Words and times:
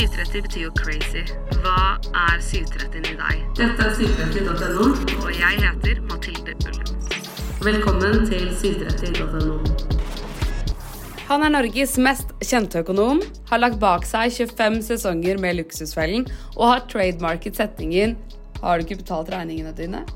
730 0.00 0.42
betyr 0.42 0.62
jo 0.62 0.70
crazy. 0.78 1.22
Hva 1.60 1.98
er 2.16 2.38
730 2.40 3.10
i 3.10 3.16
deg? 3.18 3.42
Dette 3.58 3.84
er 3.84 3.90
730.no. 3.98 4.86
Og 5.26 5.28
jeg 5.36 5.58
heter 5.60 6.00
Mathilde 6.08 6.54
Ullum. 6.70 6.94
Velkommen 7.66 8.24
til 8.30 8.46
730.no. 8.62 9.58
Han 11.28 11.44
er 11.44 11.52
Norges 11.52 11.98
mest 12.00 12.32
kjente 12.40 12.80
økonom, 12.80 13.20
har 13.52 13.60
lagt 13.60 13.76
bak 13.82 14.08
seg 14.08 14.32
25 14.32 14.80
sesonger 14.88 15.36
med 15.42 15.60
Luksusfellen 15.60 16.24
og 16.56 16.64
har 16.70 16.86
trademarket 16.88 17.60
setningen 17.60 18.16
'Har 18.60 18.78
du 18.78 18.84
ikke 18.84 19.02
betalt 19.04 19.28
regningene 19.28 19.76
dine?' 19.76 20.06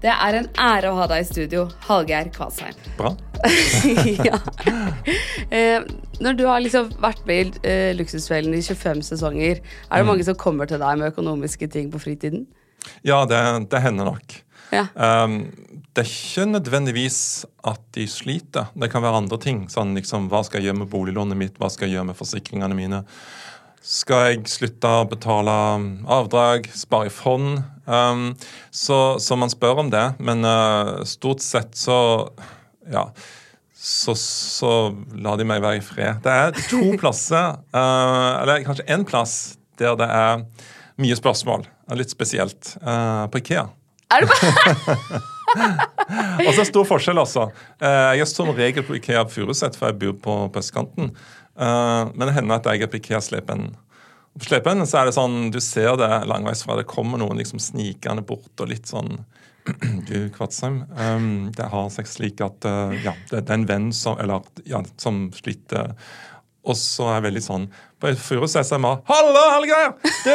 Det 0.00 0.08
er 0.16 0.34
en 0.34 0.48
ære 0.56 0.88
å 0.88 0.96
ha 0.96 1.06
deg 1.06 1.20
i 1.20 1.28
studio, 1.28 1.68
Hallgeir 1.84 2.32
Kvalsheim. 2.32 2.72
Bra. 2.96 3.12
ja. 4.28 4.38
eh, 5.50 5.86
når 6.20 6.36
du 6.36 6.44
har 6.48 6.60
liksom 6.64 6.90
vært 7.00 7.24
med 7.28 7.56
i 7.60 7.70
eh, 7.70 7.90
Luksusfellen 7.96 8.54
i 8.56 8.62
25 8.62 9.02
sesonger, 9.12 9.62
er 9.62 10.02
det 10.02 10.08
mange 10.08 10.26
som 10.26 10.38
kommer 10.38 10.68
til 10.70 10.82
deg 10.82 11.00
med 11.00 11.12
økonomiske 11.14 11.70
ting 11.72 11.90
på 11.92 12.02
fritiden? 12.02 12.46
Ja, 13.06 13.24
det, 13.28 13.40
det 13.72 13.82
hender 13.84 14.08
nok. 14.12 14.40
Ja. 14.70 14.86
Um, 14.94 15.42
det 15.90 16.04
er 16.04 16.10
ikke 16.10 16.46
nødvendigvis 16.46 17.44
at 17.66 17.80
de 17.94 18.06
sliter. 18.08 18.70
Det 18.78 18.90
kan 18.92 19.02
være 19.02 19.24
andre 19.24 19.38
ting. 19.42 19.64
Sånn 19.72 19.96
liksom, 19.98 20.28
Hva 20.30 20.44
skal 20.46 20.60
jeg 20.60 20.70
gjøre 20.70 20.84
med 20.84 20.92
boliglånet 20.92 21.38
mitt? 21.38 21.58
Hva 21.58 21.70
skal 21.72 21.88
jeg 21.88 21.98
gjøre 21.98 22.12
med 22.12 22.18
forsikringene 22.18 22.78
mine? 22.78 23.02
Skal 23.82 24.26
jeg 24.28 24.52
slutte 24.52 24.88
å 25.00 25.08
betale 25.08 25.52
avdrag, 26.04 26.68
spare 26.76 27.10
i 27.10 27.12
fond? 27.12 27.62
Um, 27.90 28.30
så, 28.70 29.18
så, 29.18 29.38
man 29.40 29.50
spør 29.50 29.82
om 29.82 29.90
det. 29.90 30.04
Men 30.22 30.46
uh, 30.46 31.00
stort 31.08 31.42
sett 31.42 31.74
så 31.80 31.98
Ja. 32.92 33.08
Så, 33.80 34.14
så 34.18 34.70
la 35.16 35.36
de 35.40 35.46
meg 35.48 35.62
være 35.64 35.80
i 35.80 35.84
fred. 35.84 36.20
Det 36.24 36.32
er 36.32 36.56
to 36.68 36.82
plasser, 37.00 37.60
uh, 37.72 38.42
eller 38.42 38.64
kanskje 38.66 38.88
én 38.92 39.06
plass, 39.08 39.36
der 39.80 39.96
det 39.96 40.08
er 40.12 40.44
mye 41.00 41.16
spørsmål. 41.16 41.64
Litt 41.96 42.12
spesielt. 42.12 42.74
Uh, 42.84 43.24
på 43.32 43.40
Ikea. 43.40 43.66
Er 44.10 44.26
det 44.26 44.32
bare 44.32 45.22
Og 46.46 46.52
så 46.52 46.60
er 46.62 46.66
stor 46.68 46.84
forskjell, 46.86 47.18
altså. 47.18 47.48
Jeg 47.82 48.22
er 48.22 48.28
som 48.28 48.52
regel 48.54 48.84
på 48.86 48.94
Ikea 48.98 49.24
Furuset, 49.30 49.74
for 49.78 49.90
jeg 49.90 49.98
bor 49.98 50.18
på, 50.22 50.34
på 50.52 50.62
østkanten. 50.62 51.10
Uh, 51.58 52.06
men 52.14 52.28
det 52.28 52.36
hender 52.36 52.60
at 52.60 52.68
jeg 52.70 52.84
er 52.84 52.90
på 52.92 53.00
Ikea-slepen. 53.00 53.70
På 54.38 54.46
slepen 54.46 54.84
så 54.86 55.00
er 55.00 55.08
det 55.08 55.16
sånn, 55.16 55.50
Du 55.50 55.58
ser 55.64 55.96
det 55.98 56.10
langveis 56.30 56.62
fra. 56.66 56.76
Det 56.78 56.88
kommer 56.90 57.20
noen 57.20 57.40
liksom 57.40 57.62
snikende 57.62 58.22
bort 58.26 58.62
og 58.62 58.70
litt 58.70 58.90
sånn 58.90 59.18
Kvatsheim, 60.36 60.82
um, 60.96 61.50
det 61.56 61.68
har 61.72 61.90
seg 61.92 62.08
slik 62.08 62.40
at 62.44 62.66
uh, 62.66 62.94
ja, 63.04 63.14
det, 63.30 63.44
det, 63.44 63.50
er 63.50 63.58
en 63.58 63.68
venn 63.68 63.88
som, 63.94 64.18
eller, 64.22 64.46
ja, 64.68 64.82
som 65.00 65.28
sliter. 65.36 65.94
Og 66.60 66.76
så 66.76 67.06
er 67.08 67.14
jeg 67.14 67.24
veldig 67.24 67.40
sånn 67.40 67.62
På 68.00 68.10
så 68.12 68.60
er 68.60 68.66
jeg 68.68 68.80
'Halla, 69.08 69.44
Hallgeir! 69.54 69.94
Du! 70.26 70.34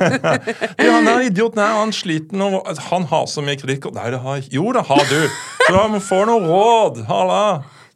du, 0.78 0.84
han 0.86 1.08
er 1.10 1.24
idioten 1.26 1.58
her, 1.58 1.74
han 1.80 1.94
sliter 1.94 2.38
nå. 2.38 2.52
Han 2.90 3.08
har 3.10 3.26
så 3.30 3.42
mye 3.42 3.58
kritikk.' 3.58 3.90
Nei, 3.96 4.12
det 4.14 4.20
har 4.22 4.38
jeg. 4.38 4.46
Jo, 4.54 4.68
det 4.76 4.84
har 4.86 5.02
du. 5.10 5.18
Så 5.64 5.72
da 5.74 5.82
må 5.90 5.98
få 6.02 6.22
noe 6.30 6.38
råd. 6.46 7.02
Halla. 7.10 7.42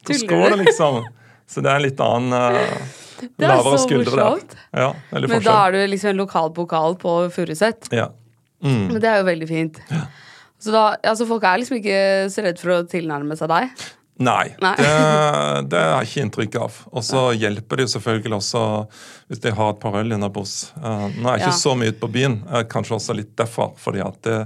Hvordan 0.03 0.27
går 0.33 0.45
det, 0.51 0.59
liksom? 0.65 1.01
Så 1.47 1.63
det 1.63 1.71
er 1.71 1.79
en 1.79 1.85
litt 1.85 2.03
annen 2.03 2.35
uh, 2.35 3.31
lavere 3.39 3.79
skuldre 3.79 4.19
der. 4.19 4.59
Ja, 4.75 4.91
Men 5.15 5.43
da 5.45 5.57
er 5.67 5.75
du 5.75 5.81
liksom 5.93 6.11
en 6.11 6.21
lokal 6.23 6.51
pokal 6.55 6.99
på 6.99 7.17
Furuset. 7.35 7.87
Ja. 7.95 8.09
Mm. 8.63 8.87
Men 8.91 8.99
det 8.99 9.11
er 9.11 9.21
jo 9.21 9.27
veldig 9.29 9.47
fint. 9.49 9.79
Ja. 9.91 10.05
Så 10.65 10.73
da, 10.73 10.87
altså 11.05 11.27
Folk 11.29 11.45
er 11.45 11.61
liksom 11.61 11.77
ikke 11.77 11.99
så 12.33 12.41
redd 12.45 12.61
for 12.61 12.73
å 12.73 12.81
tilnærme 12.89 13.37
seg 13.37 13.51
deg? 13.51 13.85
Nei, 14.15 14.53
Nei. 14.63 14.75
Det, 14.79 14.91
det 15.73 15.79
har 15.81 16.05
jeg 16.05 16.07
ikke 16.07 16.23
inntrykk 16.23 16.57
av. 16.63 16.77
Og 16.95 17.03
så 17.03 17.21
ja. 17.33 17.45
hjelper 17.45 17.77
det 17.81 17.85
jo 17.85 17.91
selvfølgelig 17.97 18.37
også 18.37 18.61
hvis 19.27 19.41
de 19.43 19.51
har 19.57 19.73
et 19.73 19.81
par 19.81 19.97
øl 19.99 20.15
innabords. 20.15 20.71
Uh, 20.79 21.09
nå 21.17 21.27
er 21.27 21.35
jeg 21.35 21.43
ikke 21.43 21.51
ja. 21.51 21.59
så 21.59 21.73
mye 21.75 21.91
ute 21.91 21.99
på 21.99 22.11
byen, 22.15 22.37
uh, 22.47 22.61
kanskje 22.71 22.95
også 22.95 23.15
litt 23.17 23.33
derfor. 23.37 23.73
fordi 23.81 24.01
at 24.05 24.21
det, 24.25 24.37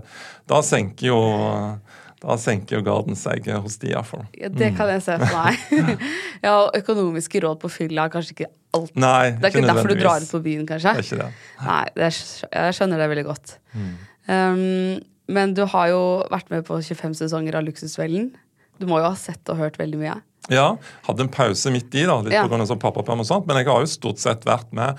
da 0.49 0.61
senker 0.65 1.11
jo 1.11 1.19
uh, 1.21 1.99
da 2.19 2.35
senker 2.35 2.79
jo 2.79 2.83
garden 2.83 3.15
seg 3.15 3.45
hos 3.63 3.77
de 3.79 3.93
iallfall. 3.93 4.25
Ja, 4.35 4.49
det 4.51 4.73
kan 4.75 4.89
jeg 4.91 5.05
se 5.05 5.15
for 5.21 5.37
meg. 5.37 6.01
ja, 6.47 6.55
Økonomiske 6.81 7.39
råd 7.45 7.61
på 7.61 7.71
fylla 7.71 8.09
er 8.09 8.11
kanskje 8.11 8.35
ikke 8.35 8.49
alt. 8.75 8.91
Nei, 8.99 9.29
det 9.37 9.45
er 9.45 9.53
ikke, 9.53 9.61
ikke 9.61 9.69
derfor 9.69 9.93
du 9.93 10.01
drar 10.01 10.25
ut 10.25 10.33
på 10.33 10.41
byen, 10.49 10.65
kanskje? 10.67 10.97
Det 10.97 11.05
er 11.05 11.07
ikke 11.07 11.21
det. 11.21 11.29
Nei, 11.69 11.85
det 11.95 12.09
er, 12.09 12.19
jeg 12.57 12.75
skjønner 12.75 12.99
det 12.99 13.07
veldig 13.13 13.25
godt. 13.29 13.55
Mm. 13.71 13.93
Um, 14.27 14.99
men 15.29 15.53
du 15.57 15.63
har 15.69 15.91
jo 15.91 16.01
vært 16.33 16.49
med 16.53 16.65
på 16.67 16.79
25 16.81 17.19
sesonger 17.21 17.59
av 17.59 17.67
Luksusfellen. 17.67 18.31
Du 18.81 18.87
må 18.89 18.99
jo 19.01 19.09
ha 19.09 19.15
sett 19.19 19.51
og 19.51 19.59
hørt 19.61 19.79
veldig 19.79 19.99
mye? 20.01 20.17
Ja. 20.49 20.73
Hadde 21.05 21.25
en 21.25 21.31
pause 21.31 21.71
midt 21.73 21.93
i, 21.93 22.05
da, 22.09 22.19
litt 22.25 22.33
ja. 22.33 22.45
pga. 22.47 22.65
Sånn 22.65 22.81
pappaperm 22.81 23.21
og 23.21 23.27
sånt. 23.29 23.49
Men 23.49 23.59
jeg 23.61 23.69
har 23.69 23.83
jo 23.83 23.91
stort 23.91 24.21
sett 24.23 24.47
vært 24.49 24.71
med 24.75 24.97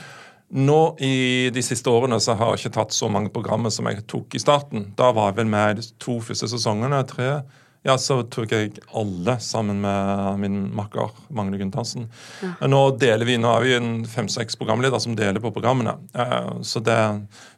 nå 0.50 0.78
i 0.98 1.50
de 1.54 1.62
siste 1.62 1.90
årene 1.90 2.18
så 2.22 2.34
har 2.38 2.56
jeg 2.56 2.64
ikke 2.64 2.76
tatt 2.80 2.94
så 2.94 3.06
mange 3.12 3.30
programmer 3.30 3.70
som 3.70 3.86
jeg 3.86 4.02
tok 4.10 4.34
i 4.34 4.42
starten. 4.42 4.88
Da 4.98 5.12
var 5.14 5.30
jeg 5.30 5.40
vel 5.44 5.50
med 5.52 5.78
de 5.78 5.84
to 6.02 6.18
første 6.26 6.50
sesongene. 6.50 7.04
tre. 7.06 7.42
Ja, 7.82 7.96
Så 7.98 8.18
tok 8.28 8.52
jeg 8.52 8.74
alle 8.92 9.38
sammen 9.40 9.80
med 9.80 10.40
min 10.42 10.58
makker 10.76 11.14
Magne 11.32 11.56
Gunthersen. 11.56 12.10
Ja. 12.42 12.68
Nå 12.68 12.80
deler 13.00 13.24
vi, 13.24 13.38
nå 13.40 13.54
er 13.54 13.64
vi 13.64 13.72
en 13.78 13.92
fem-seks 14.04 14.58
programledere 14.60 15.00
som 15.00 15.16
deler 15.16 15.40
på 15.40 15.52
programmene. 15.54 15.96
Eh, 16.12 16.60
så 16.60 16.82
det 16.84 17.00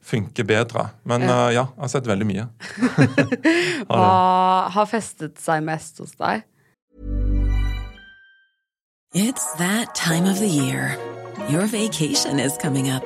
funker 0.06 0.46
bedre. 0.46 0.92
Men 1.02 1.26
ja, 1.26 1.40
eh, 1.48 1.54
ja 1.58 1.66
jeg 1.66 1.82
har 1.82 1.92
sett 1.96 2.10
veldig 2.10 2.28
mye. 2.28 2.46
Hva 3.90 4.70
har 4.70 4.90
festet 4.90 5.42
seg 5.42 5.66
mest 5.66 5.98
hos 5.98 6.14
deg? 6.14 6.46
It's 9.14 9.44
that 9.58 9.94
time 9.94 10.24
of 10.30 10.38
the 10.38 10.48
year. 10.48 10.96
Your 11.50 11.66
vacation 11.66 12.38
is 12.38 12.56
coming 12.56 12.88
up. 12.88 13.04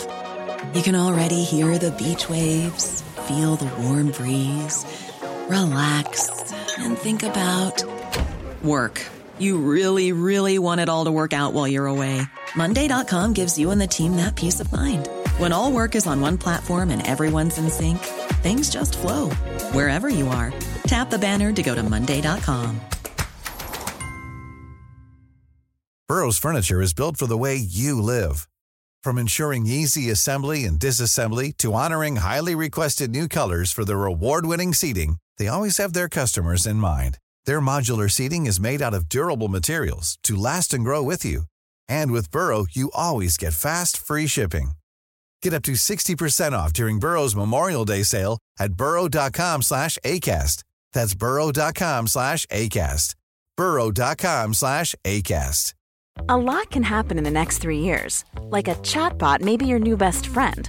You 0.75 0.83
can 0.83 0.95
already 0.95 1.43
hear 1.43 1.79
the 1.79 1.91
beach 1.93 2.29
waves, 2.29 3.03
feel 3.27 3.57
the 3.57 3.71
warm 3.81 4.11
breeze, 4.11 4.85
relax, 5.49 6.46
and 6.79 6.97
think 6.97 7.25
about 7.25 7.83
work. 8.63 9.05
You 9.39 9.59
really, 9.59 10.13
really 10.13 10.59
want 10.59 10.81
it 10.81 10.89
all 10.89 11.07
to 11.07 11.11
work 11.11 11.33
out 11.33 11.53
while 11.53 11.67
you're 11.67 11.87
away. 11.89 12.23
Monday.com 12.55 13.33
gives 13.33 13.59
you 13.59 13.73
and 13.73 13.81
the 13.81 13.87
team 13.87 14.17
that 14.17 14.37
peace 14.37 14.61
of 14.61 14.73
mind. 14.73 15.09
When 15.39 15.53
all 15.53 15.73
work 15.73 15.97
is 15.97 16.07
on 16.07 16.21
one 16.21 16.39
platform 16.39 16.91
and 16.91 17.05
everyone's 17.05 17.59
in 17.59 17.69
sync, 17.69 17.99
things 18.45 18.71
just 18.71 18.97
flow 18.97 19.31
wherever 19.73 20.09
you 20.09 20.29
are. 20.29 20.53
Tap 20.87 21.11
the 21.11 21.19
banner 21.19 21.53
to 21.53 21.63
go 21.63 21.75
to 21.75 21.83
Monday.com. 21.83 22.81
Burrow's 26.09 26.39
Furniture 26.39 26.81
is 26.81 26.95
built 26.95 27.17
for 27.17 27.27
the 27.27 27.37
way 27.37 27.57
you 27.57 28.01
live. 28.01 28.49
From 29.03 29.19
ensuring 29.19 29.67
easy 29.67 30.09
assembly 30.09 30.65
and 30.65 30.79
disassembly 30.79 31.57
to 31.57 31.75
honoring 31.75 32.17
highly 32.17 32.55
requested 32.55 33.11
new 33.11 33.27
colors 33.27 33.73
for 33.73 33.85
their 33.85 34.05
award 34.05 34.47
winning 34.47 34.73
seating, 34.73 35.17
they 35.39 35.49
always 35.49 35.79
have 35.79 35.93
their 35.95 36.09
customers 36.09 36.67
in 36.67 36.77
mind. 36.77 37.19
Their 37.45 37.61
modular 37.61 38.11
seating 38.11 38.47
is 38.47 38.61
made 38.61 38.81
out 38.81 38.95
of 38.95 39.09
durable 39.09 39.49
materials 39.49 40.19
to 40.23 40.37
last 40.37 40.73
and 40.73 40.85
grow 40.85 41.03
with 41.03 41.25
you. 41.25 41.43
And 41.89 42.13
with 42.13 42.31
Burrow, 42.31 42.67
you 42.71 42.91
always 42.95 43.37
get 43.37 43.53
fast, 43.53 43.97
free 43.97 44.27
shipping. 44.29 44.73
Get 45.43 45.55
up 45.55 45.63
to 45.65 45.73
60% 45.73 46.53
off 46.53 46.73
during 46.73 46.99
Burrow's 46.99 47.37
Memorial 47.37 47.85
Day 47.85 48.03
sale 48.03 48.39
at 48.59 48.75
burrow.com 48.75 49.63
slash 49.63 49.99
ACAST. 50.05 50.63
That's 50.93 51.15
burrow.com 51.15 52.07
slash 52.07 52.47
ACAST. 52.47 53.15
burrow.com 53.57 54.55
slash 54.55 54.95
ACAST. 55.05 55.75
A 56.29 56.37
lot 56.37 56.71
can 56.71 56.83
happen 56.83 57.19
in 57.19 57.25
the 57.25 57.31
next 57.31 57.59
three 57.59 57.79
years. 57.81 58.25
Like 58.41 58.69
a 58.69 58.75
chatbot 58.77 59.43
may 59.43 59.57
be 59.57 59.67
your 59.67 59.79
new 59.79 59.97
best 59.97 60.27
friend. 60.27 60.69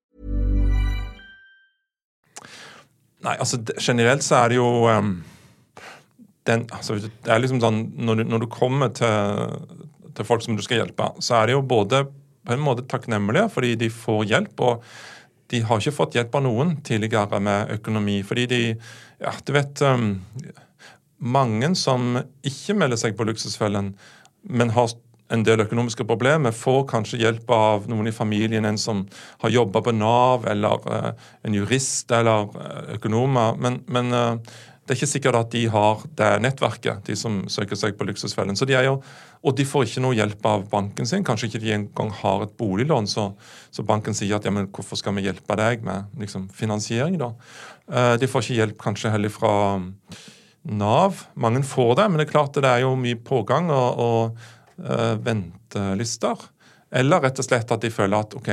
Nei, 3.21 3.35
altså 3.37 3.59
generelt 3.77 4.25
så 4.25 4.39
er 4.41 4.51
det 4.51 4.57
jo 4.57 4.69
um, 4.89 5.11
den, 6.49 6.65
altså, 6.73 6.95
Det 6.97 7.29
er 7.29 7.41
liksom 7.41 7.61
sånn 7.61 7.83
når 8.01 8.21
du, 8.21 8.23
når 8.33 8.43
du 8.43 8.49
kommer 8.51 8.93
til 8.97 9.67
til 10.17 10.27
folk 10.27 10.43
som 10.43 10.57
du 10.57 10.63
skal 10.63 10.81
hjelpe, 10.81 11.07
så 11.23 11.37
er 11.39 11.49
det 11.49 11.53
jo 11.55 11.63
både 11.63 12.03
på 12.45 12.55
en 12.55 12.63
måte 12.63 12.83
takknemlige 12.89 13.47
fordi 13.53 13.75
de 13.79 13.89
får 13.93 14.25
hjelp. 14.33 14.59
og 14.59 14.83
de 15.51 15.59
har 15.67 15.81
ikke 15.81 15.95
fått 15.95 16.15
hjelp 16.15 16.35
av 16.35 16.43
noen 16.45 16.77
tidligere 16.87 17.39
med 17.43 17.73
økonomi. 17.77 18.21
Fordi 18.23 18.45
de 18.47 18.61
Ja, 19.21 19.33
du 19.45 19.53
vet 19.53 19.81
um, 19.81 20.21
Mange 21.19 21.75
som 21.75 22.17
ikke 22.41 22.73
melder 22.73 22.97
seg 22.97 23.17
på 23.17 23.27
Luksusfellen, 23.27 23.91
men 24.41 24.71
har 24.73 24.89
en 25.31 25.43
del 25.47 25.63
økonomiske 25.63 26.05
problemer, 26.07 26.55
får 26.55 26.83
kanskje 26.91 27.21
hjelp 27.21 27.51
av 27.55 27.87
noen 27.91 28.09
i 28.09 28.15
familien, 28.15 28.65
en 28.67 28.79
som 28.79 29.05
har 29.43 29.53
jobba 29.53 29.83
på 29.85 29.93
Nav, 29.95 30.47
eller 30.51 30.87
uh, 30.91 31.29
en 31.47 31.55
jurist 31.55 32.11
eller 32.15 32.51
uh, 32.51 32.91
økonomer. 32.97 33.55
Men, 33.61 33.79
men 33.91 34.11
uh, 34.11 34.57
det 34.81 34.95
er 34.95 34.99
ikke 34.99 35.11
sikkert 35.13 35.39
at 35.39 35.53
de 35.53 35.63
har 35.71 36.03
det 36.19 36.29
nettverket, 36.43 37.05
de 37.07 37.15
som 37.15 37.43
søker 37.51 37.79
seg 37.79 37.95
på 37.95 38.07
Luksusfellen. 38.09 38.57
Så 38.59 38.67
de 38.67 38.75
er 38.75 38.89
jo, 38.89 38.97
og 39.45 39.55
de 39.55 39.65
får 39.67 39.87
ikke 39.87 40.03
noe 40.03 40.17
hjelp 40.17 40.45
av 40.49 40.65
banken 40.71 41.07
sin. 41.07 41.23
Kanskje 41.27 41.47
ikke 41.47 41.63
de 41.63 41.75
engang 41.77 42.11
har 42.19 42.43
et 42.43 42.57
boliglån, 42.59 43.07
så, 43.07 43.29
så, 43.71 43.85
banken 43.87 44.17
sier 44.17 44.35
at 44.35 44.47
ja, 44.47 44.53
men 44.53 44.67
hvorfor 44.73 44.99
skal 44.99 45.15
vi 45.15 45.27
hjelpe 45.29 45.57
deg 45.59 45.85
med 45.87 46.11
liksom, 46.19 46.49
finansiering, 46.55 47.19
da? 47.21 47.33
de 48.21 48.27
får 48.29 48.45
ikke 48.45 48.55
hjelp 48.55 48.77
kanskje 48.79 49.09
heller 49.11 49.31
fra 49.33 49.53
Nav. 50.63 51.23
Mange 51.33 51.63
får 51.65 51.95
det, 51.97 52.09
men 52.09 52.21
det 52.21 52.27
er 52.27 52.33
klart 52.33 52.57
det 52.57 52.69
er 52.69 52.83
jo 52.83 52.93
mye 52.99 53.17
pågang 53.25 53.71
og, 53.73 54.01
og 54.01 54.51
ventelister. 55.23 56.45
Eller 56.91 57.21
rett 57.23 57.39
og 57.39 57.47
slett 57.47 57.71
at 57.71 57.83
de 57.83 57.91
føler 57.93 58.19
at 58.19 58.35
OK, 58.35 58.49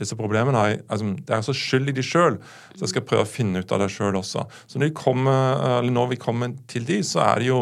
disse 0.00 0.16
problemene 0.16 0.62
er, 0.64 0.78
altså, 0.88 1.12
det 1.26 1.36
er 1.36 1.44
så 1.44 1.54
skyld 1.56 1.92
i 1.92 1.96
de 1.96 2.04
sjøl, 2.04 2.38
så 2.74 2.84
jeg 2.84 2.92
skal 2.94 3.04
prøve 3.08 3.26
å 3.26 3.28
finne 3.28 3.60
ut 3.60 3.74
av 3.74 3.82
det 3.82 3.90
sjøl 3.92 4.16
også. 4.20 4.46
Så 4.68 4.80
når, 4.80 4.94
kommer, 4.96 5.84
når, 5.84 6.14
vi 6.14 6.20
kommer 6.20 6.56
til 6.70 6.86
de, 6.88 7.02
så 7.06 7.22
er 7.26 7.42
de 7.42 7.50
jo 7.50 7.60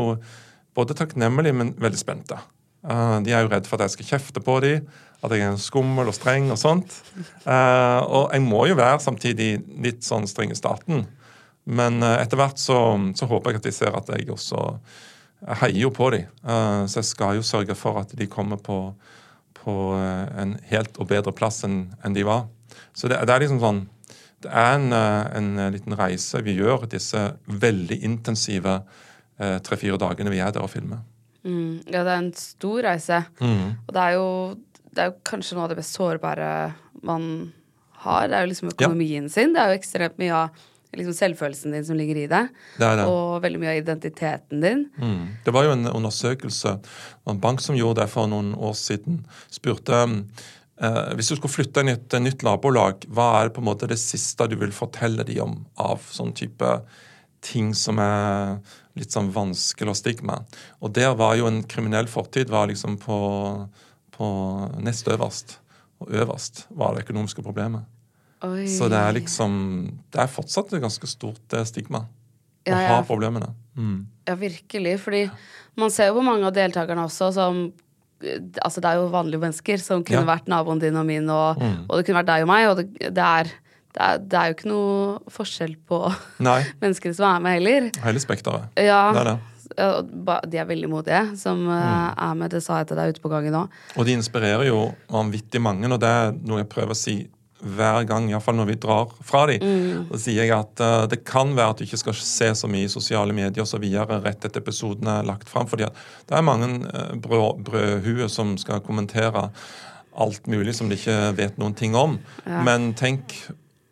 både 0.79 0.97
takknemlige, 0.99 1.57
men 1.59 1.75
veldig 1.83 2.01
spente. 2.01 2.39
Uh, 2.87 3.19
de 3.27 3.35
er 3.35 3.43
jo 3.43 3.51
redd 3.51 3.67
for 3.67 3.79
at 3.79 3.89
jeg 3.89 3.99
skal 3.99 4.11
kjefte 4.15 4.43
på 4.45 4.59
de, 4.63 4.77
at 5.19 5.35
jeg 5.35 5.43
er 5.43 5.59
skummel 5.59 6.11
og 6.11 6.15
streng 6.15 6.47
og 6.55 6.61
sånt. 6.61 6.93
Og 7.43 8.29
jeg 8.31 8.43
må 8.45 8.61
jo 8.71 8.77
være 8.79 9.01
samtidig 9.03 9.49
litt 9.83 10.07
sånn 10.07 10.29
streng 10.31 10.55
i 10.55 10.59
starten. 10.59 11.09
Men 11.69 12.03
eh, 12.03 12.21
etter 12.23 12.41
hvert 12.41 12.61
så, 12.61 12.79
så, 13.19 13.29
håper 13.29 13.53
jeg 13.53 13.61
at 13.61 13.69
de 13.69 13.75
ser 13.77 13.97
at 13.99 14.13
jeg 14.15 14.31
også 14.33 14.63
heier 15.61 15.83
jo 15.85 15.91
på 15.95 16.11
dem. 16.15 16.27
Eh, 16.43 16.83
så 16.91 17.01
jeg 17.01 17.11
skal 17.11 17.39
jo 17.39 17.47
sørge 17.47 17.77
for 17.79 18.01
at 18.03 18.15
de 18.19 18.29
kommer 18.31 18.61
på, 18.63 18.79
på 19.59 19.77
eh, 19.99 20.25
en 20.43 20.57
helt 20.71 20.99
og 20.99 21.11
bedre 21.13 21.35
plass 21.37 21.63
enn, 21.67 21.85
enn 22.05 22.17
de 22.17 22.27
var. 22.29 22.47
Så 22.93 23.11
det, 23.11 23.21
det, 23.27 23.35
er 23.35 23.45
liksom 23.45 23.61
sånn 23.63 23.85
Det 24.43 24.51
er 24.55 24.75
en, 24.77 24.93
en, 24.95 25.49
liten 25.75 25.95
reise 25.99 26.43
vi 26.47 26.57
gjør 26.59 26.87
disse 26.91 27.21
veldig 27.47 28.03
intensive 28.07 28.81
tre-fire 29.39 29.99
dagene 29.99 30.31
vi 30.31 30.41
er 30.43 30.51
der 30.55 30.65
og 30.67 30.71
filmer. 30.73 31.03
Mm, 31.47 31.85
ja, 31.87 32.03
det 32.03 32.11
er 32.11 32.23
en 32.23 32.33
stor 32.35 32.83
reise. 32.87 33.21
Mm. 33.39 33.79
Og 33.87 33.93
det 33.95 34.03
er, 34.03 34.17
jo, 34.17 34.27
det 34.91 35.03
er 35.03 35.11
jo 35.11 35.17
kanskje 35.31 35.57
noe 35.57 35.67
av 35.67 35.73
det 35.73 35.79
mest 35.79 35.99
sårbare 35.99 36.51
man 37.07 37.29
har. 38.05 38.29
Det 38.29 38.37
er 38.37 38.47
jo 38.47 38.51
liksom 38.53 38.73
økonomien 38.73 39.29
ja. 39.29 39.35
sin. 39.35 39.55
Det 39.55 39.63
er 39.63 39.73
jo 39.73 39.79
ekstremt 39.79 40.19
mye 40.21 40.43
av 40.43 40.67
liksom 40.97 41.15
selvfølelsen 41.17 41.75
din 41.75 41.85
som 41.85 41.97
ligger 41.99 42.17
i 42.17 42.27
det. 42.31 42.45
det, 42.79 42.91
det. 43.01 43.07
Og 43.09 43.43
veldig 43.45 43.61
mye 43.61 43.73
av 43.75 43.81
identiteten 43.83 44.63
din. 44.65 44.87
Mm. 44.97 45.25
Det 45.45 45.55
var 45.55 45.67
jo 45.67 45.75
en 45.75 45.91
undersøkelse, 45.91 46.77
en 47.29 47.43
bank 47.43 47.61
som 47.65 47.77
gjorde 47.77 48.03
det 48.03 48.13
for 48.13 48.31
noen 48.31 48.55
år 48.57 48.77
siden, 48.79 49.21
spurte 49.53 50.01
eh, 50.07 51.11
hvis 51.19 51.33
du 51.33 51.37
skulle 51.37 51.53
flytte 51.53 51.85
inn 51.85 51.93
i 51.93 51.97
et 51.99 52.19
nytt 52.23 52.45
nabolag, 52.47 53.05
hva 53.13 53.29
er 53.43 53.53
på 53.53 53.63
en 53.63 53.69
måte 53.69 53.91
det 53.91 54.01
siste 54.01 54.49
du 54.49 54.57
vil 54.61 54.75
fortelle 54.75 55.27
dem 55.29 55.45
om 55.45 55.61
av 55.91 56.09
sånn 56.15 56.33
type 56.37 56.79
ting 57.45 57.71
som 57.77 58.01
er 58.03 58.59
litt 58.99 59.15
sånn 59.15 59.31
vanskelig 59.35 59.93
og 59.93 60.01
stigma? 60.01 60.41
Og 60.81 60.97
der 60.97 61.13
var 61.21 61.37
jo 61.39 61.51
en 61.51 61.63
kriminell 61.69 62.09
fortid 62.11 62.51
var 62.51 62.73
liksom 62.73 62.97
på, 63.03 63.21
på 64.17 64.33
nest 64.81 65.13
øverst. 65.13 65.59
Og 65.99 66.13
øverst 66.15 66.67
var 66.79 66.95
det 66.95 67.05
økonomiske 67.05 67.43
problemet. 67.43 67.85
Oi. 68.47 68.69
Så 68.71 68.87
det 68.87 68.99
er 68.99 69.17
liksom 69.17 69.53
Det 70.15 70.21
er 70.23 70.31
fortsatt 70.31 70.71
et 70.71 70.83
ganske 70.83 71.11
stort 71.11 71.57
eh, 71.57 71.67
stigma 71.67 72.05
ja, 72.69 72.77
å 72.77 72.99
ha 72.99 73.03
problemene. 73.07 73.51
Mm. 73.79 73.99
Ja, 74.29 74.35
virkelig. 74.39 74.99
Fordi 75.03 75.23
man 75.79 75.93
ser 75.95 76.11
jo 76.11 76.19
på 76.19 76.27
mange 76.27 76.47
av 76.49 76.57
deltakerne 76.57 77.07
også 77.09 77.33
som 77.37 77.69
Altså, 78.19 78.81
det 78.83 78.89
er 78.91 78.97
jo 78.99 79.13
vanlige 79.13 79.39
mennesker 79.39 79.79
som 79.79 80.01
kunne 80.03 80.25
ja. 80.25 80.27
vært 80.27 80.49
naboen 80.51 80.81
din 80.83 80.97
og 80.99 81.05
min, 81.07 81.29
og, 81.31 81.61
mm. 81.63 81.85
og, 81.85 81.93
det 81.95 82.07
kunne 82.09 82.17
vært 82.17 82.31
deg 82.33 82.43
og 82.43 82.49
meg, 82.51 82.65
og 82.67 82.81
det, 82.81 83.13
det, 83.15 83.27
er, 83.27 83.51
det, 83.95 84.01
er, 84.09 84.25
det 84.25 84.41
er 84.41 84.49
jo 84.49 84.57
ikke 84.57 84.71
noe 84.73 85.37
forskjell 85.37 85.77
på 85.87 86.01
mennesker 86.83 87.15
som 87.15 87.29
er 87.29 87.45
med 87.45 87.55
heller. 87.61 87.87
Hele 88.03 88.25
spekteret. 88.25 88.75
Ja. 88.75 89.05
Det 89.15 89.23
er 89.23 89.31
det. 89.31 89.39
De 90.51 90.59
er 90.59 90.67
veldig 90.67 90.91
modige 90.91 91.23
som 91.39 91.63
eh, 91.63 91.79
mm. 91.79 92.19
er 92.27 92.35
med. 92.43 92.51
Det 92.57 92.65
sa 92.67 92.81
jeg 92.83 92.91
til 92.91 92.99
deg 92.99 93.15
ute 93.15 93.23
på 93.23 93.31
gangen 93.31 93.55
nå. 93.55 93.63
Og 93.95 94.11
de 94.11 94.19
inspirerer 94.19 94.67
jo 94.67 94.89
vanvittig 95.15 95.63
mange, 95.63 95.87
og 95.87 96.03
det 96.03 96.11
er 96.11 96.35
noe 96.43 96.65
jeg 96.65 96.73
prøver 96.75 96.99
å 96.99 96.99
si 96.99 97.21
hver 97.59 98.05
gang, 98.07 98.29
iallfall 98.31 98.57
når 98.59 98.69
vi 98.71 98.79
drar 98.81 99.13
fra 99.27 99.45
dem. 99.51 99.63
Mm. 99.63 100.07
Så 100.13 100.21
sier 100.27 100.45
jeg 100.47 100.55
at 100.55 100.83
uh, 100.85 101.07
det 101.11 101.23
kan 101.27 101.55
være 101.57 101.75
at 101.75 101.81
du 101.81 101.87
ikke 101.87 102.01
skal 102.01 102.17
se 102.21 102.53
så 102.61 102.71
mye 102.71 102.87
i 102.87 102.93
sosiale 102.93 103.35
medier 103.37 103.65
og 103.65 103.71
så 103.71 103.81
videre 103.83 104.21
rett 104.25 104.47
etter 104.47 104.63
episoden 104.63 105.11
er 105.11 105.27
lagt 105.27 105.51
fram. 105.51 105.67
fordi 105.67 105.89
det 106.29 106.37
er 106.37 106.47
mange 106.47 106.71
uh, 106.87 107.15
brød, 107.19 107.65
brødhuer 107.67 108.31
som 108.33 108.57
skal 108.59 108.85
kommentere 108.85 109.49
alt 110.19 110.47
mulig 110.51 110.75
som 110.75 110.91
de 110.91 110.99
ikke 110.99 111.17
vet 111.39 111.59
noen 111.59 111.75
ting 111.79 111.97
om. 111.99 112.19
Ja. 112.45 112.63
Men 112.67 112.93
tenk 112.99 113.35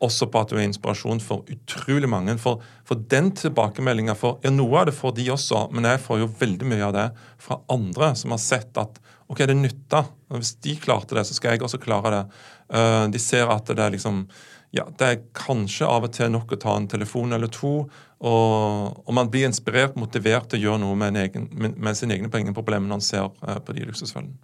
også 0.05 0.29
på 0.29 0.41
at 0.43 0.51
du 0.53 0.59
er 0.59 0.67
inspirasjon 0.67 1.21
for 1.25 1.47
utrolig 1.53 2.09
mange. 2.11 2.37
For, 2.41 2.63
for 2.87 3.01
den 3.11 3.31
tilbakemeldinga 3.37 4.17
for 4.19 4.43
ja, 4.45 4.53
Noe 4.53 4.83
av 4.83 4.91
det 4.91 4.97
får 4.97 5.15
de 5.17 5.31
også, 5.33 5.67
men 5.73 5.89
jeg 5.89 6.03
får 6.05 6.21
jo 6.21 6.33
veldig 6.41 6.69
mye 6.69 6.89
av 6.89 6.97
det 6.97 7.07
fra 7.43 7.61
andre 7.73 8.13
som 8.19 8.35
har 8.35 8.43
sett 8.43 8.83
at 8.83 9.01
OK, 9.27 9.41
det 9.49 9.57
nytta. 9.59 10.05
Hvis 10.37 10.55
de 10.63 10.77
klarte 10.79 11.17
det, 11.17 11.25
så 11.27 11.35
skal 11.35 11.57
jeg 11.57 11.65
også 11.67 11.81
klare 11.83 12.13
det. 12.13 12.43
Uh, 12.71 13.07
de 13.11 13.23
ser 13.23 13.49
at 13.51 13.73
det 13.73 13.83
er 13.83 13.97
liksom 13.97 14.27
ja, 14.75 14.85
det 14.99 15.07
er 15.07 15.23
kanskje 15.37 15.87
av 15.89 16.05
og 16.05 16.13
til 16.13 16.29
nok 16.35 16.53
å 16.53 16.59
ta 16.61 16.75
en 16.77 16.89
telefon 16.91 17.33
eller 17.33 17.49
to, 17.53 17.87
og, 18.27 18.97
og 19.07 19.13
man 19.15 19.31
blir 19.33 19.47
inspirert, 19.49 19.97
motivert 19.97 20.51
til 20.51 20.59
å 20.59 20.65
gjøre 20.67 20.83
noe 20.83 20.99
med, 20.99 21.17
egen, 21.21 21.47
med, 21.55 21.79
med 21.81 21.97
sine 21.97 22.17
egne 22.17 22.29
pengeproblemer 22.33 22.85
når 22.85 22.99
man 22.99 23.05
ser 23.07 23.31
uh, 23.47 23.57
på 23.65 23.77
de 23.77 23.87
luksusfellene. 23.89 24.37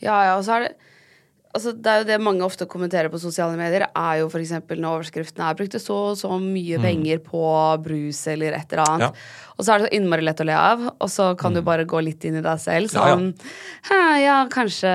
Ja, 0.00 0.16
ja, 0.24 0.34
og 0.38 0.44
så 0.46 0.56
er 0.56 0.66
det 0.66 0.93
altså, 1.54 1.72
det 1.72 1.90
er 1.90 2.02
jo 2.02 2.06
det 2.08 2.18
mange 2.22 2.44
ofte 2.46 2.66
kommenterer 2.70 3.10
på 3.12 3.20
sosiale 3.22 3.56
medier, 3.58 3.86
er 3.88 4.20
jo 4.20 4.28
f.eks. 4.28 4.52
når 4.68 4.88
overskriften 4.90 5.44
er 5.46 5.56
'brukte 5.58 5.80
så 5.82 5.96
og 6.10 6.18
så 6.20 6.30
mye 6.42 6.78
mm. 6.78 6.84
penger 6.84 7.22
på 7.24 7.42
brus' 7.84 8.26
eller 8.32 8.58
et 8.58 8.72
eller 8.72 8.84
annet. 8.84 9.06
Ja. 9.08 9.50
Og 9.54 9.64
så 9.64 9.72
er 9.72 9.78
det 9.78 9.88
så 9.88 9.96
innmari 9.96 10.24
lett 10.26 10.42
å 10.42 10.46
le 10.48 10.56
av, 10.58 10.82
og 10.98 11.10
så 11.10 11.28
kan 11.38 11.54
mm. 11.54 11.58
du 11.58 11.66
bare 11.66 11.86
gå 11.86 12.00
litt 12.02 12.24
inn 12.26 12.40
i 12.40 12.44
deg 12.44 12.58
selv. 12.60 12.90
Sånn 12.90 13.28
ja, 13.88 13.94
ja. 13.94 14.16
ja 14.22 14.38
kanskje 14.50 14.90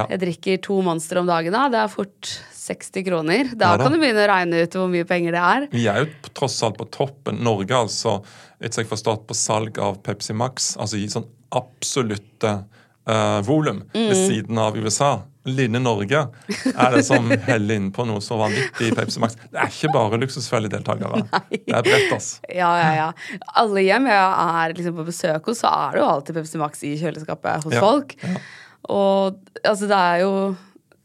jeg 0.00 0.20
drikker 0.24 0.62
to 0.64 0.80
Monster 0.84 1.20
om 1.20 1.28
dagen, 1.28 1.52
da. 1.52 1.68
Det 1.72 1.82
er 1.82 1.92
fort 1.92 2.32
60 2.56 3.06
kroner. 3.06 3.52
Da 3.58 3.74
kan 3.80 3.92
du 3.92 4.00
begynne 4.00 4.24
å 4.24 4.30
regne 4.30 4.64
ut 4.64 4.76
hvor 4.78 4.88
mye 4.92 5.06
penger 5.08 5.36
det 5.36 5.44
er. 5.44 5.68
Vi 5.74 5.86
er 5.90 6.04
jo 6.04 6.32
tross 6.36 6.58
alt 6.66 6.78
på 6.80 6.88
toppen. 6.94 7.42
Norge, 7.44 7.76
altså, 7.76 8.20
etter 8.60 8.84
jeg 8.84 8.90
forstått, 8.90 9.26
på 9.28 9.36
salg 9.36 9.80
av 9.82 10.00
Pepsi 10.06 10.36
Max, 10.36 10.74
altså 10.80 11.00
i 11.00 11.08
sånn 11.10 11.28
absolutte 11.56 12.60
uh, 13.10 13.40
volum 13.44 13.82
mm. 13.92 14.06
ved 14.06 14.16
siden 14.18 14.60
av 14.62 14.78
USA. 14.78 15.18
Lille 15.48 15.80
Norge 15.80 16.26
er 16.68 16.94
det 16.94 17.02
som 17.06 17.30
heller 17.48 17.78
inn 17.80 17.88
på 17.96 18.04
noe 18.08 18.20
så 18.24 18.36
vanvittig 18.40 18.90
i 18.90 18.94
Pepsi 18.96 19.22
Max. 19.22 19.38
Det 19.48 19.56
er 19.56 19.72
ikke 19.72 19.92
bare 19.94 20.20
luksusfelledeltakere. 20.20 21.22
Det 21.50 21.76
er 21.76 21.84
bredt, 21.86 22.12
ass. 22.16 22.32
Ja, 22.48 22.70
ja, 22.80 22.90
ja. 22.98 23.38
Alle 23.60 23.84
hjem 23.86 24.08
jeg 24.10 24.48
er 24.56 24.74
liksom 24.76 24.98
på 24.98 25.06
besøk 25.08 25.48
hos, 25.48 25.62
så 25.62 25.70
er 25.72 25.96
det 25.96 26.02
jo 26.02 26.08
alltid 26.10 26.40
Pepsi 26.40 26.60
Max 26.60 26.84
i 26.84 26.96
kjøleskapet 27.00 27.64
hos 27.64 27.76
ja, 27.76 27.84
folk. 27.84 28.16
Ja. 28.20 28.34
Og 28.90 29.38
altså, 29.64 29.88
det 29.88 30.00
er 30.00 30.24
jo 30.24 30.34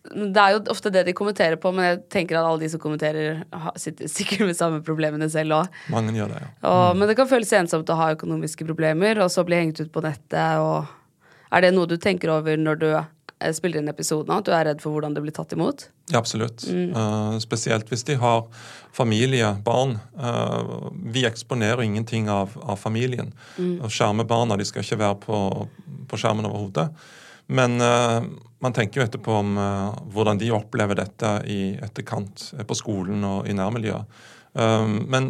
det 0.05 0.37
er 0.37 0.53
jo 0.53 0.59
ofte 0.69 0.91
det 0.93 1.01
de 1.07 1.15
kommenterer 1.17 1.57
på, 1.57 1.71
men 1.73 1.87
jeg 1.87 2.01
tenker 2.13 2.37
at 2.37 2.45
alle 2.45 2.61
de 2.61 2.69
som 2.69 2.81
kommenterer, 2.81 3.39
sitter 3.81 4.09
sikkert 4.11 4.45
med 4.45 4.57
samme 4.57 4.83
problemene 4.85 5.27
selv 5.33 5.57
òg. 5.57 5.79
Mange 5.93 6.13
gjør 6.13 6.29
det, 6.35 6.43
ja. 6.43 6.51
Mm. 6.61 6.99
Men 6.99 7.09
det 7.09 7.15
kan 7.17 7.29
føles 7.29 7.53
ensomt 7.57 7.89
å 7.89 7.97
ha 7.97 8.11
økonomiske 8.13 8.67
problemer, 8.67 9.17
og 9.23 9.31
så 9.33 9.45
bli 9.47 9.63
hengt 9.63 9.81
ut 9.81 9.89
på 9.93 10.03
nettet. 10.05 10.61
og 10.61 10.85
Er 11.49 11.65
det 11.65 11.73
noe 11.73 11.89
du 11.89 11.97
tenker 11.97 12.35
over 12.35 12.59
når 12.59 12.81
du 12.83 12.89
spiller 13.55 13.81
inn 13.81 13.91
episoden, 13.91 14.31
at 14.31 14.47
du 14.47 14.53
er 14.55 14.65
redd 14.69 14.81
for 14.83 14.95
hvordan 14.95 15.15
det 15.15 15.23
blir 15.25 15.35
tatt 15.35 15.53
imot? 15.55 15.89
Ja, 16.11 16.19
absolutt. 16.21 16.63
Mm. 16.69 16.93
Uh, 16.95 17.35
spesielt 17.43 17.89
hvis 17.91 18.05
de 18.07 18.15
har 18.21 18.45
familie, 18.95 19.49
barn. 19.65 19.97
Uh, 20.15 20.91
vi 21.11 21.25
eksponerer 21.27 21.83
ingenting 21.83 22.29
av, 22.31 22.55
av 22.63 22.79
familien. 22.79 23.33
Mm. 23.57 23.83
Skjermer 23.91 24.27
barna, 24.29 24.57
de 24.57 24.67
skal 24.67 24.85
ikke 24.85 25.01
være 25.01 25.19
på, 25.25 25.39
på 26.09 26.19
skjermen 26.21 26.47
overhodet. 26.47 26.87
Men 27.51 27.75
uh, 27.81 28.21
man 28.63 28.73
tenker 28.73 29.01
jo 29.01 29.05
etterpå 29.05 29.33
om 29.41 29.57
hvordan 30.15 30.39
de 30.41 30.53
opplever 30.55 30.97
dette 30.97 31.33
i 31.51 31.75
etterkant 31.83 32.47
på 32.65 32.77
skolen 32.77 33.21
og 33.27 33.49
i 33.51 33.53
nærmiljøet. 33.53 34.23
men 35.05 35.27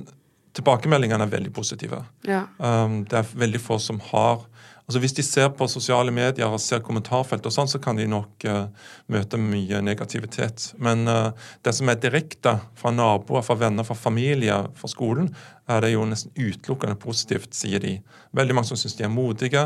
tilbakemeldingene 0.55 1.25
er 1.25 1.31
veldig 1.33 1.51
positive. 1.51 1.99
Ja. 2.23 2.45
det 2.55 3.17
er 3.17 3.33
veldig 3.35 3.59
få 3.59 3.79
som 3.81 3.99
har 4.13 4.45
Altså 4.85 4.99
Hvis 5.01 5.15
de 5.17 5.23
ser 5.25 5.47
på 5.57 5.65
sosiale 5.69 6.13
medier 6.13 6.45
og 6.45 6.61
ser 6.61 6.83
kommentarfelt, 6.85 7.45
og 7.49 7.53
sånn, 7.53 7.69
så 7.69 7.79
kan 7.81 7.97
de 7.97 8.05
nok 8.09 8.45
uh, 8.45 8.67
møte 9.09 9.39
mye 9.41 9.79
negativitet. 9.81 10.67
Men 10.77 11.07
uh, 11.09 11.31
det 11.65 11.73
som 11.73 11.89
er 11.89 11.97
direkte 12.01 12.59
fra 12.77 12.91
naboer, 12.93 13.41
fra 13.45 13.57
venner, 13.57 13.87
fra 13.87 13.97
familie, 13.97 14.59
fra 14.77 14.89
skolen, 14.91 15.31
er 15.65 15.81
det 15.81 15.95
jo 15.95 16.05
nesten 16.05 16.33
utelukkende 16.37 16.99
positivt, 17.01 17.55
sier 17.57 17.81
de. 17.81 17.95
Veldig 18.37 18.57
mange 18.57 18.69
som 18.69 18.77
syns 18.77 18.97
de 18.99 19.07
er 19.07 19.13
modige. 19.13 19.63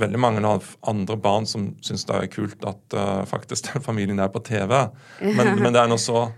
Veldig 0.00 0.20
mange 0.24 0.40
av 0.48 0.70
andre 0.88 1.18
barn 1.20 1.48
som 1.48 1.68
syns 1.84 2.06
det 2.08 2.16
er 2.16 2.32
kult 2.32 2.64
at 2.68 2.96
uh, 2.96 3.26
faktisk 3.28 3.68
den 3.74 3.84
familien 3.84 4.24
er 4.24 4.32
på 4.32 4.40
TV. 4.46 4.72
Men, 5.20 5.52
men 5.60 5.76
det 5.76 5.82
er 5.82 5.92
nå 5.92 6.00
så. 6.00 6.30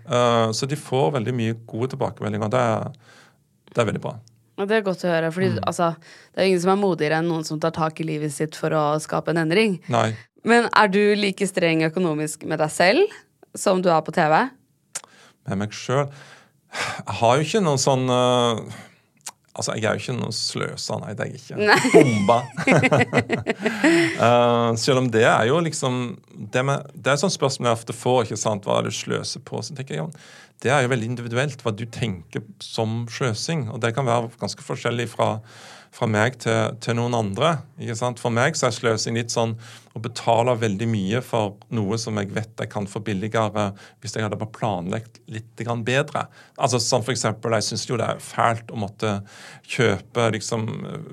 så 0.50 0.66
de 0.66 0.80
får 0.80 1.14
veldig 1.20 1.37
mye 1.38 1.60
gode 1.70 1.92
tilbakemeldinger. 1.94 2.50
Det 2.50 2.66
er, 2.75 3.14
det 3.70 3.84
er 3.84 3.88
veldig 3.92 4.04
bra. 4.08 4.16
Det 4.58 4.74
er 4.74 4.86
godt 4.86 5.04
å 5.06 5.12
høre, 5.12 5.30
For 5.34 5.44
mm. 5.46 5.60
altså, 5.70 5.92
det 6.34 6.42
er 6.42 6.48
ingen 6.50 6.62
som 6.64 6.72
er 6.72 6.80
modigere 6.80 7.20
enn 7.20 7.28
noen 7.30 7.46
som 7.46 7.60
tar 7.62 7.74
tak 7.76 8.00
i 8.02 8.06
livet 8.08 8.34
sitt 8.34 8.58
for 8.58 8.74
å 8.74 8.84
skape 9.02 9.30
en 9.30 9.44
endring. 9.44 9.78
Nei. 9.92 10.10
Men 10.48 10.66
er 10.72 10.90
du 10.90 11.00
like 11.18 11.46
streng 11.46 11.84
økonomisk 11.86 12.44
med 12.48 12.58
deg 12.62 12.72
selv 12.72 13.16
som 13.58 13.82
du 13.82 13.90
er 13.92 14.02
på 14.06 14.14
TV? 14.14 14.34
Med 15.48 15.62
meg 15.62 15.72
sjøl 15.74 16.06
Jeg 16.06 17.16
har 17.20 17.38
jo 17.38 17.46
ikke 17.46 17.64
noen 17.64 17.80
sånn 17.80 18.04
uh, 18.12 18.60
Altså, 19.58 19.74
jeg 19.74 19.88
er 19.88 19.96
jo 19.96 20.02
ikke 20.04 20.14
noen 20.14 20.34
sløser, 20.36 21.00
nei, 21.02 21.14
det 21.18 21.24
er 21.24 21.30
jeg 21.32 21.40
ikke. 21.40 21.56
Nei. 21.66 21.78
Bomba. 21.90 22.36
uh, 24.22 24.68
selv 24.84 25.00
om 25.00 25.08
det 25.10 25.24
er 25.26 25.48
jo 25.48 25.58
liksom 25.66 25.96
Det, 26.30 26.62
med, 26.62 26.92
det 26.94 27.10
er 27.10 27.18
sånn 27.18 27.34
spørsmål 27.34 27.72
jeg 27.72 27.78
ofte 27.80 27.96
får. 27.96 28.20
ikke 28.28 28.38
sant, 28.38 28.68
Hva 28.68 28.76
er 28.78 28.86
det 28.86 28.92
du 28.94 28.98
sløser 29.00 29.42
på? 29.42 29.58
Så 29.66 29.74
tenker 29.74 29.96
jeg, 29.96 30.04
ja, 30.04 30.48
Det 30.62 30.70
er 30.74 30.82
jo 30.82 30.92
veldig 30.92 31.10
individuelt 31.12 31.60
hva 31.62 31.72
du 31.74 31.84
tenker 31.86 32.42
som 32.64 33.04
sløsing. 33.12 33.68
Og 33.72 33.82
det 33.82 33.92
kan 33.96 34.08
være 34.08 34.32
ganske 34.40 34.64
forskjellig 34.66 35.10
fra 35.12 35.36
fra 35.94 36.06
meg 36.10 36.36
til, 36.42 36.74
til, 36.82 36.96
noen 36.98 37.16
andre. 37.16 37.52
ikke 37.80 37.96
sant? 37.98 38.20
For 38.20 38.34
meg 38.34 38.56
så 38.58 38.68
er 38.68 38.74
sløsing 38.76 39.16
litt 39.16 39.32
sånn 39.32 39.54
å 39.96 40.02
betale 40.02 40.54
veldig 40.60 40.88
mye 40.90 41.20
for 41.24 41.56
noe 41.74 41.98
som 42.00 42.18
jeg 42.20 42.30
vet 42.36 42.60
jeg 42.60 42.70
kan 42.70 42.86
få 42.90 43.00
billigere 43.04 43.70
hvis 44.02 44.14
jeg 44.14 44.26
hadde 44.26 44.38
bare 44.38 44.54
planlagt 44.54 45.20
litt 45.32 45.64
bedre. 45.86 46.26
Altså 46.56 46.80
sånn 46.82 47.04
for 47.06 47.14
eksempel, 47.14 47.56
Jeg 47.58 47.66
syns 47.70 47.88
jo 47.88 47.96
det 47.96 48.06
er 48.06 48.22
fælt 48.22 48.70
å 48.70 48.78
måtte 48.78 49.22
kjøpe 49.66 50.28
liksom, 50.36 50.68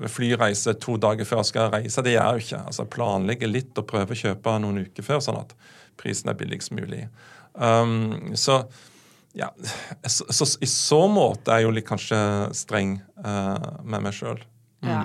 flyreise 0.06 0.76
to 0.80 0.96
dager 0.96 1.24
før 1.24 1.42
jeg 1.42 1.52
skal 1.52 1.72
reise. 1.72 2.02
Det 2.02 2.14
gjør 2.14 2.22
jeg 2.22 2.34
jo 2.34 2.46
ikke. 2.46 2.66
Altså 2.66 2.84
Planlegge 2.84 3.50
litt 3.50 3.78
og 3.78 3.88
prøve 3.88 4.12
å 4.12 4.22
kjøpe 4.22 4.58
noen 4.60 4.84
uker 4.86 5.06
før, 5.06 5.22
sånn 5.24 5.40
at 5.40 5.56
prisen 5.96 6.30
er 6.30 6.38
billigst 6.38 6.74
mulig. 6.76 7.06
Um, 7.56 8.36
så 8.36 8.66
ja, 9.36 9.50
så, 10.08 10.24
så, 10.32 10.48
I 10.64 10.68
så 10.70 11.02
måte 11.12 11.52
er 11.52 11.60
jeg 11.60 11.68
jo 11.68 11.76
litt 11.76 11.88
kanskje 11.88 12.18
streng 12.56 12.98
uh, 13.20 13.82
med 13.84 14.06
meg 14.06 14.14
sjøl. 14.16 14.40
Ja. 14.86 15.02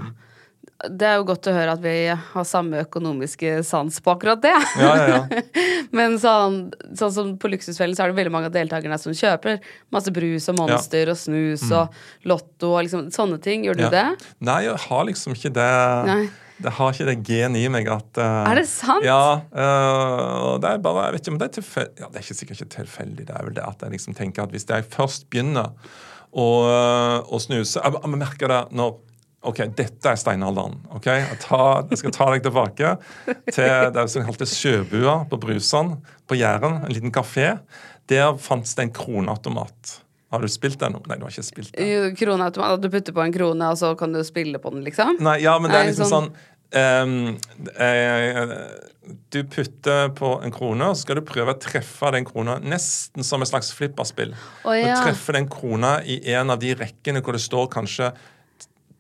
Det 0.82 1.06
er 1.06 1.20
jo 1.20 1.26
godt 1.30 1.46
å 1.46 1.54
høre 1.54 1.74
at 1.76 1.82
vi 1.84 1.94
har 2.10 2.46
samme 2.48 2.80
økonomiske 2.86 3.60
sans 3.68 4.00
på 4.02 4.14
akkurat 4.16 4.40
det. 4.42 4.54
Ja, 4.82 4.94
ja, 4.98 5.18
ja. 5.20 5.42
Men 5.98 6.16
sånn, 6.22 6.72
sånn, 6.98 7.14
som 7.14 7.34
på 7.42 7.52
Luksusfellen 7.52 7.98
så 7.98 8.06
er 8.06 8.14
det 8.14 8.18
veldig 8.18 8.34
mange 8.34 8.50
av 8.50 8.56
deltakerne 8.56 8.98
som 9.02 9.14
kjøper 9.14 9.60
masse 9.94 10.14
brus 10.16 10.48
og 10.50 10.58
Monster 10.62 11.12
og 11.12 11.20
snus 11.20 11.68
mm. 11.68 11.76
og 11.78 12.32
Lotto 12.32 12.72
og 12.72 12.88
liksom, 12.88 13.12
sånne 13.14 13.38
ting. 13.44 13.68
Gjør 13.68 13.84
du 13.84 13.86
det? 13.94 14.08
Nei, 14.42 14.62
jeg 14.70 14.80
har 14.88 15.06
liksom 15.12 15.38
ikke 15.38 15.54
det. 15.60 15.70
Nei. 16.10 16.24
Det 16.64 16.74
har 16.78 16.94
ikke 16.94 17.08
det 17.10 17.18
genet 17.28 17.66
i 17.66 17.72
meg 17.74 17.90
at 17.92 18.22
uh, 18.22 18.46
Er 18.52 18.62
det 18.62 18.68
sant? 18.70 19.06
Ja. 19.06 19.42
Uh, 19.54 20.58
det 20.62 20.76
er 20.76 20.82
bare, 20.84 21.08
jeg 21.08 21.18
vet 21.18 21.26
ikke 21.26 21.36
om 21.36 21.42
det 21.42 21.50
er 21.50 21.56
tilfeldig 21.60 22.04
ja, 22.04 22.10
Det 22.10 22.20
er 22.20 22.26
ikke 22.26 22.40
sikkert 22.40 22.62
ikke 22.62 22.76
tilfeldig. 22.78 23.28
Det 23.30 23.38
er 23.38 23.48
vel 23.48 23.56
det 23.58 23.68
at 23.68 23.86
jeg 23.86 23.96
liksom 23.96 24.18
tenker 24.18 24.46
at 24.46 24.56
hvis 24.56 24.68
jeg 24.70 24.90
først 24.94 25.30
begynner 25.32 25.72
å, 26.32 26.50
uh, 26.68 27.18
å 27.28 27.42
snuse 27.44 27.82
Jeg, 27.82 27.98
jeg 27.98 28.14
merker 28.16 28.54
det 28.54 28.62
når 28.78 29.00
OK, 29.42 29.58
dette 29.74 30.06
er 30.06 30.20
steinalderen. 30.22 30.76
ok? 30.94 31.08
Jeg, 31.10 31.38
tar, 31.42 31.88
jeg, 31.90 31.98
skal 31.98 32.14
ta 32.14 32.28
deg 32.30 32.44
tilbake 32.46 32.92
til 33.50 33.88
det 33.96 34.04
som 34.14 34.28
kaltes 34.28 34.54
Sjøbua 34.54 35.24
på 35.32 35.40
Brusand 35.42 35.96
på 36.30 36.38
Jæren. 36.38 36.84
En 36.86 36.94
liten 36.94 37.14
kafé. 37.16 37.56
Der 38.12 38.38
fantes 38.38 38.76
det 38.78 38.86
en 38.86 38.94
kroneautomat. 38.94 39.96
Har 40.32 40.46
du 40.46 40.48
spilt 40.48 40.80
den? 40.80 40.94
Nei, 41.10 41.18
du 41.20 41.26
har 41.26 41.34
ikke 41.34 41.44
spilt 41.44 41.74
den. 41.76 42.14
Kroneautomat, 42.16 42.80
Du 42.80 42.88
putter 42.94 43.16
på 43.18 43.24
en 43.26 43.34
krone, 43.36 43.72
og 43.74 43.80
så 43.82 43.92
kan 44.00 44.14
du 44.16 44.22
spille 44.24 44.62
på 44.64 44.72
den, 44.72 44.86
liksom? 44.86 45.18
Nei, 45.20 45.42
ja, 45.44 45.58
men 45.60 45.74
det 45.74 45.82
er 45.82 45.90
liksom 45.90 46.08
sånn, 46.08 46.30
sånn 46.30 46.38
eh, 46.38 46.51
Du 49.32 49.40
putter 49.44 50.12
på 50.16 50.30
en 50.40 50.54
krone, 50.56 50.86
og 50.88 50.96
så 50.96 51.04
skal 51.04 51.20
du 51.20 51.26
prøve 51.28 51.52
å 51.56 51.60
treffe 51.60 52.12
den 52.16 52.28
krona 52.28 52.60
nesten 52.64 53.26
som 53.28 53.44
et 53.44 53.50
slags 53.50 53.74
flipperspill. 53.76 54.32
Oh, 54.64 54.76
ja. 54.76 54.94
Du 54.96 55.08
treffer 55.10 55.36
den 55.36 55.50
krona 55.52 55.98
i 56.04 56.22
en 56.32 56.54
av 56.54 56.62
de 56.62 56.72
rekkene 56.80 57.24
hvor 57.26 57.36
det 57.36 57.44
står 57.44 57.68
kanskje 57.74 58.12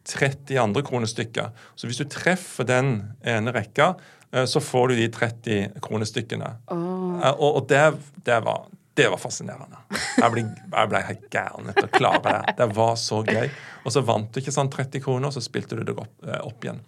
30 0.07 0.57
andre 0.57 0.83
kronestykker. 0.83 1.51
Så 1.75 1.87
hvis 1.87 2.01
du 2.01 2.07
treffer 2.09 2.67
den 2.67 2.93
ene 3.27 3.53
rekka, 3.55 3.93
eh, 4.31 4.45
så 4.45 4.61
får 4.63 4.91
du 4.91 4.95
de 4.99 5.07
30 5.13 5.81
kronestykkene. 5.85 6.51
Oh. 6.73 7.21
Og, 7.35 7.49
og 7.61 7.67
det, 7.69 7.83
det, 8.25 8.39
var, 8.45 8.65
det, 8.97 9.07
var, 9.13 9.21
fascinerende. 9.21 9.83
Jeg 10.17 10.33
ble, 10.33 10.45
jeg 10.49 10.91
ble 10.91 11.03
helt 11.07 11.27
gæren 11.31 11.71
etter 11.71 11.87
å 11.87 11.93
klare 11.93 12.23
det. 12.27 12.57
Det 12.59 12.69
var 12.75 12.95
så 12.99 13.21
gøy. 13.27 13.49
Og 13.85 13.95
så 13.95 14.03
vant 14.05 14.29
du 14.33 14.41
ikke 14.41 14.53
sånn 14.53 14.71
30 14.73 15.05
kroner, 15.05 15.29
og 15.29 15.37
så 15.37 15.43
spilte 15.45 15.77
du 15.77 15.85
det 15.87 15.97
opp, 15.97 16.15
eh, 16.27 16.41
opp 16.41 16.65
igjen. 16.65 16.81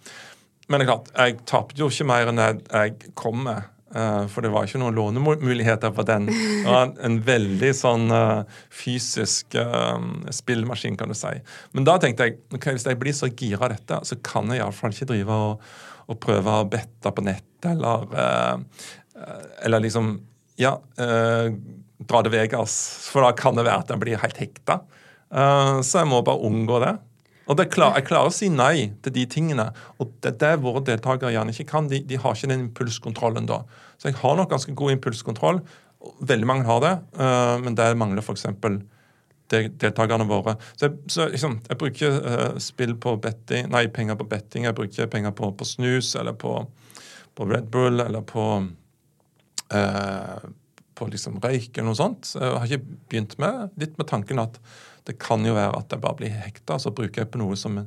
Men 0.68 0.80
det 0.80 0.86
er 0.86 0.90
klart, 0.92 1.12
jeg 1.14 1.38
tapte 1.48 1.80
jo 1.80 1.90
ikke 1.92 2.08
mer 2.08 2.30
enn 2.30 2.40
jeg 2.40 3.14
kom 3.18 3.44
med. 3.46 3.70
Uh, 3.94 4.24
for 4.26 4.42
det 4.42 4.50
var 4.50 4.66
ikke 4.66 4.80
noen 4.82 4.96
lånemuligheter 4.96 5.92
på 5.94 6.02
den. 6.08 6.26
Det 6.26 6.64
var 6.66 6.90
en, 7.06 7.20
veldig 7.22 7.70
sånn 7.78 8.08
uh, 8.10 8.42
fysisk 8.74 9.54
uh, 9.54 10.00
spillmaskin, 10.34 10.96
kan 10.98 11.12
du 11.12 11.14
si. 11.18 11.30
Men 11.76 11.86
da 11.86 11.94
tenkte 12.02 12.26
jeg 12.26 12.40
ok, 12.56 12.72
hvis 12.74 12.88
jeg 12.90 12.98
blir 12.98 13.14
så 13.14 13.30
gira 13.30 13.60
av 13.62 13.76
dette, 13.76 14.00
så 14.08 14.18
kan 14.26 14.50
jeg 14.50 14.64
iallfall 14.64 14.96
ikke 14.96 15.10
drive 15.12 15.38
og, 15.46 15.68
og, 16.08 16.18
prøve 16.24 16.58
å 16.58 16.66
bette 16.66 17.14
på 17.14 17.24
nett 17.24 17.68
eller 17.70 18.10
Eller 19.64 19.80
liksom 19.80 20.18
Ja, 20.60 20.74
dra 20.94 22.20
til 22.22 22.34
Vegas, 22.34 22.74
for 23.08 23.24
da 23.24 23.30
kan 23.38 23.56
det 23.56 23.64
være 23.64 23.86
at 23.86 23.94
jeg 23.94 24.02
blir 24.02 24.20
helt 24.20 24.38
hekta. 24.42 24.82
så 25.30 26.02
jeg 26.02 26.10
må 26.10 26.20
bare 26.26 26.44
unngå 26.44 26.82
det. 26.82 26.92
Og 27.44 27.60
klar, 27.68 27.94
Jeg 27.98 28.06
klarer 28.08 28.30
å 28.30 28.32
si 28.32 28.48
nei 28.48 28.92
til 29.04 29.12
de 29.12 29.26
tingene. 29.28 29.68
Og 30.00 30.12
det 30.24 30.34
er 30.34 30.38
det 30.40 30.62
våre 30.64 30.80
deltakere 30.84 31.34
gjerne 31.34 31.52
ikke 31.52 31.68
kan. 31.68 31.88
De, 31.88 32.00
de, 32.00 32.16
har 32.16 32.36
ikke 32.36 32.50
den 32.50 32.68
impulskontrollen 32.68 33.48
da. 33.50 33.62
Så 33.98 34.08
jeg 34.08 34.20
har 34.22 34.36
nok 34.38 34.50
ganske 34.50 34.74
god 34.74 34.96
impulskontroll. 34.96 35.60
Veldig 36.24 36.48
mange 36.48 36.68
har 36.68 36.80
det, 36.84 36.94
uh, 37.20 37.56
men 37.64 37.76
det 37.76 37.90
mangler 37.96 38.24
f.eks. 38.24 38.46
deltakerne 39.50 40.26
våre. 40.28 40.56
Så 40.76 40.88
jeg, 40.88 40.96
så 41.12 41.28
liksom, 41.32 41.58
jeg 41.68 41.80
bruker 41.80 42.18
uh, 42.24 42.58
spill 42.60 42.96
på 43.00 43.16
betting, 43.24 43.70
nei, 43.72 43.86
penger 43.92 44.18
på 44.20 44.28
betting, 44.28 44.68
jeg 44.68 44.76
bruker 44.76 45.08
penger 45.12 45.32
på, 45.36 45.52
på 45.56 45.68
snus 45.68 46.14
eller 46.20 46.36
på, 46.36 46.58
på, 47.36 47.48
Red 47.48 47.70
Bull 47.72 48.04
eller 48.04 48.24
på 48.28 48.48
uh, 49.72 50.44
på 50.94 51.08
liksom 51.10 51.40
røyk 51.42 51.72
eller 51.74 51.88
noe 51.88 51.98
sånt. 51.98 52.28
Jeg 52.36 52.52
har 52.54 52.68
ikke 52.68 52.98
begynt 53.10 53.32
med 53.42 53.80
litt 53.80 53.96
med 53.98 54.06
tanken 54.10 54.42
at 54.42 54.60
det 55.08 55.18
kan 55.20 55.44
jo 55.44 55.54
være 55.56 55.76
at 55.78 55.92
jeg 55.92 56.02
bare 56.02 56.18
blir 56.18 56.34
hekta, 56.34 56.78
så 56.80 56.92
bruker 56.94 57.24
jeg 57.24 57.32
på 57.32 57.40
noe 57.40 57.56
som 57.60 57.82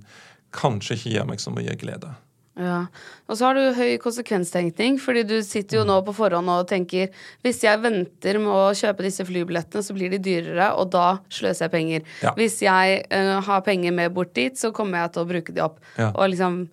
kanskje 0.55 0.97
ikke 0.97 1.13
gir 1.15 1.27
meg 1.27 1.43
så 1.43 1.53
mye 1.53 1.75
glede. 1.79 2.13
Ja, 2.57 2.87
Og 3.29 3.37
så 3.37 3.45
har 3.45 3.53
du 3.53 3.75
høy 3.77 3.99
konsekvenstenkning, 4.01 4.95
fordi 4.97 5.21
du 5.29 5.35
sitter 5.45 5.77
jo 5.79 5.83
nå 5.85 5.99
på 6.07 6.15
forhånd 6.17 6.49
og 6.49 6.65
tenker 6.69 7.11
hvis 7.45 7.61
jeg 7.61 7.81
venter 7.83 8.39
med 8.41 8.49
å 8.49 8.73
kjøpe 8.77 9.05
disse 9.05 9.25
flybillettene, 9.27 9.85
så 9.85 9.93
blir 9.93 10.09
de 10.15 10.21
dyrere, 10.25 10.71
og 10.73 10.89
da 10.95 11.19
sløser 11.29 11.67
jeg 11.67 11.75
penger. 11.75 12.07
Ja. 12.25 12.33
Hvis 12.39 12.57
jeg 12.65 13.03
uh, 13.13 13.37
har 13.45 13.61
penger 13.65 13.93
med 13.93 14.15
bort 14.15 14.33
dit, 14.37 14.57
så 14.57 14.73
kommer 14.73 15.03
jeg 15.03 15.13
til 15.13 15.23
å 15.23 15.29
bruke 15.29 15.53
de 15.53 15.63
opp. 15.67 15.77
Ja. 15.99 16.09
Og 16.15 16.33
liksom 16.33 16.63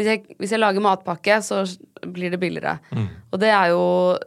hvis 0.00 0.08
jeg, 0.08 0.36
hvis 0.40 0.54
jeg, 0.54 0.60
lager 0.62 0.80
matpakke, 0.80 1.34
så 1.44 1.60
blir 2.00 2.32
det 2.32 2.38
billigere. 2.40 2.78
Mm. 2.96 3.08
Og 3.30 3.42
det 3.42 3.50
er 3.52 3.72
jo 3.74 3.82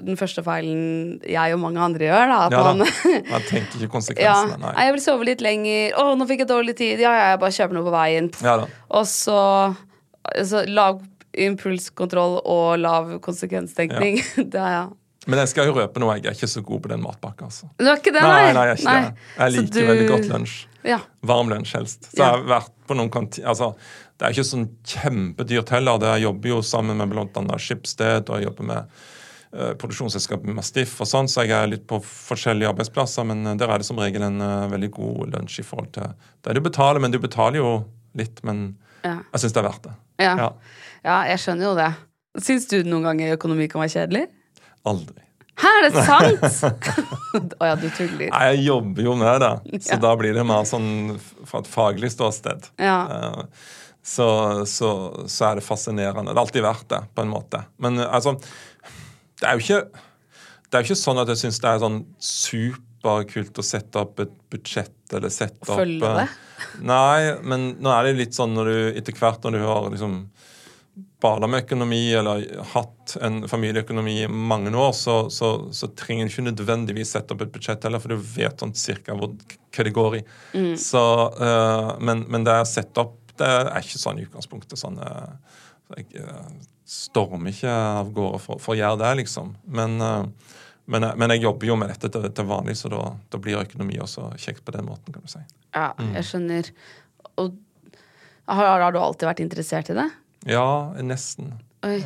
den 0.06 0.20
første 0.20 0.44
feilen 0.46 1.16
jeg 1.26 1.56
og 1.56 1.62
mange 1.64 1.82
andre 1.82 2.06
gjør. 2.06 2.26
Da, 2.30 2.42
ja, 2.54 2.60
man, 2.68 2.84
man 3.34 3.48
tenker 3.48 3.82
ikke 3.82 3.96
konsekvensene. 3.96 4.60
Ja, 4.60 4.60
nei. 4.62 4.74
Jeg 4.86 4.94
vil 4.94 5.04
sove 5.08 5.26
litt 5.32 5.42
lenger. 5.42 5.98
Å, 5.98 6.12
nå 6.20 6.28
fikk 6.30 6.46
jeg 6.46 6.52
dårlig 6.54 6.78
tid. 6.78 7.02
Ja, 7.02 7.16
ja, 7.18 7.32
jeg 7.34 7.42
bare 7.42 7.58
kjøper 7.58 7.80
noe 7.80 7.88
på 7.88 7.96
veien. 7.96 8.30
Ja, 8.46 8.60
og 8.94 9.10
så, 9.10 9.40
så 10.46 10.62
lav 10.70 11.02
impulskontroll 11.34 12.44
og 12.44 12.68
lav 12.84 13.16
konsekvenstenkning. 13.26 14.22
det 14.54 14.62
er 14.62 14.78
ja. 14.78 14.84
Men 15.26 15.40
jeg 15.40 15.54
skal 15.54 15.70
jo 15.70 15.78
røpe 15.78 16.02
noe. 16.04 16.18
Jeg 16.20 16.30
er 16.34 16.38
ikke 16.38 16.52
så 16.52 16.62
god 16.66 16.84
på 16.84 16.92
den 16.92 17.02
matpakka. 17.04 17.48
Altså. 17.48 17.70
Du 17.80 17.88
er 17.88 17.98
ikke 17.98 18.12
det, 18.12 18.22
nei? 18.22 18.52
Nei, 18.54 18.68
jeg, 18.68 18.76
er 18.76 18.82
ikke 18.82 18.94
nei. 18.94 19.02
Det. 19.02 19.28
jeg 19.40 19.56
liker 19.56 19.74
du... 19.74 19.82
veldig 19.90 20.08
godt 20.10 20.30
lunsj. 20.34 20.56
Ja. 20.84 21.00
Varm 21.32 21.52
lunsj 21.52 21.78
helst. 21.78 22.10
Så 22.12 22.20
jeg 22.20 22.28
har 22.28 22.44
vært 22.50 22.74
på 22.90 22.98
noen 23.00 23.12
kanti... 23.12 23.44
Altså, 23.48 23.72
det 24.18 24.28
er 24.28 24.36
ikke 24.36 24.46
sånn 24.46 24.68
kjempedyrt 24.88 25.74
heller. 25.74 26.00
Det 26.02 26.12
jeg 26.16 26.26
jobber 26.28 26.52
jo 26.54 26.62
sammen 26.66 27.02
med 27.02 27.12
bl.a. 27.12 27.58
Skipsted, 27.60 28.30
og 28.30 28.40
jeg 28.40 28.48
jobber 28.48 28.68
med 28.70 28.94
uh, 29.56 29.74
produksjonsselskapet 29.82 30.54
Mastiff 30.54 30.94
og 31.02 31.10
sånn, 31.10 31.30
så 31.32 31.48
jeg 31.48 31.56
er 31.58 31.72
litt 31.72 31.88
på 31.90 32.00
forskjellige 32.04 32.70
arbeidsplasser. 32.76 33.28
Men 33.30 33.44
uh, 33.48 33.56
der 33.60 33.74
er 33.74 33.82
det 33.82 33.90
som 33.90 34.00
regel 34.02 34.26
en 34.30 34.40
uh, 34.44 34.70
veldig 34.72 34.92
god 34.94 35.34
lunsj 35.34 35.60
i 35.64 35.68
forhold 35.68 35.92
til 35.98 36.14
det 36.46 36.56
du 36.56 36.64
betaler. 36.64 37.02
Men 37.04 37.16
du 37.16 37.20
betaler 37.24 37.60
jo 37.62 37.74
litt, 38.20 38.40
men 38.48 38.64
ja. 39.02 39.18
jeg 39.34 39.44
syns 39.44 39.58
det 39.58 39.64
er 39.64 39.70
verdt 39.72 39.90
det. 39.90 39.98
Ja. 40.24 40.38
ja. 40.46 40.50
ja 41.10 41.20
jeg 41.34 41.44
skjønner 41.44 41.72
jo 41.72 41.76
det. 41.82 41.92
Syns 42.42 42.70
du 42.70 42.80
noen 42.86 43.10
ganger 43.10 43.36
økonomi 43.36 43.70
kan 43.70 43.84
være 43.84 43.96
kjedelig? 43.98 44.26
Aldri. 44.90 45.20
Hæ, 45.60 45.70
er 45.70 45.86
det 45.86 46.04
sant?! 46.58 46.90
Å 47.34 47.40
oh, 47.42 47.66
ja, 47.66 47.76
du 47.78 47.88
tuller. 47.94 48.28
Nei, 48.30 48.42
jeg 48.52 48.66
jobber 48.68 49.06
jo 49.06 49.14
med 49.18 49.40
det, 49.42 49.54
så 49.86 49.96
ja. 49.96 50.02
da 50.02 50.12
blir 50.18 50.36
det 50.38 50.44
mer 50.46 50.66
sånn 50.70 51.16
fra 51.50 51.62
et 51.62 51.70
faglig 51.70 52.12
ståsted. 52.14 52.68
Ja. 52.82 52.98
Uh, 53.10 53.72
så, 54.04 54.28
så, 54.68 54.90
så, 55.28 55.46
er 55.48 55.60
det 55.60 55.66
fascinerende. 55.66 56.32
Det 56.32 56.38
har 56.38 56.46
alltid 56.46 56.66
vært 56.66 56.88
det, 56.92 57.02
på 57.16 57.24
en 57.24 57.32
måte. 57.32 57.64
Men 57.84 58.02
eh, 58.04 58.10
altså 58.10 58.36
Det 59.40 59.48
er 59.48 59.56
jo 59.56 59.64
ikke, 59.64 60.02
det 60.68 60.78
er 60.78 60.84
jo 60.84 60.90
ikke 60.92 61.04
sånn 61.04 61.22
at 61.24 61.32
jeg 61.32 61.44
syns 61.46 61.62
det 61.64 61.72
er 61.72 61.84
sånn 61.84 62.02
superkult 62.20 63.60
å 63.60 63.66
sette 63.66 64.04
opp 64.04 64.20
et 64.24 64.34
budsjett 64.52 65.16
eller 65.16 65.32
sette 65.32 65.70
opp 65.70 65.80
Følge 65.80 66.14
det? 66.20 66.28
Nei, 66.94 67.34
men 67.44 67.74
nå 67.84 67.92
er 67.96 68.10
det 68.10 68.20
litt 68.20 68.36
sånn 68.36 68.56
når 68.56 68.72
du 68.72 68.78
etter 69.00 69.16
hvert 69.18 69.44
når 69.46 69.58
du 69.58 69.66
har 69.68 69.90
liksom 69.94 70.20
bala 71.24 71.48
med 71.48 71.64
økonomi 71.64 72.12
eller 72.20 72.44
hatt 72.74 73.16
en 73.24 73.46
familieøkonomi 73.48 74.18
i 74.26 74.28
mange 74.28 74.74
år, 74.76 74.92
så, 74.92 75.16
så, 75.32 75.54
så, 75.72 75.88
trenger 75.96 76.28
du 76.28 76.34
ikke 76.34 76.48
nødvendigvis 76.50 77.16
sette 77.16 77.34
opp 77.34 77.46
et 77.46 77.54
budsjett 77.54 77.88
heller, 77.88 78.04
for 78.04 78.12
du 78.12 78.20
vet 78.36 78.60
sånn 78.60 78.76
cirka 78.76 79.16
hvor, 79.16 79.32
hva 79.72 79.86
det 79.88 79.94
går 79.96 80.18
i. 80.20 80.22
Mm. 80.52 80.74
Så, 80.80 81.04
uh, 81.40 81.94
men, 82.04 82.26
men 82.28 82.44
det 82.44 82.58
er 82.60 82.68
sett 82.68 83.00
opp 83.00 83.23
det 83.42 83.48
er 83.50 83.82
ikke 83.82 84.02
sånn 84.02 84.20
i 84.22 84.26
utgangspunktet 84.28 84.80
sånn... 84.80 85.00
Så 85.84 85.98
jeg 86.00 86.22
eh, 86.24 86.52
stormer 86.88 87.52
ikke 87.52 87.72
av 87.72 88.12
gårde 88.16 88.40
for, 88.40 88.60
for 88.64 88.74
å 88.74 88.78
gjøre 88.80 89.00
det, 89.02 89.10
liksom. 89.24 89.50
Men, 89.68 89.98
eh, 90.02 90.54
men, 90.86 91.06
men 91.20 91.34
jeg 91.36 91.44
jobber 91.44 91.68
jo 91.68 91.76
med 91.80 91.92
dette 91.92 92.10
til, 92.14 92.30
til 92.36 92.48
vanlig, 92.48 92.76
så 92.80 92.90
da, 92.94 93.02
da 93.34 93.40
blir 93.44 93.60
økonomi 93.60 94.00
også 94.04 94.30
kjekt 94.40 94.64
på 94.68 94.72
den 94.76 94.88
måten, 94.88 95.12
kan 95.16 95.24
du 95.26 95.32
si. 95.32 95.44
Ja, 95.76 95.90
Mm. 96.00 96.14
jeg 96.16 96.28
skjønner. 96.30 96.72
Og 97.42 97.54
har, 98.48 98.82
har 98.84 98.92
du 98.96 99.00
alltid 99.00 99.28
vært 99.30 99.44
interessert 99.44 99.90
i 99.92 99.98
det? 99.98 100.08
Ja, 100.52 100.66
nesten. 101.04 101.54
Eh, 101.84 102.00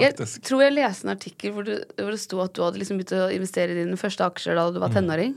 Jeg 0.00 0.14
tror 0.44 0.62
jeg 0.64 0.72
leste 0.76 1.04
en 1.08 1.12
artikkel 1.14 1.52
hvor 1.52 1.64
det, 1.68 1.82
hvor 1.98 2.12
det 2.14 2.20
sto 2.22 2.40
at 2.44 2.54
du 2.56 2.62
hadde 2.64 2.80
liksom 2.80 3.00
begynt 3.00 3.12
å 3.16 3.28
investere 3.34 3.74
i 3.76 3.82
dine 3.82 3.96
første 4.00 4.24
aksjer 4.24 4.56
da 4.56 4.70
du 4.72 4.78
Mm. 4.80 4.84
var 4.86 4.94
tenåring. 4.96 5.34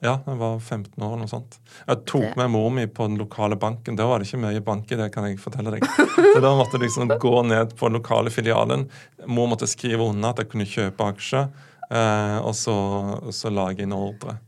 Ja, 0.00 0.14
jeg 0.24 0.36
var 0.38 0.60
15 0.62 1.02
år 1.02 1.10
eller 1.12 1.24
noe 1.26 1.28
sånt. 1.28 1.58
Jeg 1.88 2.04
tok 2.08 2.22
Det- 2.22 2.36
med 2.36 2.50
mor 2.50 2.70
mi 2.70 2.86
på 2.86 3.06
den 3.08 3.18
lokale 3.18 3.56
banken. 3.58 3.96
Da 3.96 4.06
var 4.06 4.18
det 4.18 4.28
ikke 4.28 4.40
mye 4.40 4.60
bank 4.64 4.90
i 4.92 4.96
det, 4.96 5.12
kan 5.12 5.24
jeg 5.24 5.38
fortelle 5.38 5.72
deg. 5.74 5.82
Så 5.84 6.40
da 6.40 6.54
måtte 6.56 6.78
jeg 6.78 6.86
liksom 6.88 7.08
gå 7.20 7.42
ned 7.44 7.74
på 7.76 7.88
den 7.90 7.98
lokale 8.00 8.30
filialen. 8.30 8.88
Mor 9.26 9.48
måtte 9.48 9.66
skrive 9.68 10.00
unna 10.08 10.30
at 10.30 10.36
jeg 10.38 10.48
kunne 10.48 10.64
kjøpe 10.64 11.04
aksjer, 11.12 11.50
eh, 11.90 12.38
og 12.38 12.54
så, 12.54 12.76
så 13.32 13.50
lage 13.52 13.80
inn 13.82 13.92
ordre. 13.92 14.38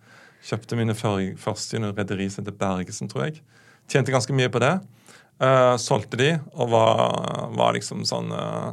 Kjøpte 0.43 0.77
mine 0.79 0.95
før- 0.95 1.37
første 1.37 1.75
under 1.77 1.93
rederiet 1.93 2.37
heter 2.39 2.53
Bergesen, 2.57 3.09
tror 3.11 3.25
jeg. 3.27 3.41
Tjente 3.89 4.11
ganske 4.15 4.33
mye 4.33 4.49
på 4.49 4.59
det. 4.63 4.81
Eh, 5.41 5.77
solgte 5.77 6.17
de, 6.17 6.41
og 6.55 6.71
var, 6.71 7.51
var 7.53 7.73
liksom 7.75 8.07
sånn 8.07 8.31
eh, 8.33 8.73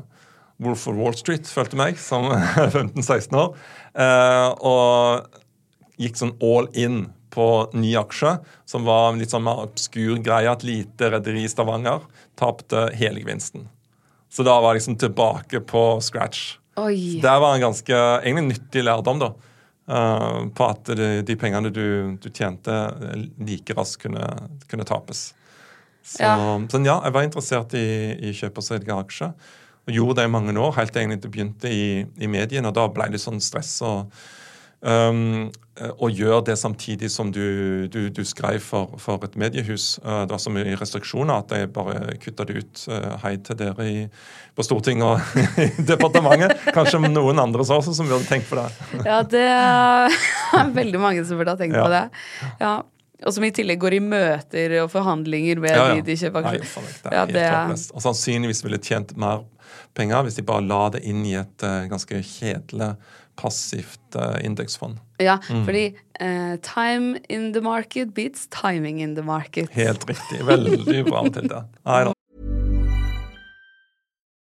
Wolf 0.62 0.88
of 0.88 0.96
Wall 0.96 1.14
Street, 1.18 1.44
følte 1.50 1.76
meg, 1.76 1.98
som 1.98 2.24
15-16 2.72 3.34
år. 3.36 3.56
Eh, 3.96 4.56
og 4.62 5.28
gikk 6.00 6.20
sånn 6.20 6.36
all 6.42 6.70
in 6.80 7.10
på 7.30 7.46
ny 7.78 7.92
aksje, 8.00 8.38
som 8.66 8.88
var 8.88 9.12
en 9.12 9.20
litt 9.22 9.34
sånn 9.34 9.46
mer 9.46 9.66
obskur 9.68 10.18
greie. 10.26 10.50
Et 10.50 10.66
lite 10.66 11.12
rederi 11.14 11.44
i 11.46 11.52
Stavanger 11.52 12.02
tapte 12.40 12.88
hele 12.98 13.22
gevinsten. 13.22 13.68
Så 14.30 14.46
da 14.46 14.56
var 14.62 14.74
jeg 14.74 14.82
liksom 14.82 14.98
tilbake 15.02 15.62
på 15.70 15.84
scratch. 16.06 16.56
Oi. 16.80 17.20
Der 17.22 17.40
var 17.42 17.56
en 17.56 17.68
ganske 17.68 17.94
egentlig 18.24 18.56
nyttig 18.56 18.86
lærdom, 18.86 19.22
da. 19.22 19.34
Uh, 19.90 20.46
på 20.54 20.68
at 20.70 20.92
de, 20.94 21.08
de 21.26 21.36
pengene 21.40 21.72
du, 21.74 22.16
du 22.22 22.28
tjente, 22.30 22.70
eh, 22.70 23.24
like 23.42 23.74
raskt 23.74 24.04
kunne, 24.04 24.22
kunne 24.70 24.86
tapes. 24.86 25.32
Så 26.06 26.22
Ja. 26.22 26.36
så 26.70 26.82
ja, 26.86 27.00
jeg 27.04 27.14
var 27.14 27.26
interessert 27.26 27.74
i, 27.74 27.88
i 28.30 28.34
kjøp 28.38 28.62
og 28.62 28.66
salg 28.66 28.90
av 28.90 29.02
aksjer. 29.04 29.34
Og 29.90 29.96
gjorde 29.96 30.20
det 30.20 30.28
i 30.30 30.32
mange 30.32 30.54
år, 30.54 30.76
helt 30.78 30.94
til 30.94 31.02
egentlig 31.02 31.24
det 31.24 31.32
begynte 31.34 31.72
i, 31.74 32.06
i 32.22 32.30
mediene. 32.30 32.70
Og 32.70 32.78
da 32.78 32.86
ble 32.94 33.10
det 33.10 33.22
sånn 33.22 33.42
stress 33.42 33.80
og 33.82 34.14
um, 34.82 35.50
og 36.00 36.12
gjør 36.12 36.42
det 36.44 36.58
samtidig 36.60 37.08
som 37.12 37.30
du, 37.32 37.88
du, 37.88 38.10
du 38.12 38.22
skrev 38.28 38.60
for, 38.60 38.98
for 39.00 39.24
et 39.24 39.36
mediehus. 39.40 39.94
Uh, 40.04 40.26
det 40.28 40.34
var 40.36 40.42
så 40.44 40.52
mye 40.52 40.76
restriksjoner 40.80 41.40
at 41.46 41.54
jeg 41.56 41.72
bare 41.76 42.18
kutta 42.20 42.46
det 42.50 42.58
ut. 42.60 42.84
Uh, 42.92 43.14
hei 43.24 43.38
til 43.44 43.60
dere 43.60 43.88
i, 43.88 44.06
på 44.56 44.66
Stortinget 44.68 45.08
og 45.08 45.42
i 45.66 45.70
departementet. 45.88 46.56
Kanskje 46.76 47.00
noen 47.08 47.40
andre 47.40 47.66
så 47.68 47.80
også 47.80 47.96
som 47.96 48.10
burde 48.12 48.28
tenkt 48.28 48.50
på 48.52 48.60
det. 48.60 48.68
Ja, 49.08 49.22
det 49.24 49.46
er 49.48 50.16
veldig 50.80 51.00
mange 51.04 51.24
som 51.28 51.40
burde 51.40 51.56
ha 51.56 51.60
tenkt 51.60 51.80
Ja. 51.80 51.86
på 51.88 51.94
det. 51.96 52.06
Ja. 52.60 52.74
Og 53.28 53.34
som 53.36 53.44
i 53.44 53.52
tillegg 53.52 53.80
går 53.82 53.98
i 53.98 54.02
møter 54.04 54.74
og 54.86 54.92
forhandlinger 54.94 55.60
med 55.60 55.74
Ja, 55.76 55.88
ja. 55.90 55.96
de 56.00 56.06
de 56.08 56.16
kjøper 56.22 56.46
aksjer. 56.54 56.92
Ja, 57.12 57.26
det 57.28 57.42
er. 57.44 57.74
Og 57.92 58.04
sannsynligvis 58.06 58.64
ville 58.64 58.80
tjent 58.80 59.12
mer 59.20 59.42
penger 59.98 60.24
hvis 60.24 60.38
de 60.40 60.46
bare 60.48 60.64
la 60.64 60.86
det 60.94 61.02
inn 61.08 61.26
i 61.28 61.34
et 61.40 61.66
uh, 61.66 61.84
ganske 61.92 62.22
kjedelig, 62.24 62.94
passivt 63.40 64.16
eh, 64.16 64.44
indeksfond. 64.46 65.00
Ja, 65.24 65.40
Mm. 65.50 65.66
fordi 65.66 65.96
eh, 66.20 66.58
time 66.62 67.20
in 67.30 67.52
the 67.54 67.62
market 67.62 68.14
beats 68.14 68.48
timing 68.48 69.00
in 69.02 69.16
the 69.16 69.24
market. 69.24 69.70
Helt 69.72 70.04
riktig. 70.10 70.42
Veldig 70.46 71.06
bra 71.10 71.24
til 71.30 71.48
det. 71.50 71.64
Nei 71.86 72.04
da. 72.04 72.14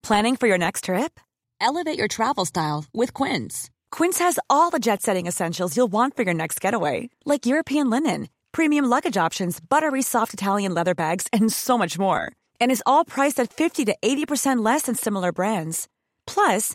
Planning 0.03 0.37
for 0.37 0.47
your 0.47 0.59
next 0.59 0.85
trip? 0.85 1.19
Elevate 1.61 1.99
your 1.99 2.09
travel 2.09 2.45
style 2.45 2.85
with 2.93 3.13
Quince. 3.15 3.71
Quince 3.91 4.19
has 4.19 4.39
all 4.51 4.71
the 4.71 4.79
jet 4.79 5.03
setting 5.03 5.27
essentials 5.27 5.77
you'll 5.77 5.93
want 5.93 6.15
for 6.17 6.25
your 6.25 6.35
next 6.35 6.61
getaway, 6.61 7.09
like 7.25 7.47
European 7.47 7.89
linen, 7.91 8.29
premium 8.53 8.85
luggage 8.85 9.17
options, 9.17 9.61
buttery 9.61 10.03
soft 10.03 10.35
Italian 10.35 10.75
leather 10.75 10.95
bags, 10.95 11.27
and 11.33 11.51
so 11.53 11.79
much 11.79 11.99
more. 11.99 12.31
And 12.61 12.71
is 12.71 12.83
all 12.85 13.05
priced 13.05 13.41
at 13.41 13.53
50 13.53 13.85
to 13.87 13.97
80% 14.03 14.62
less 14.64 14.83
than 14.83 14.95
similar 14.95 15.33
brands. 15.33 15.88
Plus, 16.27 16.75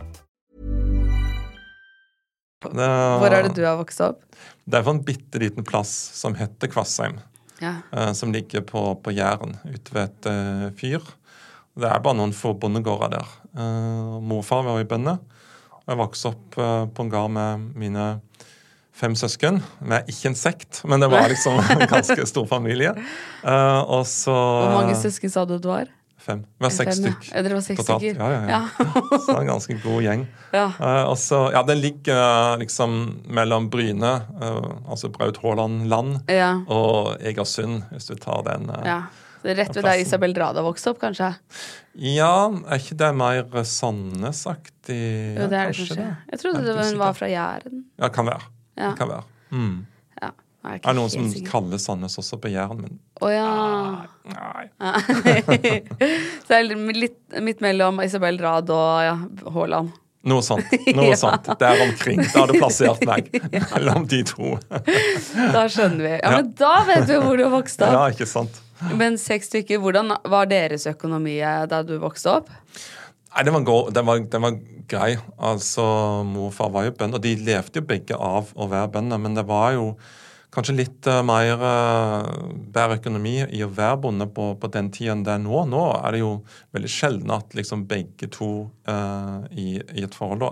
Hvor 2.61 3.33
er 3.33 3.47
det 3.47 3.55
du 3.57 3.63
har 3.65 3.79
vokst 3.79 4.01
opp? 4.05 4.21
Det 4.65 4.77
er 4.77 4.85
for 4.85 4.95
en 4.95 5.03
bitte 5.05 5.41
liten 5.41 5.65
plass 5.67 5.91
som 6.17 6.35
heter 6.37 6.69
Kvassheim. 6.71 7.19
Ja. 7.61 7.75
eh, 7.93 8.13
som 8.17 8.31
ligger 8.33 8.61
på, 8.65 8.95
på 9.03 9.11
Jæren, 9.13 9.57
ute 9.69 9.93
ved 9.93 10.07
et 10.07 10.29
uh, 10.29 10.69
fyr. 10.77 11.03
Det 11.77 11.87
er 11.87 12.01
bare 12.03 12.17
noen 12.17 12.33
få 12.33 12.55
bondegårder 12.57 13.13
der. 13.13 13.35
Uh, 13.53 14.17
morfar 14.25 14.65
var 14.65 14.81
jo 14.81 14.87
bønder. 14.89 15.21
Jeg 15.85 15.99
vokste 15.99 16.31
opp 16.33 16.57
uh, 16.57 16.89
på 16.89 17.05
en 17.05 17.11
gard 17.13 17.33
med 17.35 17.67
mine 17.77 18.07
fem 18.97 19.15
søsken. 19.17 19.61
Vi 19.79 19.95
er 19.97 20.09
ikke 20.09 20.31
en 20.31 20.37
sekt, 20.37 20.81
men 20.89 21.03
det 21.03 21.09
var 21.13 21.29
liksom 21.33 21.61
en 21.61 21.85
ganske 21.85 22.25
stor 22.29 22.49
familie. 22.49 22.95
Uh, 23.45 23.81
og 23.85 24.05
så 24.09 24.33
Hvor 24.33 24.77
mange 24.81 24.97
søsken 24.99 25.33
sa 25.33 25.45
du 25.45 25.57
det 25.57 25.69
var? 25.69 25.93
Fem. 26.21 26.43
Vi 26.57 26.63
var 26.63 26.69
seks 26.75 26.99
stykker. 26.99 27.09
ja. 27.09 27.17
stykk. 27.21 27.35
Ja, 27.35 27.41
dere 27.45 27.55
var 27.57 27.63
seks 27.65 27.79
totalt. 27.81 28.03
stykker. 28.03 28.19
Ja, 28.21 28.29
ja, 28.31 28.41
ja. 28.49 28.89
så 29.23 29.25
det 29.25 29.33
er 29.33 29.41
en 29.41 29.49
ganske 29.49 29.77
god 29.81 30.03
gjeng. 30.05 30.25
Ja. 30.53 30.65
Uh, 30.77 31.09
også, 31.09 31.39
ja, 31.55 31.63
Den 31.65 31.81
ligger 31.81 32.19
eh, 32.21 32.57
liksom 32.61 32.93
mellom 33.25 33.69
Bryne, 33.73 34.11
uh, 34.37 34.69
altså 34.85 35.09
Braut 35.09 35.39
Haaland 35.41 35.87
land, 35.89 36.19
Ja. 36.29 36.51
og 36.69 37.17
Egersund, 37.25 37.81
hvis 37.91 38.05
du 38.11 38.15
tar 38.21 38.45
den. 38.51 38.69
Uh, 38.69 38.85
ja. 38.85 38.99
Det 39.41 39.55
er 39.55 39.57
rett 39.63 39.73
ved 39.73 39.87
der 39.87 39.97
Isabel 40.03 40.35
Rada 40.37 40.61
vokste 40.61 40.91
opp, 40.93 40.99
kanskje? 41.01 41.31
Ja, 41.97 42.33
er 42.69 42.77
ikke 42.77 42.97
det 42.99 43.07
mer 43.17 43.63
Sandnes-aktig? 43.65 44.99
Jo, 45.39 45.47
det 45.49 45.57
er 45.57 45.71
det 45.71 45.79
kanskje. 45.79 46.05
Jeg 46.29 46.41
trodde 46.43 46.61
det 46.67 46.75
var, 46.77 46.85
hun 46.91 46.99
var 47.01 47.15
fra 47.17 47.29
Jæren. 47.31 47.81
Ja, 47.97 48.09
kan 48.13 48.29
være. 48.29 48.45
Ja. 48.77 48.91
Det 48.91 48.99
kan 49.01 49.09
være. 49.09 49.25
Mm. 49.49 49.79
Ja. 50.61 50.75
Det 50.77 50.85
er 50.91 50.93
noen 50.93 51.09
som 51.09 51.25
sikker. 51.31 51.47
kaller 51.49 51.79
Sandnes 51.81 52.17
også 52.21 52.37
på 52.41 52.51
Jæren, 52.53 52.83
men 52.83 52.99
Å 53.25 53.29
ja. 53.33 53.47
nei. 54.29 54.67
Så 56.45 56.51
det 56.51 56.59
er 56.59 56.69
litt 56.93 57.17
midt 57.41 57.63
mellom 57.65 57.97
Isabel 58.03 58.37
Rad 58.41 58.69
og 58.73 59.01
ja, 59.05 59.15
Haaland. 59.55 59.89
Noe 60.29 60.43
sånt. 60.45 60.69
Noe 60.97 61.07
Ja. 61.09 61.17
sånt. 61.17 61.49
Der 61.57 61.81
omkring. 61.87 62.21
Da 62.29 62.43
har 62.43 62.51
du 62.51 62.59
plassert 62.59 63.01
meg 63.09 63.31
mellom 63.73 64.05
de 64.11 64.19
to. 64.29 64.51
Da 64.69 65.63
skjønner 65.65 66.03
vi. 66.05 66.13
Ja, 66.21 66.35
men 66.37 66.51
da 66.59 66.75
vet 66.85 67.07
vi 67.09 67.17
hvor 67.23 67.39
du 67.41 67.47
har 67.47 67.55
vokst 67.55 67.81
Ja, 67.81 68.03
ikke 68.13 68.29
sant? 68.29 68.61
Men 68.97 69.17
seks 69.21 69.49
stykker, 69.49 69.81
hvordan 69.81 70.13
var 70.29 70.45
deres 70.49 70.85
økonomi 70.89 71.39
da 71.69 71.81
du 71.85 71.95
vokste 72.01 72.37
opp? 72.37 72.53
Nei, 73.31 73.43
den 73.47 73.53
var, 73.57 73.89
den, 73.93 74.05
var, 74.05 74.21
den 74.33 74.45
var 74.45 74.55
grei. 74.91 75.11
Altså, 75.41 75.83
Mor 76.27 76.49
og 76.51 76.55
far 76.57 76.69
var 76.73 76.85
jo 76.89 76.93
bønder, 77.01 77.21
de 77.23 77.35
levde 77.45 77.79
jo 77.81 77.85
begge 77.87 78.17
av 78.17 78.49
å 78.57 78.65
være 78.69 78.89
bønder, 78.97 79.21
men 79.21 79.37
det 79.37 79.45
var 79.49 79.73
jo 79.77 79.85
kanskje 80.51 80.75
litt 80.75 81.07
eh, 81.07 81.21
mer 81.25 81.53
eh, 81.55 82.29
bedre 82.75 82.99
økonomi 82.99 83.37
i 83.47 83.63
å 83.63 83.71
være 83.71 84.01
bonde 84.03 84.27
på, 84.35 84.51
på 84.59 84.71
den 84.73 84.91
tida 84.93 85.15
enn 85.15 85.25
det 85.27 85.35
er 85.37 85.43
nå. 85.43 85.63
Nå 85.71 85.83
er 85.97 86.15
det 86.15 86.23
jo 86.23 86.31
veldig 86.75 86.91
sjelden 86.91 87.35
at 87.35 87.55
liksom 87.57 87.87
begge 87.89 88.29
to 88.31 88.51
uh, 88.89 89.47
i, 89.51 89.79
i 89.79 90.03
et 90.05 90.17
forhold 90.17 90.43
da 90.43 90.51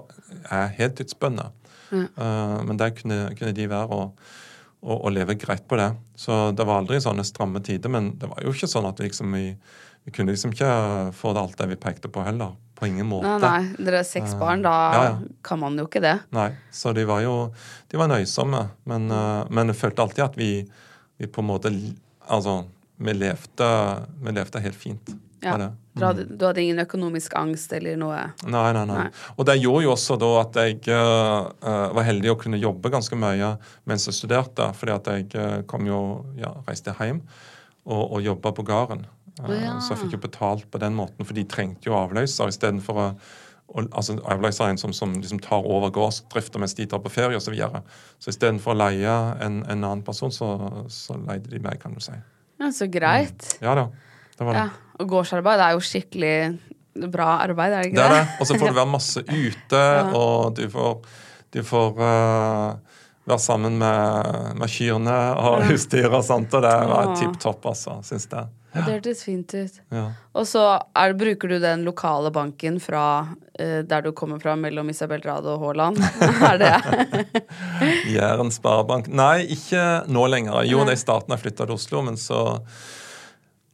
er 0.62 0.76
heltidsbønder. 0.80 1.52
Eh, 1.92 2.58
men 2.66 2.78
der 2.78 2.94
kunne, 2.96 3.20
kunne 3.38 3.56
de 3.56 3.68
være 3.70 3.96
og, 3.96 4.24
og, 4.82 4.96
og 4.96 5.12
leve 5.14 5.38
greit 5.40 5.68
på 5.68 5.80
det. 5.80 5.92
Så 6.20 6.50
det 6.56 6.68
var 6.68 6.82
aldri 6.82 7.02
sånne 7.04 7.26
stramme 7.28 7.62
tider, 7.66 7.92
men 7.92 8.14
det 8.22 8.30
var 8.32 8.44
jo 8.46 8.54
ikke 8.54 8.70
sånn 8.70 8.88
at 8.90 9.02
liksom 9.04 9.34
vi, 9.36 9.52
vi 10.06 10.16
kunne 10.16 10.36
liksom 10.36 10.54
ikke 10.56 10.74
få 11.18 11.34
det 11.36 11.44
alt 11.44 11.60
det 11.60 11.72
vi 11.74 11.82
pekte 11.82 12.12
på 12.14 12.24
heller. 12.26 12.56
På 12.80 12.88
ingen 12.88 13.10
måte. 13.10 13.28
Nei, 13.28 13.39
nei, 13.44 13.86
dere 13.86 14.02
er 14.02 14.08
seks 14.08 14.34
barn, 14.39 14.63
da 14.63 14.74
Ja, 14.94 15.04
ja. 15.04 15.15
kan 15.44 15.60
man 15.60 15.78
jo 15.80 15.88
ikke 15.89 16.02
det. 16.04 16.15
Nei, 16.36 16.50
så 16.72 16.94
de 16.96 17.04
var 17.10 17.24
jo 17.26 17.52
de 17.92 18.00
var 18.00 18.08
nøysomme. 18.12 18.70
Men, 18.88 19.10
eh, 19.12 19.44
men 19.50 19.74
jeg 19.74 19.82
følte 19.82 20.06
alltid 20.06 20.26
at 20.30 20.38
vi, 20.39 20.52
vi 21.20 21.28
på 21.28 21.44
en 21.44 21.52
måte 21.52 21.74
Altså, 22.30 22.60
vi 23.02 23.13
levde, 23.15 23.68
vi 24.22 24.32
levde 24.38 24.60
helt 24.62 24.78
fint. 24.78 25.08
Ja. 25.42 25.56
Mm. 25.56 25.72
Du, 25.94 26.06
hadde, 26.06 26.24
du 26.24 26.46
hadde 26.46 26.62
ingen 26.62 26.80
økonomisk 26.80 27.34
angst 27.39 27.74
eller 27.76 27.98
noe? 28.00 28.20
Nei, 28.46 28.70
nei, 28.76 28.84
nei, 28.88 29.06
Nei. 29.06 29.08
Og 29.36 29.48
det 29.48 29.58
gjorde 29.60 29.86
jo 29.86 29.94
også 29.94 30.18
da 30.20 30.30
at 30.42 30.60
jeg 30.62 30.80
eh, 30.94 31.38
eh, 31.72 31.86
var 31.96 32.08
heldig 32.08 32.34
å 32.34 32.38
kunne 32.39 32.60
jobbe 32.60 32.92
ganske 32.94 33.20
mye 33.20 33.54
mens 33.89 34.08
jeg 34.08 34.18
studerte. 34.20 34.70
fordi 34.76 34.96
at 34.96 35.10
jeg 35.13 35.30
eh, 35.39 35.62
kom 35.70 35.88
jo, 35.88 36.02
ja, 36.39 36.54
reiste 36.68 36.96
hjem 37.00 37.24
og, 37.86 38.04
og 38.04 38.22
jobba 38.24 38.54
på 38.56 38.68
gården. 38.68 39.06
Eh, 39.47 39.62
Ja. 39.63 39.78
Så 39.80 39.93
jeg 39.95 40.04
fikk 40.06 40.17
jo 40.17 40.23
betalt 40.28 40.65
på 40.71 40.80
den 40.82 40.95
måten, 40.97 41.25
for 41.25 41.34
de 41.34 41.43
trengte 41.43 41.88
jo 41.89 41.95
avløser 41.97 42.52
istedenfor 42.52 42.99
å 43.06 43.08
og, 43.69 43.86
altså 43.93 44.15
Avløser 44.25 44.65
er 44.65 44.71
en 44.73 44.80
som, 44.82 44.93
som 44.97 45.12
liksom 45.13 45.38
tar 45.45 45.62
over 45.62 45.91
gårdsdrifta 45.93 46.58
mens 46.58 46.73
de 46.73 46.88
tar 46.89 47.04
på 47.04 47.10
ferie 47.13 47.38
osv. 47.38 47.45
Så, 47.45 47.52
videre. 47.54 47.84
så 48.17 48.32
istedenfor 48.34 48.73
å 48.73 48.78
leie 48.80 49.12
en, 49.45 49.60
en 49.69 49.84
annen 49.84 50.02
person, 50.02 50.32
så, 50.34 50.47
så 50.89 51.13
leide 51.21 51.52
de 51.52 51.60
meg, 51.62 51.78
kan 51.82 51.93
du 51.93 52.02
si. 52.02 52.15
Ja, 52.58 52.71
så 52.73 52.88
greit. 52.89 53.45
Ja 53.62 53.75
da. 53.78 53.84
Det 54.39 54.47
var 54.47 54.58
det. 54.58 54.63
Ja. 54.65 54.95
Og 54.99 55.12
gårdsarbeid 55.13 55.62
er 55.62 55.75
jo 55.78 55.84
skikkelig 55.86 56.34
bra 57.13 57.28
arbeid, 57.45 57.71
er 57.78 57.84
det 57.84 57.91
ikke 57.91 57.99
Det 57.99 58.06
er 58.08 58.15
det? 58.15 58.23
det. 58.25 58.39
Og 58.41 58.49
så 58.49 58.58
får 58.58 58.73
du 58.73 58.78
være 58.82 58.91
masse 58.97 59.23
ute, 59.30 59.84
og 60.17 60.56
du 60.58 60.63
får, 60.73 60.95
du 61.54 61.60
får 61.69 62.02
uh, 62.02 62.99
være 63.30 63.39
sammen 63.45 63.78
med, 63.80 64.56
med 64.60 64.73
kyrne 64.73 65.17
og 65.45 65.67
husdyr 65.69 66.10
og 66.10 66.23
sånt, 66.25 66.58
og 66.58 66.65
det 66.65 66.73
var 66.89 67.13
Åh. 67.13 67.19
tipp 67.21 67.38
topp, 67.39 67.69
altså, 67.69 67.99
syns 68.08 68.25
jeg. 68.34 68.49
Ja, 68.74 68.84
Det 68.86 69.00
hørtes 69.00 69.24
fint 69.26 69.54
ut. 69.54 69.80
Ja. 69.90 70.04
Og 70.38 70.46
så 70.46 70.62
er, 70.78 71.16
bruker 71.18 71.50
du 71.50 71.58
den 71.62 71.86
lokale 71.88 72.30
banken 72.34 72.78
fra 72.84 73.04
eh, 73.58 73.82
der 73.88 74.06
du 74.06 74.12
kommer 74.14 74.42
fra, 74.42 74.54
mellom 74.60 74.92
Isabel 74.94 75.24
Rade 75.26 75.50
og 75.50 75.64
Haaland? 75.64 75.98
er 76.52 76.62
det 76.62 77.42
Jæren 78.14 78.54
sparebank. 78.54 79.10
Nei, 79.10 79.48
ikke 79.58 80.06
nå 80.08 80.28
lenger. 80.30 80.62
Jo, 80.70 80.86
det 80.86 81.00
i 81.00 81.02
starten 81.02 81.34
jeg 81.34 81.48
flytta 81.48 81.66
til 81.66 81.78
Oslo, 81.80 82.04
men 82.06 82.20
så 82.20 82.44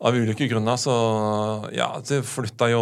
av 0.01 0.13
ulike 0.19 0.47
grunner 0.51 0.75
så 0.77 0.93
Ja, 1.73 1.87
det 2.03 2.17
flytta 2.27 2.67
jo 2.69 2.81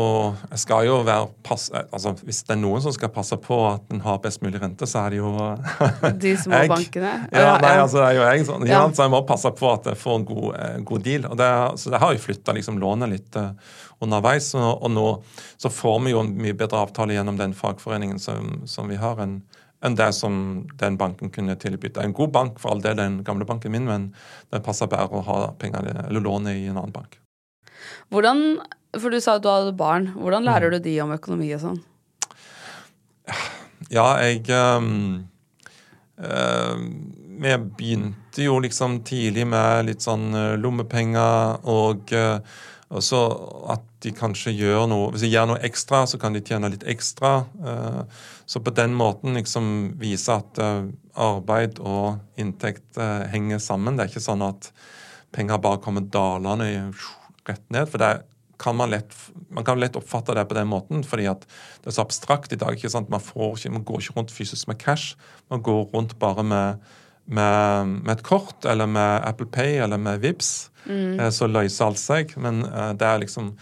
Jeg 0.49 0.59
skal 0.63 0.87
jo 0.87 0.95
være 1.05 1.27
pass... 1.45 1.67
Altså, 1.85 2.15
hvis 2.25 2.39
det 2.47 2.55
er 2.55 2.59
noen 2.63 2.81
som 2.81 2.93
skal 2.95 3.11
passe 3.13 3.37
på 3.37 3.59
at 3.69 3.93
en 3.93 4.01
har 4.01 4.17
best 4.23 4.41
mulig 4.41 4.59
rente, 4.63 4.87
så 4.89 5.03
er 5.05 5.13
det 5.13 5.19
jo 5.21 5.29
de 6.23 6.33
små 6.41 6.63
Jeg- 6.63 6.71
bankene? 6.73 7.13
Ja, 7.31 7.53
nei, 7.61 7.75
altså 7.83 8.01
det 8.01 8.07
er 8.09 8.17
jo 8.17 8.25
jeg 8.25 8.47
sånn. 8.49 8.65
Ja. 8.67 8.81
Ja. 8.81 8.83
Så 8.97 9.05
jeg 9.05 9.13
må 9.13 9.21
passe 9.29 9.51
på 9.53 9.69
at 9.75 9.85
jeg 9.91 10.01
får 10.01 10.19
en 10.19 10.25
god, 10.31 10.49
eh, 10.57 10.77
god 10.89 11.05
deal. 11.05 11.29
Og 11.29 11.37
det, 11.39 11.51
så 11.83 11.93
det 11.93 12.01
har 12.01 12.13
jo 12.17 12.23
flytta 12.25 12.55
liksom 12.57 12.81
lånet 12.81 13.13
litt 13.13 13.37
eh, 13.39 13.51
underveis. 14.03 14.49
Og, 14.57 14.71
og 14.83 14.91
nå 14.97 15.07
så 15.61 15.69
får 15.71 16.01
vi 16.07 16.15
jo 16.17 16.23
en 16.25 16.33
mye 16.41 16.57
bedre 16.57 16.81
avtale 16.81 17.13
gjennom 17.15 17.37
den 17.39 17.53
fagforeningen 17.57 18.19
som, 18.19 18.63
som 18.67 18.89
vi 18.89 18.97
har, 18.99 19.21
enn 19.23 19.43
enn 19.83 19.95
det 19.99 20.09
som 20.15 20.35
den 20.79 20.97
banken 20.97 21.31
kunne 21.33 21.55
tilby. 21.59 21.89
Det 21.91 21.99
er 22.01 22.07
en 22.09 22.15
god 22.15 22.31
bank, 22.31 22.59
for 22.59 22.71
all 22.73 22.81
del, 22.83 22.95
den 22.99 23.19
gamle 23.27 23.45
banken 23.45 23.71
min, 23.73 23.85
men 23.89 24.13
det 24.53 24.63
passer 24.63 24.87
bedre 24.91 25.19
å 25.19 25.25
ha 25.27 25.39
penger, 25.59 25.89
eller 26.07 26.23
lånet 26.23 26.55
i 26.61 26.69
en 26.71 26.77
annen 26.79 26.95
bank. 26.95 27.19
Hvordan, 28.13 28.59
for 28.95 29.11
du 29.11 29.19
sa 29.19 29.35
at 29.35 29.43
du 29.43 29.49
hadde 29.51 29.75
barn. 29.75 30.13
Hvordan 30.15 30.45
lærer 30.47 30.69
Mm. 30.71 30.77
du 30.77 30.79
de 30.89 31.01
om 31.01 31.11
økonomi 31.11 31.53
og 31.55 31.61
sånn? 31.61 31.81
Ja, 33.91 34.17
jeg 34.23 34.47
um, 34.49 35.25
ehm, 36.17 36.85
Vi 37.43 37.55
begynte 37.57 38.43
jo 38.45 38.59
liksom 38.63 39.01
tidlig 39.03 39.45
med 39.49 39.87
litt 39.89 40.01
sånn 40.05 40.29
eh, 40.37 40.53
lommepenger 40.61 41.65
og 41.67 42.13
eh, 42.13 42.39
og 42.93 43.01
så 43.01 43.19
at 43.73 43.81
de 44.05 44.11
kanskje 44.13 44.51
gjør 44.53 44.83
noe 44.91 45.07
Hvis 45.11 45.23
de 45.25 45.31
gjør 45.33 45.47
noe 45.49 45.61
ekstra, 45.65 46.03
så 46.05 46.19
kan 46.21 46.35
de 46.35 46.43
tjene 46.45 46.69
litt 46.69 46.83
ekstra. 46.85 47.45
eh, 47.65 48.03
Så 48.45 48.59
på 48.63 48.73
den 48.75 48.93
måten 48.97 49.37
liksom 49.37 49.93
vise 50.01 50.35
at 50.35 50.59
eh, 50.59 50.89
arbeid 51.15 51.79
og 51.79 52.19
inntekt 52.39 52.99
eh, 52.99 53.23
henger 53.31 53.61
sammen. 53.63 53.97
Det 53.97 54.05
er 54.05 54.13
ikke 54.13 54.25
sånn 54.27 54.43
at 54.45 54.71
penger 55.33 55.61
bare 55.63 55.81
kommer 55.83 56.05
dalende 56.05 56.69
rett 57.47 57.63
ned. 57.73 57.87
For 57.89 58.01
det 58.01 58.13
kan 58.61 58.77
man 58.79 58.91
lett 58.93 59.15
man 59.53 59.65
kan 59.65 59.79
lett 59.79 59.95
oppfatte 59.99 60.33
det 60.33 60.45
på 60.49 60.57
den 60.57 60.69
måten, 60.71 61.03
fordi 61.05 61.27
at 61.29 61.45
det 61.83 61.91
er 61.91 61.95
så 61.97 62.05
abstrakt 62.05 62.53
i 62.53 62.59
dag. 62.59 62.73
ikke 62.73 62.89
sant? 62.89 63.11
Man, 63.13 63.21
får 63.21 63.57
ikke, 63.57 63.71
man 63.77 63.85
går 63.87 64.01
ikke 64.01 64.17
rundt 64.17 64.33
fysisk 64.33 64.67
med 64.67 64.79
cash. 64.81 65.15
Man 65.53 65.61
går 65.61 65.83
rundt 65.93 66.17
bare 66.19 66.43
med, 66.43 66.83
med, 67.25 67.93
med 68.01 68.13
et 68.17 68.23
kort, 68.25 68.65
eller 68.65 68.89
med 68.89 69.21
Apple 69.27 69.47
Pay 69.47 69.77
eller 69.83 69.97
med 69.97 70.23
Vips, 70.23 70.71
mm. 70.85 71.31
Så 71.31 71.47
løser 71.47 71.85
alt 71.85 72.01
seg. 72.01 72.33
Men 72.37 72.63
eh, 72.65 72.93
det 72.97 73.07
er 73.07 73.21
liksom 73.21 73.53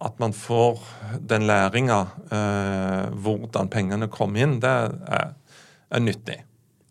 at 0.00 0.18
man 0.22 0.32
får 0.32 0.78
den 1.26 1.46
læringa, 1.48 1.98
eh, 2.30 3.08
hvordan 3.18 3.70
pengene 3.72 4.08
kommer 4.12 4.44
inn, 4.44 4.58
det 4.62 4.70
er, 4.70 5.32
er 5.90 6.04
nyttig. 6.04 6.38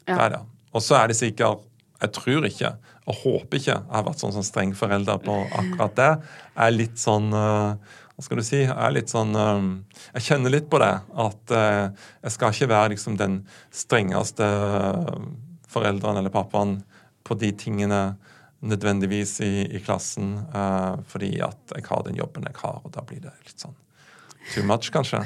Ja. 0.08 0.16
Det 0.16 0.24
er 0.26 0.34
det. 0.36 0.42
Og 0.76 0.84
så 0.84 1.00
er 1.00 1.12
det 1.12 1.20
sikkert 1.20 1.64
Jeg 1.98 2.12
tror 2.14 2.46
ikke, 2.46 2.70
og 3.10 3.16
håper 3.24 3.58
ikke, 3.58 3.74
jeg 3.74 3.90
har 3.90 4.04
vært 4.06 4.20
sånn, 4.22 4.34
sånn 4.36 4.46
streng 4.46 4.74
forelder 4.78 5.18
på 5.24 5.34
akkurat 5.48 5.96
det. 5.98 6.10
Jeg 6.52 6.68
er 6.68 6.76
litt 6.76 7.00
sånn 7.02 7.32
eh, 7.34 7.96
Hva 8.14 8.26
skal 8.26 8.38
du 8.38 8.44
si? 8.46 8.60
Jeg 8.60 8.76
er 8.76 8.94
litt 8.94 9.10
sånn 9.10 9.34
eh, 9.34 9.64
Jeg 10.12 10.26
kjenner 10.28 10.54
litt 10.54 10.68
på 10.70 10.78
det. 10.84 10.92
At 11.26 11.56
eh, 11.58 11.88
jeg 12.28 12.36
skal 12.36 12.54
ikke 12.54 12.70
være 12.70 12.92
liksom 12.94 13.18
den 13.18 13.40
strengeste 13.74 14.46
forelderen 15.72 16.22
eller 16.22 16.34
pappaen 16.36 16.78
på 17.26 17.40
de 17.42 17.50
tingene 17.58 18.02
nødvendigvis 18.62 19.40
i, 19.46 19.52
i 19.78 19.80
klassen, 19.86 20.34
uh, 20.54 20.98
fordi 21.12 21.36
at 21.46 21.76
jeg 21.76 21.86
har 21.90 22.02
den 22.08 22.16
jobben 22.18 22.48
jeg 22.50 22.58
har, 22.64 22.80
og 22.84 22.92
da 22.96 23.04
blir 23.06 23.22
det 23.22 23.34
litt 23.46 23.60
sånn 23.62 23.76
too 24.54 24.64
much, 24.64 24.90
kanskje. 24.94 25.20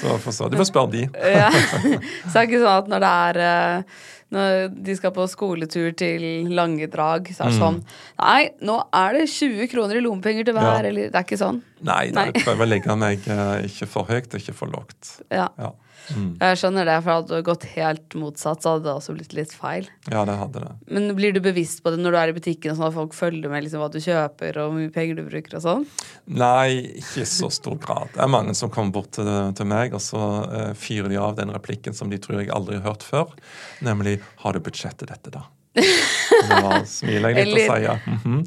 Så 0.00 0.16
forstår 0.22 0.50
Du 0.50 0.56
får 0.56 0.68
spørre 0.70 0.90
de. 0.94 1.00
Ja. 1.36 1.50
Så 1.50 2.32
det 2.32 2.36
er 2.40 2.46
ikke 2.46 2.60
sånn 2.62 2.76
at 2.84 2.86
når 2.92 3.02
det 3.02 3.08
er 3.10 3.38
eh, 3.42 3.96
Når 4.36 4.68
de 4.86 4.94
skal 4.96 5.12
på 5.16 5.24
skoletur 5.28 5.90
til 5.98 6.22
Langedrag, 6.54 7.28
så 7.34 7.44
er 7.44 7.50
det 7.50 7.58
sånn 7.58 7.80
Nei, 8.20 8.50
nå 8.62 8.76
er 8.94 9.18
det 9.18 9.26
20 9.34 9.66
kroner 9.74 9.98
i 9.98 10.04
lommepenger 10.06 10.46
til 10.46 10.54
hver, 10.56 10.62
Mm. 10.70 10.70
Ja. 10.70 10.88
eller 10.92 11.10
Det 11.10 11.18
er 11.20 11.26
ikke 11.26 11.40
sånn. 11.42 11.58
Nei, 11.82 12.04
Nei. 12.14 12.24
jeg 12.30 12.44
prøver 12.46 12.62
å 12.64 12.70
legge 12.70 12.96
meg 13.02 13.26
ikke 13.68 13.90
for 13.90 14.06
høyt 14.08 14.30
og 14.32 14.40
ikke 14.40 14.54
for 14.56 14.70
lågt. 14.72 15.16
Ja. 15.34 15.48
Ja. 15.58 15.72
Mm. 16.14 16.28
Jeg 16.40 16.58
skjønner 16.60 16.88
det, 16.88 16.96
for 17.02 17.18
hadde 17.18 17.34
det 17.34 17.46
gått 17.46 17.66
helt 17.72 18.16
motsatt, 18.18 18.62
så 18.62 18.74
hadde 18.74 18.86
det 18.86 18.92
også 18.92 19.16
blitt 19.16 19.34
litt 19.36 19.54
feil. 19.56 19.88
ja, 20.10 20.24
det 20.28 20.36
hadde 20.38 20.62
det. 20.62 20.72
Men 20.92 21.10
blir 21.18 21.34
du 21.34 21.40
bevisst 21.44 21.82
på 21.84 21.92
det 21.92 22.00
når 22.02 22.14
du 22.14 22.20
er 22.20 22.32
i 22.32 22.36
butikken, 22.36 22.76
sånn 22.76 22.88
at 22.90 22.96
folk 22.96 23.16
følger 23.16 23.52
med 23.52 23.66
liksom, 23.66 23.82
hva 23.82 23.90
du 23.92 23.98
kjøper 24.02 24.60
og 24.62 24.70
hvor 24.70 24.78
mye 24.78 24.94
penger 24.94 25.20
du 25.20 25.24
bruker 25.26 25.58
og 25.58 25.64
sånn? 25.66 25.88
Nei, 26.36 27.00
ikke 27.02 27.24
i 27.24 27.28
så 27.30 27.50
stor 27.54 27.80
grad. 27.82 28.12
Det 28.14 28.22
er 28.24 28.32
mange 28.32 28.54
som 28.58 28.72
kommer 28.72 28.98
bort 29.00 29.12
til, 29.18 29.32
til 29.56 29.70
meg, 29.70 29.96
og 29.96 30.04
så 30.04 30.22
uh, 30.46 30.72
fyrer 30.78 31.10
de 31.12 31.20
av 31.22 31.36
den 31.40 31.54
replikken 31.54 31.96
som 31.96 32.12
de 32.12 32.20
tror 32.22 32.42
jeg 32.42 32.54
aldri 32.54 32.80
har 32.80 32.90
hørt 32.92 33.06
før, 33.06 33.36
nemlig 33.84 34.18
'Har 34.42 34.52
du 34.52 34.60
budsjett 34.60 34.98
til 34.98 35.10
dette, 35.10 35.30
da?' 35.30 35.46
Da 35.76 36.80
smiler 36.88 37.34
jeg 37.36 37.46
litt 37.50 37.68
og 37.68 37.76
sier 37.76 38.00
mm 38.06 38.18
-hmm. 38.24 38.40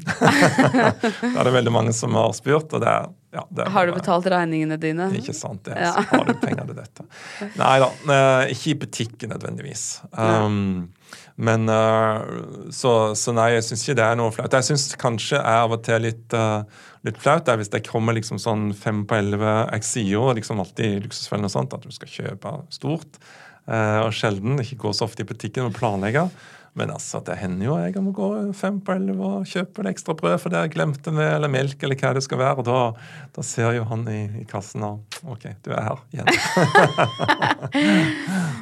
Da 1.34 1.40
er 1.40 1.44
det 1.44 1.52
veldig 1.52 1.72
mange 1.72 1.92
som 1.92 2.14
har 2.14 2.32
spurt, 2.32 2.72
og 2.72 2.80
det 2.80 2.88
er 2.88 3.08
ja, 3.32 3.46
det 3.50 3.62
er 3.62 3.70
Har 3.70 3.86
du 3.86 3.92
bare- 3.92 4.00
betalt 4.00 4.26
regningene 4.26 4.76
dine? 4.76 5.06
Ikke 5.14 5.34
sant, 5.34 5.64
det. 5.64 5.76
Ja. 5.78 5.92
Så 5.92 6.02
har 6.10 6.24
du 6.24 6.34
penger 6.34 6.66
til 6.66 6.74
dette. 6.74 7.04
Nei 7.56 7.78
da, 7.78 7.90
eh, 8.14 8.50
ikke 8.54 8.70
i 8.70 8.74
butikken 8.74 9.30
nødvendigvis. 9.30 10.02
Um, 10.18 10.90
men 11.36 11.68
eh, 11.68 12.20
så, 12.74 13.14
så 13.14 13.32
nei, 13.32 13.52
jeg 13.54 13.64
syns 13.68 13.84
ikke 13.86 13.98
det 14.00 14.06
er 14.08 14.18
noe 14.18 14.34
flaut. 14.34 14.52
Jeg 14.52 14.66
syns 14.66 14.88
kanskje 14.98 15.38
er 15.38 15.62
av 15.62 15.76
og 15.76 15.84
til 15.86 16.02
litt, 16.02 16.34
eh, 16.34 16.62
litt 17.06 17.20
flaut 17.22 17.48
er 17.48 17.60
hvis 17.60 17.70
det 17.70 17.84
kommer 17.86 18.18
liksom 18.18 18.40
sånn 18.42 18.72
fem 18.74 19.04
på 19.06 19.20
elleve 19.20 19.54
jo 20.04 20.32
liksom 20.34 20.60
alltid 20.60 20.86
i 20.86 21.02
Luksusfellen 21.06 21.46
og 21.46 21.54
sånt 21.54 21.72
at 21.72 21.86
du 21.86 21.90
skal 21.94 22.08
kjøpe 22.08 22.56
stort. 22.70 23.22
og 23.70 24.10
sjelden. 24.10 24.58
Ikke 24.58 24.80
gå 24.82 24.90
så 24.92 25.04
ofte 25.06 25.22
i 25.22 25.28
butikken 25.28 25.68
og 25.68 25.74
planlegge. 25.76 26.24
Men 26.78 26.92
altså, 26.94 27.18
det 27.26 27.34
hender 27.40 27.66
jo 27.66 27.76
jeg 27.82 28.02
må 28.04 28.12
gå 28.14 28.26
fem 28.54 28.76
på 28.84 28.94
elleve 28.94 29.26
og 29.26 29.48
kjøpe 29.50 29.82
det 29.82 29.90
ekstra 29.96 30.14
brød 30.18 30.36
for 30.38 30.54
det 30.54 30.60
jeg 30.62 30.72
glemte 30.76 31.10
med, 31.14 31.26
eller 31.34 31.50
melk, 31.50 31.82
eller 31.82 31.98
hva 31.98 32.12
det 32.14 32.22
skal 32.22 32.38
være. 32.40 32.62
Og 32.62 32.68
da, 32.68 32.78
da 33.34 33.44
ser 33.46 33.74
jo 33.74 33.86
han 33.90 34.04
i, 34.12 34.20
i 34.42 34.44
kassen 34.48 34.84
og 34.86 35.18
OK, 35.26 35.48
du 35.66 35.72
er 35.74 35.88
her 35.88 36.04
igjen. 36.14 36.30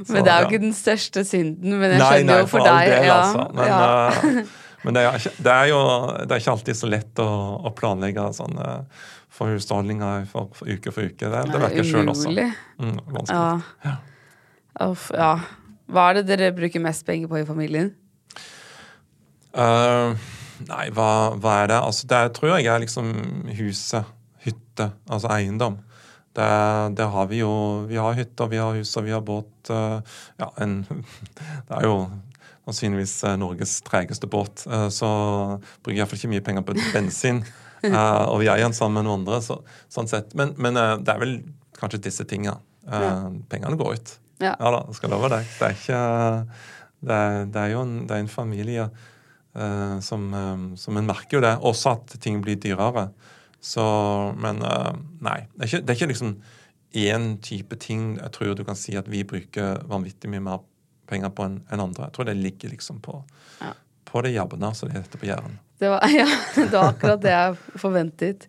Så, 0.06 0.14
Men 0.14 0.24
det 0.24 0.32
er 0.32 0.38
jo 0.38 0.46
ja. 0.46 0.48
ikke 0.48 0.62
den 0.62 0.74
største 0.76 1.24
synden, 1.28 1.76
men 1.76 1.92
jeg 1.92 2.00
Nei, 2.00 2.08
skjønner 2.14 2.32
nei, 2.32 2.40
jo 2.40 2.48
for, 2.48 2.56
for 2.56 2.70
deg. 2.70 2.88
del, 2.88 3.06
ja, 3.10 3.18
altså. 3.18 3.44
Men, 3.58 3.66
ja. 3.68 3.76
uh, 4.08 4.56
men 4.86 4.96
det, 4.96 5.04
er 5.04 5.20
ikke, 5.20 5.34
det 5.44 5.54
er 5.54 5.70
jo 5.72 5.80
det 6.22 6.32
er 6.32 6.42
ikke 6.42 6.56
alltid 6.56 6.80
så 6.80 6.90
lett 6.94 7.22
å, 7.24 7.30
å 7.60 7.74
planlegge 7.76 8.26
sånne 8.38 8.66
for 9.38 9.52
husholdninger 9.52 10.26
for, 10.30 10.48
for 10.56 10.70
uke 10.70 10.94
for 10.94 11.04
uke. 11.04 11.28
Det, 11.28 11.44
det 11.52 11.52
Det 11.52 11.64
er 11.68 11.78
jeg 11.82 11.90
sjøl 11.92 12.12
også. 12.14 12.32
Mm, 12.32 12.98
vanskelig. 13.04 13.68
Ja. 13.84 13.96
Uff, 14.88 15.10
ja. 15.14 15.32
Hva 15.88 16.10
er 16.10 16.18
det 16.18 16.28
dere 16.28 16.52
bruker 16.56 16.82
mest 16.84 17.06
penger 17.08 17.30
på 17.30 17.40
i 17.40 17.48
familien? 17.48 17.92
Uh, 19.56 20.14
nei, 20.68 20.86
hva, 20.94 21.10
hva 21.40 21.54
er 21.62 21.70
det? 21.72 21.80
Altså, 21.80 22.08
det 22.10 22.22
tror 22.36 22.56
jeg 22.56 22.68
er 22.68 22.82
liksom 22.84 23.12
huset. 23.58 24.14
Hytte. 24.44 24.90
Altså 25.08 25.30
eiendom. 25.34 25.80
Det, 26.36 26.48
det 26.98 27.08
har 27.10 27.28
vi 27.32 27.40
jo. 27.40 27.52
Vi 27.88 27.98
har 27.98 28.16
hytter, 28.18 28.50
vi 28.52 28.60
har 28.60 28.76
hus 28.76 28.94
og 29.00 29.08
vi 29.08 29.14
har 29.16 29.24
båt. 29.24 29.52
Uh, 29.72 29.98
ja, 30.40 30.52
en, 30.62 30.82
det 31.68 31.80
er 31.80 31.88
jo 31.88 32.00
sannsynligvis 32.68 33.14
eh, 33.24 33.38
Norges 33.40 33.78
tregeste 33.86 34.28
båt. 34.28 34.66
Uh, 34.68 34.90
så 34.92 35.08
bruker 35.80 35.94
jeg 35.96 36.02
iallfall 36.02 36.20
ikke 36.20 36.34
mye 36.34 36.44
penger 36.44 36.68
på 36.68 36.76
bensin. 36.92 37.40
og 38.30 38.40
vi 38.42 38.48
eier 38.50 38.66
den 38.66 38.76
sammen 38.76 39.00
med 39.00 39.08
noen 39.08 39.22
andre. 39.22 39.40
Så, 39.42 39.62
sånn 39.88 40.10
sett. 40.10 40.36
Men, 40.36 40.52
men 40.60 40.76
det 40.76 41.14
er 41.14 41.22
vel 41.22 41.38
kanskje 41.78 42.02
disse 42.08 42.26
tingene. 42.28 42.58
Eh, 42.88 43.28
Pengene 43.48 43.78
går 43.78 43.98
ut. 43.98 44.14
Ja. 44.42 44.54
da, 44.58 44.82
skal 44.94 45.10
love 45.10 45.30
deg. 45.32 45.46
Det 45.58 45.68
er 45.68 45.78
ikke 45.78 46.02
Det 46.98 47.14
er, 47.14 47.44
det 47.46 47.62
er 47.62 47.72
jo 47.72 47.82
en, 47.86 47.94
det 48.08 48.16
er 48.16 48.22
en 48.24 48.30
familie 48.30 48.84
uh, 48.88 49.98
som, 50.02 50.28
um, 50.34 50.64
som 50.76 50.96
en 50.98 51.06
merker 51.06 51.38
jo 51.38 51.42
det. 51.44 51.56
Også 51.62 51.92
at 51.94 52.16
ting 52.22 52.40
blir 52.42 52.58
dyrere. 52.58 53.08
Så 53.60 53.84
Men 54.38 54.62
uh, 54.62 54.94
nei. 55.22 55.44
Det 55.54 55.62
er 55.62 55.70
ikke, 55.70 55.82
det 55.84 55.92
er 55.94 56.00
ikke 56.00 56.12
liksom 56.12 56.32
én 56.98 57.36
type 57.44 57.76
ting 57.76 58.16
jeg 58.16 58.32
tror 58.32 58.54
du 58.56 58.64
kan 58.64 58.78
si 58.78 58.94
at 58.96 59.08
vi 59.12 59.20
bruker 59.28 59.82
vanvittig 59.90 60.30
mye 60.32 60.40
mer 60.40 60.62
penger 61.08 61.32
på 61.32 61.44
enn 61.46 61.60
en 61.72 61.82
andre. 61.84 62.08
Jeg 62.08 62.16
tror 62.16 62.28
det 62.28 62.36
ligger 62.38 62.72
liksom 62.72 63.00
på, 63.04 63.22
Ja. 63.60 63.72
på 64.04 64.22
det 64.24 64.34
jevne, 64.34 64.74
som 64.74 64.88
det 64.88 64.96
heter 64.98 65.20
på 65.20 65.28
Jæren. 65.28 65.58
Det 65.78 65.88
var, 65.88 66.04
ja, 66.20 66.26
det 66.56 66.72
var 66.72 66.92
akkurat 66.94 67.22
det 67.22 67.34
jeg 67.34 67.80
forventet. 67.80 68.48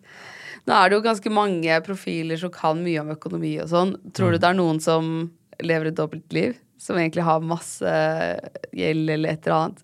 Nå 0.66 0.76
er 0.76 0.88
det 0.90 0.98
jo 0.98 1.04
ganske 1.04 1.32
mange 1.32 1.80
profiler 1.86 2.36
som 2.40 2.52
kan 2.52 2.80
mye 2.84 3.00
om 3.00 3.12
økonomi 3.14 3.54
og 3.62 3.70
sånn. 3.70 3.94
Tror 4.16 4.34
du 4.34 4.38
det 4.40 4.48
er 4.50 4.58
noen 4.58 4.80
som 4.82 5.30
lever 5.66 5.90
et 5.90 5.96
dobbeltliv? 5.96 6.58
Som 6.80 6.96
egentlig 6.96 7.24
har 7.26 7.44
masse 7.44 7.94
gjeld 8.72 9.10
eller 9.16 9.34
et 9.34 9.46
eller 9.46 9.56
annet? 9.56 9.82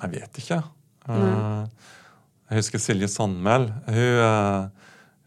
Jeg 0.00 0.12
vet 0.14 0.40
ikke. 0.40 0.62
Mm. 1.04 1.68
jeg 2.48 2.58
husker 2.58 2.80
Silje 2.80 3.08
Sandmæl. 3.12 3.68
Hun, 3.92 4.18
uh, 4.24 4.68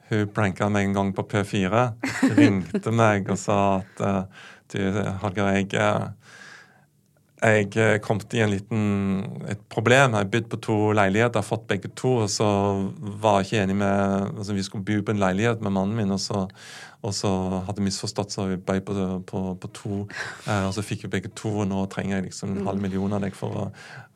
hun 0.10 0.32
pranka 0.34 0.70
meg 0.74 0.88
en 0.88 0.98
gang 0.98 1.14
på 1.16 1.26
P4. 1.30 1.84
Ringte 2.38 2.94
meg 2.94 3.30
og 3.30 3.40
sa 3.42 3.60
at 3.80 4.06
du, 4.74 4.80
Hallgeir, 5.22 5.54
jeg, 5.56 5.70
eh, 5.80 6.10
jeg 7.38 7.76
eh, 7.78 8.00
kom 8.02 8.18
til 8.18 8.42
en 8.42 8.50
liten, 8.50 8.86
et 9.46 9.60
problem. 9.70 10.16
Jeg 10.16 10.26
har 10.26 10.30
bodd 10.34 10.48
på 10.50 10.60
to 10.66 10.78
leiligheter, 10.98 11.46
fått 11.46 11.68
begge 11.70 11.92
to, 11.94 12.16
og 12.24 12.32
så 12.34 12.48
var 13.22 13.42
jeg 13.42 13.48
ikke 13.48 13.64
enig 13.68 13.78
med 13.84 14.32
altså 14.34 14.56
Vi 14.58 14.66
skulle 14.66 14.88
bo 14.88 14.98
på 15.06 15.14
en 15.14 15.22
leilighet 15.22 15.62
med 15.62 15.76
mannen 15.76 15.96
min, 16.00 16.14
og 16.16 16.20
så, 16.20 16.48
og 17.06 17.14
så 17.14 17.32
hadde 17.68 17.86
misforstått, 17.86 18.34
så 18.34 18.48
vi 18.50 18.58
bøy 18.58 18.82
på, 18.88 18.96
på, 19.30 19.44
på 19.62 19.72
to. 19.78 20.00
Eh, 20.48 20.66
og 20.66 20.74
så 20.74 20.86
fikk 20.86 21.06
vi 21.06 21.14
begge 21.20 21.34
to, 21.38 21.54
og 21.62 21.70
nå 21.70 21.86
trenger 21.94 22.18
jeg 22.18 22.32
liksom 22.32 22.56
en 22.56 22.72
halv 22.72 22.82
million 22.82 23.14
av 23.14 23.22
deg 23.22 23.38
for 23.38 23.54
å, 23.54 23.68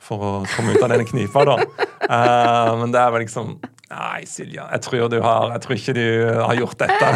for 0.01 0.25
å 0.25 0.33
komme 0.55 0.73
ut 0.73 0.81
av 0.81 0.89
denne 0.95 1.05
knipa, 1.05 1.45
da. 1.45 1.59
Eh, 2.01 2.73
men 2.81 2.95
det 2.95 3.03
er 3.03 3.13
vel 3.13 3.25
liksom 3.27 3.59
Nei, 3.91 4.21
Silja, 4.29 4.69
jeg 4.71 4.83
tror 4.85 5.09
du 5.11 5.17
har 5.23 5.49
Jeg 5.51 5.63
tror 5.65 5.75
ikke 5.75 5.95
du 5.97 6.05
har 6.39 6.55
gjort 6.55 6.79
dette. 6.79 7.09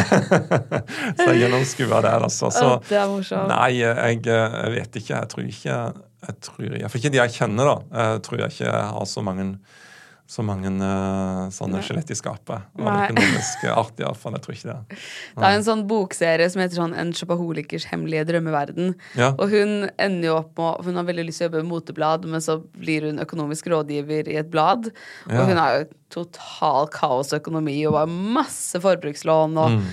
så 1.22 1.30
jeg 1.32 1.46
gjennomskuer 1.46 2.04
det, 2.04 2.12
altså. 2.28 2.52
Så, 2.52 2.74
det 2.90 3.00
er 3.00 3.08
morsomt. 3.12 3.48
Nei, 3.52 3.78
jeg, 3.80 4.20
jeg 4.28 4.74
vet 4.76 5.00
ikke. 5.00 5.14
Jeg 5.16 5.32
tror 5.32 5.48
ikke 5.48 5.80
jeg 6.26 6.38
tror, 6.42 6.78
For 6.90 7.00
ikke 7.00 7.14
de 7.14 7.20
jeg 7.22 7.36
kjenner, 7.38 7.70
da. 7.70 8.04
Jeg 8.04 8.22
tror 8.26 8.42
jeg 8.42 8.56
ikke 8.56 8.78
har 8.92 9.10
så 9.10 9.24
mange 9.26 9.52
så 10.28 10.42
mange 10.42 10.72
uh, 10.82 11.52
sånne 11.54 11.84
skjelett 11.86 12.10
i 12.10 12.16
skapet. 12.18 12.64
Av 12.80 12.86
Nei. 12.88 13.10
økonomisk 13.12 13.66
art, 13.70 14.00
iallfall. 14.02 14.34
Jeg 14.34 14.42
tror 14.46 14.56
ikke 14.56 14.70
det. 14.72 14.98
Det 15.36 15.46
er 15.46 15.58
en 15.60 15.66
sånn 15.68 15.84
bokserie 15.90 16.48
som 16.50 16.64
heter 16.64 16.80
sånn 16.80 16.96
En 16.98 17.12
shopaholikers 17.14 17.86
hemmelige 17.92 18.24
drømmeverden. 18.32 18.96
Ja. 19.20 19.34
Og 19.38 19.54
hun 19.54 19.92
ender 20.02 20.32
jo 20.32 20.40
opp 20.40 20.58
med 20.58 20.90
Hun 20.90 20.98
har 20.98 21.06
veldig 21.12 21.28
lyst 21.28 21.44
til 21.44 21.46
å 21.46 21.50
jobbe 21.52 21.62
med 21.62 21.72
moteblad, 21.76 22.26
men 22.32 22.42
så 22.42 22.58
blir 22.74 23.06
hun 23.06 23.22
økonomisk 23.22 23.70
rådgiver 23.70 24.32
i 24.34 24.40
et 24.42 24.50
blad. 24.50 24.90
Ja. 25.30 25.44
Og 25.44 25.52
hun 25.54 25.62
har 25.62 25.78
jo 25.78 25.86
total 26.16 26.90
kaosøkonomi 26.94 27.78
og 27.90 28.00
har 28.02 28.10
masse 28.10 28.82
forbrukslån 28.82 29.58
og 29.62 29.72
Mm. 29.76 29.88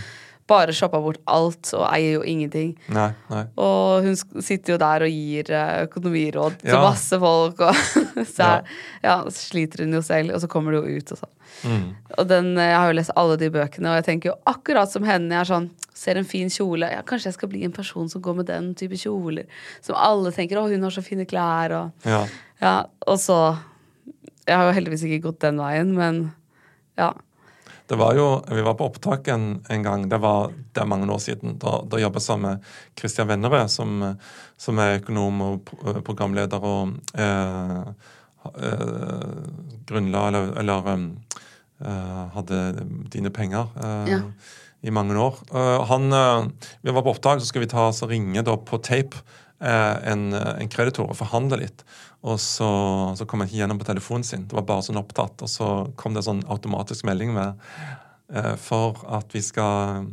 Bare 0.52 0.74
shoppa 0.76 1.00
bort 1.02 1.18
alt 1.32 1.72
og 1.78 1.86
eier 1.88 2.18
jo 2.18 2.22
ingenting. 2.28 2.74
Nei, 2.92 3.08
nei. 3.32 3.42
Og 3.56 4.04
hun 4.06 4.16
sitter 4.44 4.74
jo 4.76 4.78
der 4.82 5.06
og 5.08 5.12
gir 5.16 5.50
eh, 5.50 5.74
økonomiråd 5.88 6.58
til 6.62 6.74
Ja. 6.76 6.82
masse 6.84 7.18
folk, 7.22 7.60
og 7.64 7.74
så 8.36 8.48
er, 8.58 8.74
ja, 9.04 9.16
så 9.28 9.38
sliter 9.50 9.84
hun 9.86 9.96
jo 9.98 10.02
selv, 10.04 10.34
og 10.36 10.42
så 10.44 10.50
kommer 10.52 10.76
det 10.76 10.82
jo 10.84 10.98
ut 11.00 11.14
og 11.16 11.22
sånn. 11.24 11.34
Mm. 11.62 11.88
Og 12.18 12.28
den, 12.28 12.46
eh, 12.58 12.70
Jeg 12.72 12.78
har 12.80 12.90
jo 12.92 12.98
lest 13.00 13.14
alle 13.16 13.36
de 13.40 13.50
bøkene, 13.54 13.90
og 13.92 13.98
jeg 14.00 14.06
tenker 14.10 14.30
jo 14.32 14.36
akkurat 14.52 14.90
som 14.92 15.04
henne. 15.08 15.32
Jeg 15.34 15.40
er 15.44 15.50
sånn, 15.52 15.70
ser 15.94 16.16
en 16.18 16.24
fin 16.26 16.48
kjole 16.50 16.88
ja, 16.90 17.02
Kanskje 17.06 17.28
jeg 17.28 17.34
skal 17.36 17.50
bli 17.52 17.60
en 17.66 17.74
person 17.76 18.08
som 18.08 18.22
går 18.24 18.38
med 18.40 18.46
den 18.48 18.70
type 18.78 18.96
kjoler. 18.98 19.44
Som 19.84 19.94
alle 20.00 20.32
tenker 20.32 20.56
'Å, 20.58 20.68
hun 20.72 20.82
har 20.82 20.90
så 20.90 21.02
fine 21.04 21.26
klær', 21.28 21.72
og 21.80 22.08
Ja. 22.08 22.26
Ja, 22.60 22.84
og 23.06 23.18
så 23.18 23.58
Jeg 24.46 24.56
har 24.56 24.66
jo 24.72 24.80
heldigvis 24.80 25.04
ikke 25.06 25.22
gått 25.30 25.38
den 25.44 25.56
veien, 25.58 25.92
men 25.94 26.32
ja. 26.98 27.12
Det 27.90 27.98
var 27.98 28.14
jo, 28.16 28.26
Vi 28.48 28.62
var 28.62 28.74
på 28.78 28.86
opptak 28.88 29.28
en, 29.28 29.64
en 29.68 29.82
gang, 29.82 30.08
det 30.08 30.18
var 30.22 30.52
det 30.72 30.80
er 30.80 30.88
mange 30.88 31.10
år 31.12 31.20
siden. 31.20 31.58
Da, 31.60 31.80
da 31.84 32.00
jobbet 32.00 32.22
jeg 32.22 32.26
sammen 32.28 32.54
med 32.54 32.70
Christian 32.98 33.28
Vennerød, 33.28 33.68
som, 33.68 34.00
som 34.56 34.78
er 34.80 35.00
økonom 35.00 35.42
og 35.44 35.72
programleder 36.06 36.62
og 36.64 36.94
eh, 37.18 37.92
eh, 38.54 39.36
grunnla 39.90 40.26
eller, 40.30 40.52
eller 40.62 40.88
um, 40.94 41.06
eh, 41.84 42.24
hadde 42.38 42.62
Dine 43.12 43.30
penger 43.34 43.68
eh, 43.82 44.12
Ja. 44.14 44.20
i 44.82 44.90
mange 44.90 45.18
år. 45.18 45.42
Eh, 45.52 45.84
han, 45.90 46.08
eh, 46.12 46.48
vi 46.82 46.94
var 46.94 47.02
på 47.02 47.12
opptak, 47.16 47.40
så 47.42 47.46
skal 47.50 47.66
vi 47.66 47.72
ta 47.74 47.90
ringe 48.08 48.42
da 48.46 48.56
på 48.56 48.80
tape 48.82 49.20
eh, 49.60 49.96
en, 50.12 50.32
en 50.32 50.68
kreditor 50.72 51.10
og 51.10 51.18
forhandle 51.20 51.60
litt. 51.66 51.84
Og 52.22 52.38
så, 52.40 52.70
så 53.18 53.26
kom 53.26 53.42
han 53.42 53.50
ikke 53.50 53.58
gjennom 53.58 53.80
på 53.82 53.88
telefonen 53.88 54.24
sin. 54.26 54.46
Det 54.46 54.54
var 54.54 54.66
bare 54.68 54.86
sånn 54.86 55.00
opptatt. 55.00 55.42
Og 55.42 55.50
så 55.50 55.68
kom 55.98 56.14
det 56.14 56.22
en 56.22 56.28
sånn 56.30 56.42
automatisk 56.54 57.06
melding 57.08 57.34
med 57.34 57.58
eh, 58.30 58.54
for 58.62 59.02
at 59.10 59.34
vi 59.34 59.42
skal 59.42 60.06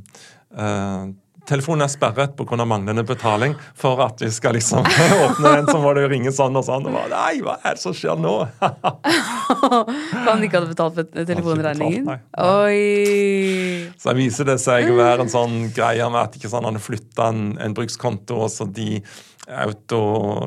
eh, 0.58 1.10
Telefonen 1.50 1.82
er 1.82 1.90
sperret 1.90 2.36
pga. 2.38 2.66
manglende 2.66 3.02
betaling. 3.04 3.56
For 3.74 4.02
at 4.06 4.22
vi 4.22 4.30
skal 4.30 4.54
liksom 4.54 4.86
åpne 5.26 5.54
den, 5.56 5.70
så 5.70 5.80
må 5.82 5.96
du 5.98 6.04
ringe 6.06 6.34
sånn 6.36 6.58
og 6.60 6.66
sånn. 6.68 6.86
Og 6.86 6.94
bare, 6.94 7.10
Nei, 7.10 7.42
hva 7.46 7.56
er 7.64 7.78
det 7.78 7.82
som 7.82 7.96
skjer 7.96 8.20
nå? 8.22 8.36
Han 10.28 10.46
ikke 10.46 10.60
hadde 10.60 10.70
betalt 10.70 11.00
for 11.00 11.10
telefonregningen? 11.18 12.12
Oi! 12.44 13.90
Så 13.98 14.14
viser 14.18 14.52
det 14.52 14.60
seg 14.62 14.92
å 14.92 15.00
være 15.00 15.26
en 15.26 15.34
sånn 15.34 15.58
greie 15.74 16.06
med 16.12 16.22
at 16.22 16.38
ikke 16.38 16.52
sånn, 16.52 16.68
han 16.70 16.78
flytta 16.82 17.32
en, 17.34 17.42
en 17.62 17.76
brukskonto, 17.76 18.44
og 18.46 18.54
så 18.54 18.68
de 18.70 19.02
auto 19.50 20.00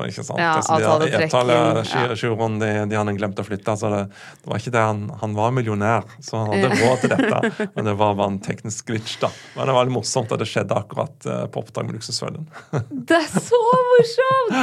ikke 0.07 0.23
sant, 0.23 0.39
Ja, 0.39 0.53
altså, 0.59 0.77
de 1.03 1.11
avtaletrekking, 1.17 2.13
giroen, 2.19 2.57
de, 2.61 2.69
de 2.89 2.97
hadde 2.97 3.15
glemt 3.17 3.39
å 3.41 3.45
flytte. 3.45 3.75
Så 3.79 3.91
det, 3.91 4.01
det 4.41 4.51
var 4.51 4.61
ikke 4.61 4.73
det. 4.75 4.83
Han, 4.89 5.03
han 5.21 5.35
var 5.37 5.53
millionær, 5.55 6.07
så 6.23 6.43
han 6.43 6.53
hadde 6.53 6.79
råd 6.81 7.03
til 7.03 7.13
dette. 7.13 7.39
Men 7.75 7.89
det 7.89 7.95
var 7.99 8.17
bare 8.19 8.31
en 8.33 8.39
teknisk 8.43 8.91
glitch, 8.91 9.17
da. 9.21 9.29
Men 9.57 9.69
det 9.69 9.77
var 9.77 9.87
litt 9.89 9.97
morsomt 9.97 10.33
at 10.35 10.41
det 10.43 10.49
skjedde 10.49 10.77
akkurat 10.77 11.29
eh, 11.29 11.45
på 11.51 11.63
oppdrag 11.63 11.89
med 11.89 11.99
Luksusfølgen. 11.99 12.47
Det 13.13 13.19
er 13.19 13.29
så 13.43 13.59
morsomt! 13.91 14.57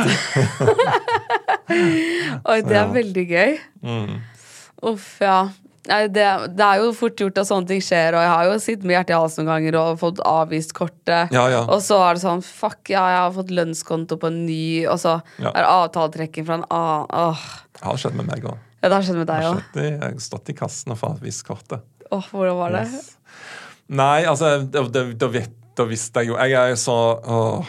Oi, 2.50 2.60
det 2.66 2.76
er 2.76 2.88
veldig 2.94 3.24
gøy. 3.30 3.58
Mm. 3.86 4.14
Uff, 4.90 5.12
ja. 5.22 5.42
Nei, 5.88 6.00
det, 6.12 6.24
det 6.58 6.64
er 6.66 6.82
jo 6.82 6.90
fort 6.92 7.16
gjort 7.16 7.38
at 7.40 7.48
sånne 7.48 7.70
ting 7.70 7.80
skjer, 7.80 8.12
og 8.12 8.20
jeg 8.20 8.30
har 8.34 8.48
jo 8.50 8.56
sittet 8.60 8.84
med 8.84 8.94
hjertet 8.98 9.14
i 9.14 9.16
halsen 9.16 9.46
noen 9.46 9.52
ganger 9.54 9.78
og 9.80 10.00
fått 10.02 10.18
avvist 10.28 10.74
kortet. 10.76 11.32
Ja, 11.32 11.46
ja. 11.48 11.62
Og 11.72 11.80
så 11.84 11.96
er 12.04 12.18
det 12.18 12.22
sånn 12.24 12.42
fuck, 12.44 12.82
ja, 12.92 13.04
jeg 13.14 13.22
har 13.22 13.32
fått 13.38 13.54
lønnskonto 13.56 14.18
på 14.20 14.28
en 14.28 14.42
ny, 14.44 14.64
og 14.92 14.98
så 15.00 15.14
Ja. 15.40 15.54
er 15.54 15.64
avtaletrekking 15.70 16.44
fra 16.46 16.58
en 16.60 16.66
annen. 16.68 17.06
Åh. 17.08 17.46
Det 17.78 17.86
har 17.88 17.96
skjedd 17.96 18.18
med 18.18 18.28
meg 18.28 18.44
òg. 18.44 18.58
Ja, 18.82 18.88
det 18.88 18.92
har 18.98 19.02
skjedd 19.08 19.20
med 19.22 19.30
deg 19.32 19.48
òg. 19.48 19.62
Jeg 19.80 19.96
har 20.02 20.20
stått 20.20 20.52
i 20.52 20.56
kassen 20.60 20.92
og 20.92 21.00
fått 21.00 21.16
avvist 21.16 21.46
kortet. 21.48 21.80
Åh, 22.12 22.28
hvordan 22.28 22.60
var 22.60 22.76
det? 22.76 22.84
Yes. 22.90 23.16
Nei, 23.88 24.24
altså, 24.28 24.58
da 24.70 25.84
visste 25.88 26.22
jeg 26.22 26.28
jo 26.30 26.36
Jeg 26.38 26.52
er 26.54 26.68
jo 26.70 26.76
så 26.78 26.94
åh, 27.18 27.64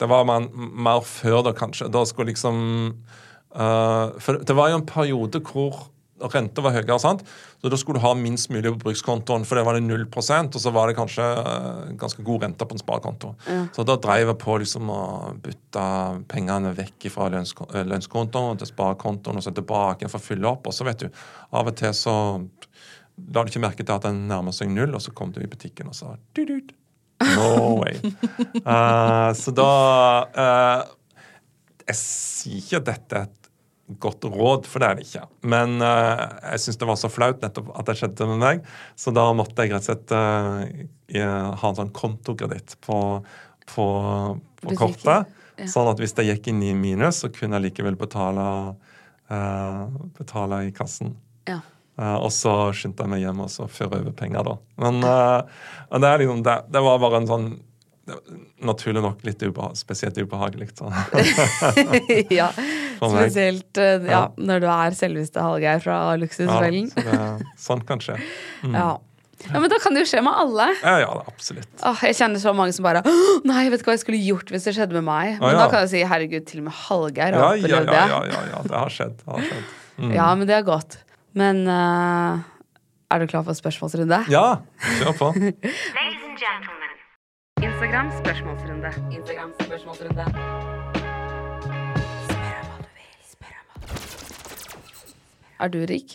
Det 0.00 0.08
var 0.10 0.24
man, 0.28 0.50
mer 0.52 1.00
før 1.06 1.42
da, 1.46 1.52
kanskje. 1.56 1.88
Da 1.92 2.02
skulle 2.08 2.32
liksom 2.32 2.58
uh, 3.54 4.12
For 4.18 4.40
det 4.42 4.56
var 4.56 4.72
jo 4.72 4.80
en 4.80 4.86
periode 4.88 5.40
hvor 5.46 5.86
renta 6.30 6.62
var 6.62 6.76
høyere, 6.76 6.98
sant? 7.02 7.24
så 7.62 7.70
da 7.70 7.78
skulle 7.78 8.00
du 8.00 8.04
ha 8.06 8.12
minst 8.18 8.50
mulig 8.52 8.70
på 8.74 8.80
brukskontoen, 8.84 9.46
for 9.48 9.58
det 9.58 9.64
var 9.66 9.78
det 9.78 9.84
0% 9.86 10.58
og 10.58 10.62
så 10.62 10.72
var 10.74 10.90
det 10.90 10.96
kanskje 10.98 11.26
øh, 11.26 11.92
ganske 11.98 12.24
god 12.26 12.46
rente 12.46 12.68
på 12.68 12.76
en 12.76 12.82
sparekonto. 12.82 13.32
Så 13.74 13.86
da 13.86 13.96
drev 14.02 14.32
jeg 14.32 14.40
på 14.42 14.56
liksom 14.62 14.90
å 14.92 15.02
bytte 15.42 15.86
pengene 16.30 16.74
vekk 16.78 17.08
fra 17.14 17.30
øh, 17.30 17.84
lønnskontoen 17.90 18.60
til 18.60 18.70
sparekontoen 18.70 19.40
og 19.40 19.46
så 19.46 19.54
tilbake 19.54 20.10
for 20.10 20.20
å 20.20 20.26
fylle 20.26 20.50
opp. 20.50 20.68
Og 20.70 20.76
så 20.76 20.86
vet 20.88 21.06
du, 21.06 21.24
av 21.52 21.70
og 21.70 21.78
til 21.78 21.94
så 21.96 22.16
la 23.32 23.42
du 23.42 23.52
ikke 23.52 23.62
merke 23.62 23.84
til 23.84 23.94
at 23.94 24.06
den 24.06 24.24
nærmer 24.30 24.54
seg 24.56 24.70
null, 24.72 24.94
og 24.96 25.02
så 25.04 25.12
kom 25.14 25.34
du 25.34 25.42
i 25.42 25.50
butikken 25.50 25.90
og 25.90 25.98
sa 25.98 26.14
«Dut-dut». 26.36 26.72
No 27.36 27.78
way. 27.78 28.00
Uh, 28.66 29.30
så 29.40 29.52
da 29.54 29.68
uh, 30.34 30.80
Jeg 31.86 31.98
sier 32.00 32.58
ikke 32.58 32.80
at 32.80 32.88
dette 32.88 33.20
er 33.20 33.28
et 33.28 33.41
godt 34.00 34.24
råd, 34.30 34.66
for 34.70 34.82
det 34.82 34.88
er 34.88 34.98
det 34.98 35.06
ikke. 35.06 35.24
Men 35.52 35.76
uh, 35.82 36.22
jeg 36.52 36.62
syns 36.64 36.80
det 36.80 36.88
var 36.88 36.98
så 37.00 37.10
flaut 37.12 37.42
nettopp 37.42 37.72
at 37.78 37.88
det 37.88 37.96
skjedde 38.00 38.28
med 38.30 38.42
meg, 38.42 38.62
så 38.98 39.14
da 39.14 39.26
måtte 39.36 39.66
jeg 39.66 39.74
rett 39.74 39.86
og 39.86 39.90
slett 39.90 40.14
uh, 40.14 41.52
ha 41.60 41.70
en 41.70 41.78
sånn 41.78 41.92
kontokreditt 41.96 42.76
på, 42.84 42.98
på, 43.74 43.86
på 44.62 44.78
kortet. 44.78 45.32
Ja. 45.58 45.68
Sånn 45.68 45.90
at 45.90 46.00
hvis 46.00 46.16
det 46.16 46.26
gikk 46.30 46.48
inn 46.52 46.62
i 46.64 46.72
minus, 46.76 47.20
så 47.22 47.30
kunne 47.32 47.58
jeg 47.58 47.68
likevel 47.68 47.98
betale, 48.00 48.46
uh, 49.32 49.84
betale 50.18 50.64
i 50.68 50.72
kassen. 50.76 51.16
Ja. 51.48 51.58
og 52.22 52.30
så 52.32 52.70
skyndte 52.72 53.04
jeg 53.04 53.10
meg 53.12 53.20
hjem 53.20 53.40
og 53.44 53.50
så 53.52 53.66
førte 53.68 53.98
over 53.98 54.14
penger, 54.16 54.46
da. 54.46 54.54
Men 54.80 55.02
det, 55.02 56.12
liksom, 56.22 56.38
det, 56.46 56.54
det 56.72 56.80
var 56.86 57.00
bare 57.02 57.18
en 57.20 57.26
sånn 57.28 57.48
naturlig 58.62 59.02
nok 59.04 59.22
litt 59.26 59.42
ubeha 59.42 59.72
spesielt 59.78 60.18
ubehagelig. 60.18 60.70
ja, 62.40 62.50
spesielt 62.98 63.80
uh, 63.80 64.08
ja, 64.08 64.26
når 64.36 64.64
du 64.64 64.68
er 64.72 64.98
selveste 64.98 65.44
Hallgeir 65.44 65.82
fra 65.84 66.02
Luksusfellen. 66.20 66.90
ja, 66.96 67.32
så 67.56 67.72
sånn 67.72 67.86
kan 67.88 68.02
skje. 68.02 68.18
Mm. 68.62 68.76
Ja. 68.76 68.86
ja. 69.46 69.54
Men 69.58 69.68
da 69.72 69.78
kan 69.82 69.96
det 69.96 70.04
jo 70.04 70.10
skje 70.12 70.22
med 70.24 70.38
alle. 70.44 70.68
Ja, 70.82 70.96
ja, 71.02 71.12
absolutt. 71.26 71.70
Åh, 71.80 72.04
jeg 72.08 72.18
kjenner 72.20 72.42
så 72.42 72.54
mange 72.56 72.76
som 72.76 72.86
bare 72.86 73.02
Nei, 73.48 73.64
vet 73.72 73.82
du 73.82 73.88
hva 73.88 73.96
jeg 73.96 74.04
skulle 74.04 74.22
gjort 74.22 74.52
hvis 74.54 74.68
det 74.68 74.76
skjedde 74.78 74.98
med 75.00 75.08
meg? 75.08 75.40
Men 75.42 75.58
da 75.58 75.66
kan 75.72 75.84
jeg 75.86 75.94
si 75.96 76.04
herregud, 76.06 76.46
til 76.48 76.62
og 76.62 76.68
med 76.70 76.78
Hallgeir 76.84 77.38
har 77.38 77.48
opplevd 77.50 77.90
det. 77.90 78.04
Ja, 78.14 78.22
ja, 78.30 78.44
ja, 78.52 78.62
det 78.68 78.78
har 78.78 78.94
skjedd. 79.00 79.18
Det 79.22 79.34
har 79.34 79.50
skjedd. 79.50 79.74
Mm. 79.98 80.14
Ja, 80.16 80.30
men 80.38 80.48
det 80.48 80.56
er 80.56 80.64
godt. 80.66 81.00
Men 81.38 81.64
uh, 81.68 82.40
er 83.12 83.20
du 83.20 83.28
klar 83.28 83.44
for 83.44 83.56
spørsmålsrunde? 83.56 84.22
Ja, 84.32 84.62
kjør 85.00 85.16
på. 85.18 85.26
Instagram 87.82 88.10
spørsmålsrunde. 88.24 88.90
Instagram 89.10 89.52
spørsmålsrunde. 89.60 90.24
Spør 92.30 92.58
om 92.60 92.68
hva 92.68 92.76
du 92.78 92.90
vil. 92.94 93.08
Spør 93.26 93.56
om 93.56 93.72
hva 93.72 93.86
du 93.88 93.96
vil. 93.96 95.16
Er 95.58 95.72
du 95.72 95.78
rik? 95.90 96.14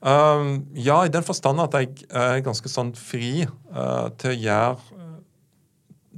Um, 0.00 0.54
ja, 0.72 1.02
i 1.04 1.12
den 1.12 1.26
forstand 1.26 1.60
at 1.60 1.76
jeg 1.76 2.06
er 2.08 2.40
ganske 2.46 2.72
sånn 2.72 2.94
fri 2.96 3.44
uh, 3.44 4.08
til 4.16 4.32
å 4.32 4.38
gjøre 4.46 5.02
uh, 5.02 5.10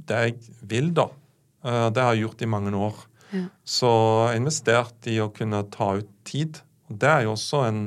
det 0.07 0.21
jeg 0.23 0.37
vil, 0.71 0.87
da. 1.01 1.09
Uh, 1.59 1.91
det 1.91 2.07
har 2.07 2.15
jeg 2.15 2.23
gjort 2.23 2.47
i 2.47 2.49
mange 2.55 2.71
år. 2.79 3.03
Ja. 3.33 3.43
Så 3.67 3.91
jeg 4.29 4.39
investert 4.39 5.11
i 5.11 5.17
å 5.19 5.27
kunne 5.35 5.65
ta 5.75 5.89
ut 5.99 6.15
tid. 6.23 6.61
Og 6.87 7.03
det 7.03 7.11
er 7.11 7.27
jo 7.27 7.35
også 7.35 7.65
en, 7.67 7.83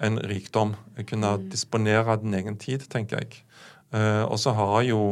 en 0.00 0.18
rikdom. 0.32 0.72
Å 0.96 1.04
kunne 1.04 1.36
mm. 1.36 1.46
disponere 1.52 2.16
din 2.24 2.40
egen 2.40 2.56
tid, 2.56 2.88
tenker 2.88 3.20
jeg. 3.20 3.44
Uh, 3.92 4.24
og 4.24 4.40
så 4.40 4.56
har 4.56 4.78
jeg 4.80 4.94
jo 4.94 5.04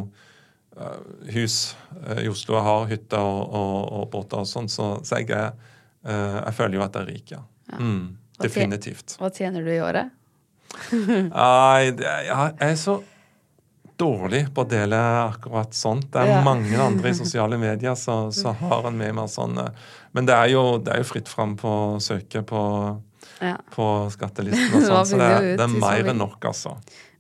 hus 1.35 1.77
eh, 2.07 2.25
i 2.25 2.29
Oslo. 2.29 2.57
Jeg 2.57 2.67
har 2.67 2.89
hytter 2.91 3.21
og, 3.21 3.43
og, 3.49 3.77
og, 3.99 4.09
båter 4.13 4.43
og 4.43 4.49
sånn, 4.49 4.71
så, 4.73 4.93
så 5.07 5.21
jeg, 5.21 5.31
er, 5.37 5.53
eh, 6.07 6.41
jeg 6.41 6.57
føler 6.57 6.81
jo 6.81 6.87
at 6.87 6.97
jeg 6.97 7.07
er 7.07 7.13
rik, 7.13 7.35
ja. 7.37 7.45
Mm, 7.79 8.17
definitivt. 8.41 9.17
Hva 9.21 9.31
tjener 9.35 9.67
du 9.67 9.73
i 9.73 9.81
året? 9.85 10.11
Nei, 10.97 11.91
jeg 11.91 12.53
er 12.67 12.77
så 12.81 13.01
dårlig 14.01 14.47
på 14.55 14.65
å 14.65 14.69
dele 14.69 14.99
akkurat 15.27 15.77
sånt. 15.77 16.09
Det 16.15 16.23
er 16.23 16.33
ja. 16.39 16.41
mange 16.47 16.79
andre 16.81 17.13
i 17.13 17.19
sosiale 17.19 17.61
medier 17.67 17.99
som 17.99 18.33
har 18.63 18.89
en 18.89 18.97
med 18.97 19.15
meg 19.19 19.29
sånn 19.29 19.59
Men 20.17 20.29
det 20.29 20.37
er, 20.37 20.49
jo, 20.55 20.65
det 20.81 20.95
er 20.95 21.05
jo 21.05 21.11
fritt 21.11 21.29
fram 21.29 21.57
på 21.61 21.69
å 21.69 22.01
søke 22.03 22.43
på, 22.47 22.63
ja. 23.45 23.57
på 23.75 23.87
skattelisten 24.15 24.81
og 24.81 24.87
sånn, 24.89 25.09
så 25.13 25.21
det, 25.21 25.57
det 25.61 25.67
er 25.67 25.77
mer 25.77 26.13
enn 26.15 26.23
nok, 26.23 26.41
altså. 26.53 26.79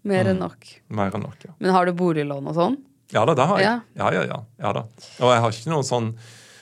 Mer 0.08 0.30
enn 0.30 0.38
mm. 0.38 0.46
nok. 0.46 0.70
Mm. 0.88 0.96
Mer 0.96 1.18
enn 1.18 1.26
nok, 1.28 1.42
ja. 1.44 1.52
Men 1.58 1.76
har 1.76 1.84
du 1.84 1.92
boliglån 1.98 2.48
og 2.48 2.56
sånn? 2.56 2.78
Ja 3.14 3.24
da, 3.26 3.34
det 3.34 3.46
har 3.50 3.58
jeg. 3.60 3.80
Ja. 3.98 4.10
Ja, 4.12 4.22
ja, 4.22 4.42
ja, 4.60 4.72
da. 4.76 4.84
Og 5.20 5.32
jeg 5.34 5.42
har 5.44 5.56
ikke 5.56 5.72
noen 5.72 5.86
sånn 5.86 6.12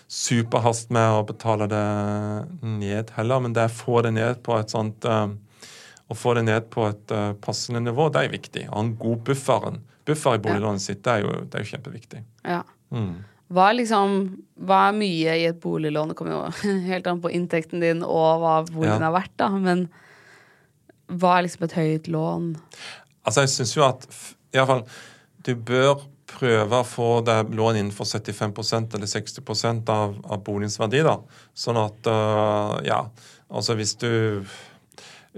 superhast 0.09 0.89
med 0.95 1.19
å 1.19 1.25
betale 1.29 1.69
det 1.69 1.85
ned 2.65 3.13
heller, 3.19 3.43
men 3.45 3.55
det 3.57 3.67
å 3.69 3.77
få 3.77 4.01
det 4.07 4.15
ned 4.17 4.41
på 4.47 4.57
et 4.57 4.73
sånt 4.73 5.05
uh, 5.05 5.29
Å 6.09 6.17
få 6.17 6.33
det 6.39 6.47
ned 6.47 6.71
på 6.73 6.87
et 6.89 7.13
uh, 7.13 7.35
passende 7.45 7.83
nivå, 7.85 8.07
det 8.09 8.23
er 8.25 8.31
viktig. 8.33 8.63
Å 8.71 8.79
ha 8.79 8.81
en 8.81 8.95
god 8.97 9.27
bufferen. 9.27 9.83
Buffer 10.09 10.39
i 10.39 10.41
boliglånet 10.41 10.81
sitt, 10.81 11.03
det 11.05 11.19
er, 11.19 11.27
jo, 11.27 11.43
det 11.45 11.59
er 11.59 11.67
jo 11.67 11.73
kjempeviktig. 11.75 12.23
Ja. 12.49 12.63
Mm. 12.97 13.19
Hva 13.53 13.67
er 13.69 13.77
liksom 13.79 14.15
Hva 14.69 14.79
er 14.89 14.97
mye 14.97 15.35
i 15.41 15.45
et 15.51 15.61
boliglån? 15.61 16.13
Det 16.13 16.17
kommer 16.17 16.33
jo 16.33 16.73
helt 16.91 17.11
an 17.13 17.21
på 17.21 17.33
inntekten 17.37 17.85
din 17.85 18.01
og 18.05 18.41
hva 18.41 18.55
boligen 18.71 19.05
ja. 19.05 19.11
er 19.11 19.17
verdt, 19.19 19.35
da. 19.41 19.51
Men 19.53 19.85
hva 21.09 21.37
er 21.37 21.45
liksom 21.45 21.69
et 21.69 21.77
høyt 21.77 22.09
lån? 22.13 22.51
Altså, 23.29 23.45
jeg 23.45 23.53
syns 23.53 23.77
jo 23.77 23.85
at 23.85 24.09
iallfall 24.57 24.87
du 25.45 25.53
bør 25.69 26.09
prøve 26.29 26.81
å 26.81 26.87
få 26.87 27.09
det 27.27 27.39
lån 27.57 27.81
innenfor 27.81 28.09
75% 28.09 28.97
eller 28.99 29.11
60 29.11 29.91
av, 29.91 30.17
av 30.25 30.43
boligens 30.45 30.79
verdi. 30.81 31.03
da. 31.07 31.19
Sånn 31.57 31.81
at 31.81 32.11
uh, 32.11 32.79
Ja, 32.87 33.05
altså 33.49 33.79
hvis 33.79 33.97
du 34.01 34.11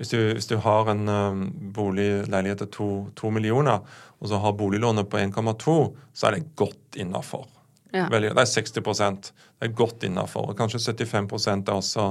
hvis 0.01 0.13
du, 0.15 0.19
hvis 0.33 0.49
du 0.49 0.55
har 0.63 0.89
en 0.89 1.09
um, 1.09 1.41
boligleilighet 1.77 2.63
til 2.63 2.69
to, 2.73 2.91
to, 3.19 3.29
millioner, 3.35 3.83
og 4.21 4.31
så 4.31 4.39
har 4.41 4.55
boliglånet 4.57 5.11
på 5.11 5.19
1,2, 5.19 5.75
så 6.17 6.29
er 6.29 6.39
det 6.39 6.55
godt 6.57 6.97
innafor. 6.97 7.49
Ja. 7.93 8.07
Det 8.07 8.31
er 8.31 8.47
60% 8.47 9.33
Det 9.33 9.67
er 9.67 9.75
godt 9.77 10.05
innafor. 10.07 10.55
Kanskje 10.57 10.95
75 10.95 11.59
er 11.59 11.75
også 11.75 12.05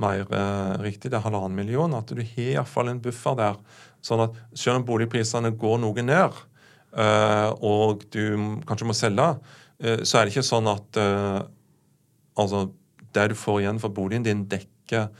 mer 0.00 0.24
eh, 0.24 0.74
riktig. 0.82 1.12
Det 1.12 1.18
er 1.18 1.26
halvannen 1.26 1.54
million. 1.54 1.94
At 1.94 2.08
du 2.08 2.22
har 2.22 2.54
iallfall 2.56 2.88
en 2.90 3.02
buffer 3.04 3.36
der. 3.38 3.58
Sånn 4.02 4.24
at 4.24 4.38
selv 4.56 4.80
om 4.80 4.86
boligprisene 4.88 5.52
går 5.52 5.78
noe 5.84 6.02
ned, 6.02 6.40
og 6.94 8.04
du 8.14 8.60
kanskje 8.68 8.88
må 8.88 8.96
selge, 8.96 9.28
eh, 9.82 10.02
så 10.02 10.18
er 10.18 10.26
det 10.26 10.34
ikke 10.34 10.46
sånn 10.46 10.70
at 10.70 11.00
eh, 11.00 11.40
altså, 12.40 12.68
det 13.14 13.26
du 13.32 13.36
får 13.38 13.62
igjen 13.62 13.82
for 13.82 13.94
boligen 13.94 14.26
din, 14.26 14.46
dekker 14.48 15.10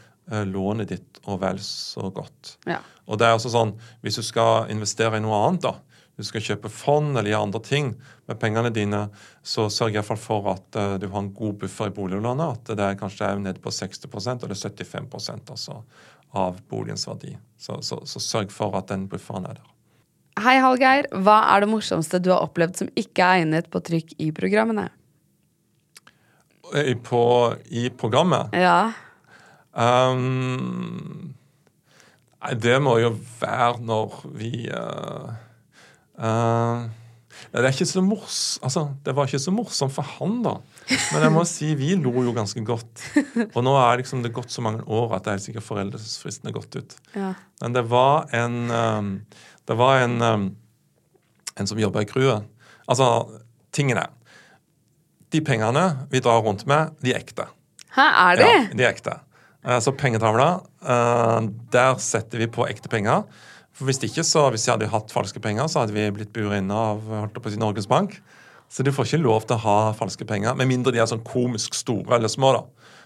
lånet 0.45 0.91
ditt 0.91 1.21
og 1.25 1.39
vel 1.41 1.57
så 1.65 2.11
godt. 2.13 2.59
Ja. 2.69 2.83
Og 3.09 3.17
det 3.17 3.25
er 3.25 3.39
også 3.39 3.49
sånn, 3.49 3.71
Hvis 4.05 4.19
du 4.21 4.25
skal 4.27 4.69
investere 4.69 5.17
i 5.17 5.23
noe 5.25 5.39
annet, 5.47 5.63
da, 5.65 5.79
du 6.19 6.27
skal 6.27 6.43
kjøpe 6.43 6.71
fond 6.73 7.13
eller 7.15 7.31
gjøre 7.31 7.47
andre 7.47 7.61
ting 7.63 7.89
med 8.27 8.39
pengene 8.43 8.73
dine, 8.75 9.05
så 9.47 9.69
sørg 9.71 9.95
iallfall 9.95 10.19
for 10.19 10.51
at 10.51 10.77
uh, 10.77 10.97
du 10.99 11.07
har 11.07 11.23
en 11.23 11.33
god 11.33 11.61
buffer 11.63 11.93
i 11.93 11.95
boliglånet. 11.95 12.59
At 12.59 12.73
det 12.75 12.85
er 12.85 12.99
kanskje 12.99 13.29
er 13.29 13.39
nede 13.39 13.63
på 13.63 13.71
60% 13.71 14.43
eller 14.45 14.59
75% 14.59 15.53
altså, 15.55 15.79
av 16.35 16.59
boligens 16.69 17.07
verdi. 17.07 17.37
Så, 17.57 17.79
så, 17.87 18.01
så 18.03 18.23
sørg 18.25 18.51
for 18.53 18.75
at 18.81 18.91
den 18.91 19.07
bufferen 19.09 19.47
er 19.47 19.61
der. 19.61 19.75
Hei, 20.39 20.59
Hallgeir. 20.63 21.09
Hva 21.25 21.41
er 21.51 21.65
det 21.65 21.71
morsomste 21.73 22.21
du 22.23 22.31
har 22.31 22.45
opplevd 22.45 22.79
som 22.79 22.91
ikke 22.99 23.25
er 23.25 23.43
egnet 23.43 23.67
på 23.73 23.81
trykk 23.83 24.15
i 24.23 24.29
programmene? 24.35 24.87
I, 26.79 26.95
på, 26.95 27.23
i 27.75 27.89
programmet? 27.91 28.55
Ja. 28.55 28.93
Um, 29.73 31.35
det 32.61 32.77
må 32.85 32.99
jo 33.03 33.11
være 33.41 33.83
når 33.89 34.15
vi 34.39 34.53
uh, 34.71 35.33
uh, 36.23 36.87
det, 37.49 37.65
er 37.65 37.71
ikke 37.73 37.89
så 37.89 38.03
mors, 38.05 38.39
altså, 38.63 38.85
det 39.07 39.17
var 39.17 39.27
ikke 39.27 39.43
så 39.43 39.55
morsomt 39.55 39.95
for 39.97 40.07
han, 40.19 40.39
da. 40.45 40.55
Men 41.15 41.25
jeg 41.25 41.35
må 41.35 41.45
si, 41.49 41.73
vi 41.79 41.95
lo 41.99 42.15
jo 42.29 42.37
ganske 42.37 42.63
godt. 42.67 43.05
Og 43.57 43.61
nå 43.65 43.75
er 43.81 44.05
liksom 44.05 44.23
det 44.23 44.35
gått 44.37 44.55
så 44.55 44.63
mange 44.65 44.87
år 44.87 45.19
at 45.19 45.27
det 45.27 45.35
er 45.35 45.45
sikkert 45.49 45.67
foreldelsesfristen 45.67 46.51
er 46.51 46.59
gått 46.61 46.79
ut. 46.79 46.99
Ja. 47.17 47.35
Men 47.63 47.75
det 47.75 47.89
var 47.91 48.29
en 48.37 48.59
um, 48.71 49.15
det 49.69 49.77
var 49.77 50.03
en, 50.05 50.17
um, 50.23 50.47
en 51.61 51.69
som 51.69 51.81
jobba 51.81 52.03
i 52.03 52.09
crewet. 52.09 52.47
Altså, 52.89 53.09
tingene 53.75 54.07
De 55.29 55.43
pengene 55.45 55.83
vi 56.09 56.23
drar 56.25 56.41
rundt 56.41 56.65
med, 56.67 56.95
de 57.05 57.13
er 57.13 57.21
ekte. 57.21 57.45
Hæ, 57.93 58.07
er 58.07 58.41
de? 58.41 58.47
Ja, 58.49 58.63
de 58.73 58.87
er 58.87 58.95
ekte. 58.95 59.19
Uh, 59.67 59.77
så 59.85 59.93
pengetavla, 59.93 60.49
uh, 60.89 61.43
der 61.73 62.01
setter 62.01 62.41
vi 62.41 62.49
på 62.49 62.65
ekte 62.69 62.89
penger. 62.89 63.27
For 63.77 63.85
Hvis 63.85 64.01
ikke, 64.03 64.25
så 64.25 64.49
hvis 64.51 64.65
jeg 64.67 64.75
hadde 64.75 64.91
hatt 64.91 65.13
falske 65.13 65.41
penger, 65.41 65.69
så 65.69 65.85
hadde 65.85 65.95
vi 65.95 66.09
blitt 66.17 66.33
buret 66.33 66.63
inne 66.63 66.75
av 66.75 67.05
holdt 67.13 67.37
på 67.37 67.51
å 67.51 67.53
si, 67.53 67.61
Norges 67.61 67.87
Bank. 67.91 68.17
Så 68.73 68.83
du 68.85 68.91
får 68.93 69.07
ikke 69.07 69.23
lov 69.23 69.47
til 69.47 69.57
å 69.57 69.63
ha 69.63 69.77
falske 69.97 70.27
penger, 70.29 70.57
med 70.57 70.69
mindre 70.69 70.93
de 70.93 71.01
er 71.01 71.09
sånn 71.09 71.25
komisk 71.25 71.77
store 71.77 72.17
eller 72.19 72.33
små. 72.33 72.57
da. 72.57 72.65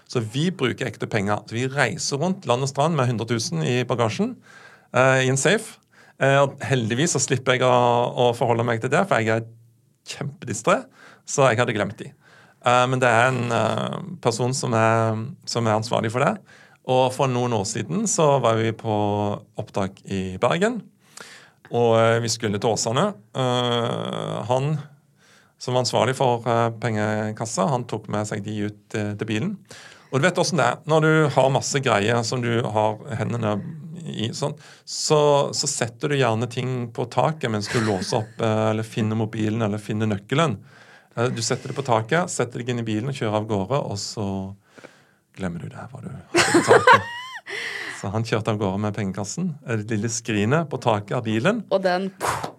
Så 0.09 0.23
vi 0.33 0.49
bruker 0.51 0.87
ekte 0.87 1.07
penger. 1.07 1.43
Så 1.47 1.55
Vi 1.55 1.67
reiser 1.67 2.19
rundt 2.19 2.47
land 2.47 2.63
og 2.63 2.71
strand 2.71 2.95
med 2.95 3.07
100 3.11 3.27
000 3.29 3.67
i 3.67 3.83
bagasjen 3.87 4.35
uh, 4.95 5.19
i 5.23 5.29
en 5.29 5.39
safe. 5.39 5.79
Eh, 6.21 6.43
heldigvis 6.69 7.15
så 7.15 7.21
slipper 7.21 7.57
jeg 7.57 7.65
å, 7.65 7.73
å, 7.73 8.31
forholde 8.37 8.65
meg 8.67 8.81
til 8.83 8.91
det, 8.93 9.01
for 9.09 9.21
jeg 9.21 9.33
er 9.33 9.47
kjempedistré, 10.13 10.83
så 11.25 11.47
jeg 11.49 11.61
hadde 11.61 11.75
glemt 11.75 11.97
de. 11.99 12.11
Eh, 12.63 12.85
men 12.91 13.01
det 13.01 13.09
er 13.09 13.29
en 13.31 13.55
eh, 13.57 13.97
person 14.23 14.53
som 14.55 14.75
er, 14.77 15.23
som 15.49 15.67
er, 15.67 15.79
ansvarlig 15.79 16.13
for 16.13 16.25
det. 16.25 16.35
Og 16.83 17.05
for 17.15 17.31
noen 17.31 17.55
år 17.55 17.65
siden 17.69 18.07
så 18.11 18.37
var 18.43 18.59
vi 18.59 18.73
på 18.75 18.95
opptak 19.59 20.03
i 20.11 20.35
Bergen. 20.41 20.81
Og 21.73 21.95
vi 22.21 22.29
skulle 22.29 22.59
til 22.61 22.75
Åsane. 22.75 23.05
Han 24.49 24.67
som 25.63 25.73
var 25.73 25.79
ansvarlig 25.79 26.13
for 26.19 26.43
pengekassa, 26.83 27.69
han 27.71 27.87
tok 27.89 28.09
med 28.11 28.27
seg 28.27 28.43
de 28.45 28.67
ut 28.67 28.81
til 28.91 29.29
bilen. 29.29 29.55
Og 30.13 30.21
du 30.21 30.27
vet 30.27 30.37
åssen 30.37 30.59
det 30.61 30.65
er. 30.69 30.81
Når 30.85 31.01
du 31.01 31.13
har 31.33 31.49
masse 31.49 31.79
greier 31.81 32.21
som 32.27 32.41
du 32.43 32.51
har 32.61 32.99
hendene 33.17 33.55
i, 34.03 34.27
sånn, 34.35 34.53
så, 34.85 35.17
så, 35.55 35.69
setter 35.69 36.11
du 36.11 36.19
gjerne 36.19 36.45
ting 36.51 36.91
på 36.93 37.07
taket 37.09 37.49
mens 37.49 37.69
du 37.71 37.79
låser 37.81 38.19
opp 38.19 38.43
eh, 38.43 38.65
eller 38.69 38.85
finner 38.85 39.17
mobilen 39.17 39.63
eller 39.65 39.81
finner 39.81 40.11
nøkkelen. 40.11 40.59
Eh, 41.15 41.31
du 41.33 41.41
setter 41.41 41.71
det 41.71 41.77
på 41.79 41.85
taket, 41.87 42.29
setter 42.29 42.61
deg 42.61 42.69
inn 42.69 42.83
i 42.83 42.85
bilen 42.85 43.15
kjører 43.15 43.39
av 43.39 43.49
gårde, 43.49 43.79
og 43.79 43.97
så 44.01 44.27
glemmer 45.33 45.65
du 45.65 45.71
det, 45.71 45.87
hva 45.89 46.03
du 46.03 46.11
hadde 46.11 46.45
på 46.51 46.63
taket. 46.69 47.09
Så 48.03 48.09
han 48.11 48.25
kjørte 48.27 48.51
av 48.51 48.57
gårde 48.59 48.79
med 48.83 48.95
pengekassen. 48.97 49.53
Det 49.63 49.85
lille 49.87 50.09
skrinet 50.11 50.67
på 50.67 50.75
taket 50.83 51.15
av 51.15 51.21
bilen. 51.23 51.61
Og 51.71 51.79
den 51.85 52.09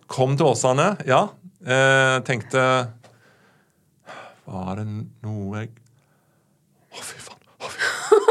Kom 0.08 0.38
til 0.40 0.48
Åsane, 0.48 0.94
ja. 1.04 1.26
Eh, 1.60 2.16
tenkte 2.24 2.62
Var 4.48 4.80
det 4.80 4.86
noe 4.88 5.60
jeg 5.60 5.83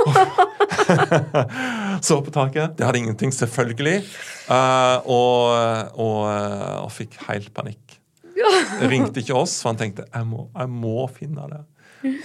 Så 2.08 2.22
på 2.22 2.32
taket. 2.32 2.78
Det 2.78 2.86
hadde 2.86 2.99
ingenting, 2.99 3.32
selvfølgelig. 3.34 4.04
Uh, 4.49 4.97
og, 5.08 5.38
og, 5.95 6.18
eh, 6.30 6.80
og 6.84 6.91
fikk 6.91 7.20
helt 7.28 7.54
panikk. 7.56 7.99
Ringte 8.91 9.22
ikke 9.24 9.38
oss, 9.38 9.60
for 9.62 9.72
han 9.72 9.80
tenkte 9.80 10.08
jeg 10.10 10.28
må, 10.28 10.47
jeg 10.58 10.74
må 10.74 11.08
finne 11.14 11.47
det. 11.51 11.62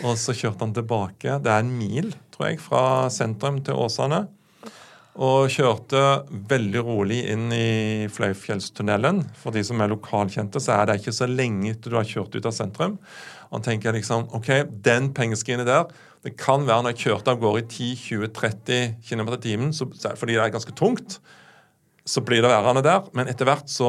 Og 0.02 0.18
så 0.18 0.34
kjørte 0.34 0.64
han 0.66 0.74
tilbake. 0.74 1.38
Det 1.44 1.52
er 1.52 1.62
en 1.62 1.76
mil, 1.78 2.10
tror 2.34 2.50
jeg, 2.50 2.60
fra 2.62 2.82
sentrum 3.14 3.60
til 3.64 3.78
Åsane. 3.78 4.24
Og 5.18 5.50
kjørte 5.50 6.00
veldig 6.50 6.82
rolig 6.86 7.24
inn 7.32 7.48
i 7.54 8.06
Fløyfjellstunnelen. 8.14 9.24
For 9.38 9.54
de 9.54 9.64
som 9.66 9.80
er 9.82 9.90
lokalkjente, 9.90 10.62
så 10.62 10.76
er 10.76 10.88
det 10.88 11.00
ikke 11.00 11.16
så 11.16 11.26
lenge 11.30 11.72
etter 11.72 11.94
du 11.94 11.98
har 11.98 12.06
kjørt 12.06 12.36
ut 12.38 12.46
av 12.46 12.54
sentrum. 12.54 12.98
Og 13.48 13.58
han 13.58 13.66
tenker 13.66 13.96
liksom 13.96 14.28
OK, 14.36 14.50
den 14.84 15.10
pengeskrinet 15.16 15.66
der 15.66 15.88
Det 16.28 16.34
kan 16.36 16.66
være 16.68 16.84
når 16.84 16.92
jeg 16.92 17.06
kjørte 17.06 17.32
av 17.32 17.38
gårde 17.40 17.62
i 17.62 17.94
10-20-30 17.96 18.88
km 19.08 19.30
i 19.32 19.40
timen, 19.40 19.70
så, 19.72 19.86
det 19.88 20.12
fordi 20.20 20.34
det 20.36 20.42
er 20.44 20.52
ganske 20.52 20.74
tungt, 20.76 21.18
så 22.08 22.20
blir 22.24 22.44
det 22.44 22.50
værende 22.52 22.82
der. 22.84 23.06
Men 23.16 23.30
etter 23.32 23.48
hvert 23.48 23.70
så, 23.72 23.88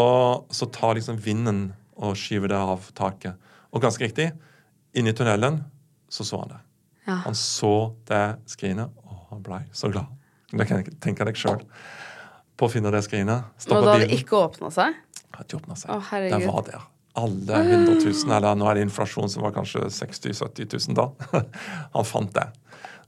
så 0.56 0.68
tar 0.72 0.96
liksom 0.96 1.20
vinden 1.24 1.74
og 2.00 2.16
skyver 2.20 2.54
det 2.54 2.60
av 2.60 2.88
taket. 2.96 3.52
Og 3.76 3.84
ganske 3.84 4.08
riktig, 4.08 4.30
inni 4.96 5.12
tunnelen 5.16 5.60
så 6.10 6.24
så 6.24 6.40
han 6.46 6.54
det. 6.54 6.62
Ja. 7.10 7.18
Han 7.26 7.36
så 7.36 7.74
det 8.08 8.24
skrinet, 8.48 8.94
og 9.04 9.26
han 9.34 9.44
blei 9.44 9.62
så 9.76 9.92
glad. 9.92 10.08
Det 10.52 10.66
kan 10.70 10.80
jeg 10.80 10.96
tenke 11.04 11.28
deg 11.28 11.38
sjøl. 11.38 11.66
På 12.58 12.70
å 12.70 12.72
finne 12.72 12.92
det 12.94 13.04
skrinet. 13.06 13.52
Stoppe 13.60 13.84
bilen. 13.84 13.84
Og 13.84 13.90
da 13.90 13.92
det 13.92 14.06
hadde 14.06 14.14
det 14.14 14.24
ikke 14.24 14.40
åpna 14.40 14.72
seg? 14.74 14.96
Hadde 15.36 15.46
ikke 15.46 15.60
åpnet 15.60 15.84
seg. 15.84 15.92
Å, 15.92 16.24
det 16.24 16.40
var 16.48 16.66
der. 16.72 16.88
Alle 17.18 17.62
100 17.64 17.94
000, 18.06 18.32
eller 18.38 18.56
nå 18.56 18.68
er 18.70 18.78
det 18.80 18.84
inflasjon 18.86 19.30
som 19.32 19.44
var 19.44 19.52
kanskje 19.56 19.88
60 19.90 20.30
000-70 20.30 20.94
000 20.94 20.98
da. 21.00 21.08
Han 21.96 22.06
fant 22.06 22.34
det. 22.36 22.48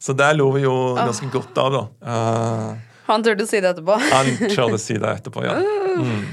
Så 0.02 0.14
det 0.18 0.32
lo 0.34 0.50
vi 0.56 0.64
jo 0.66 0.76
ganske 0.98 1.28
godt 1.30 1.58
av, 1.62 1.76
da. 1.76 1.82
Uh, 2.02 2.72
Han 3.12 3.24
turte 3.24 3.46
å 3.46 3.50
si 3.50 3.60
det 3.62 3.70
etterpå. 3.76 3.98
han 4.16 4.32
kjørte 4.50 4.80
si 4.82 4.98
det 4.98 5.12
etterpå, 5.20 5.44
ja. 5.46 5.60
Mm. 6.02 6.24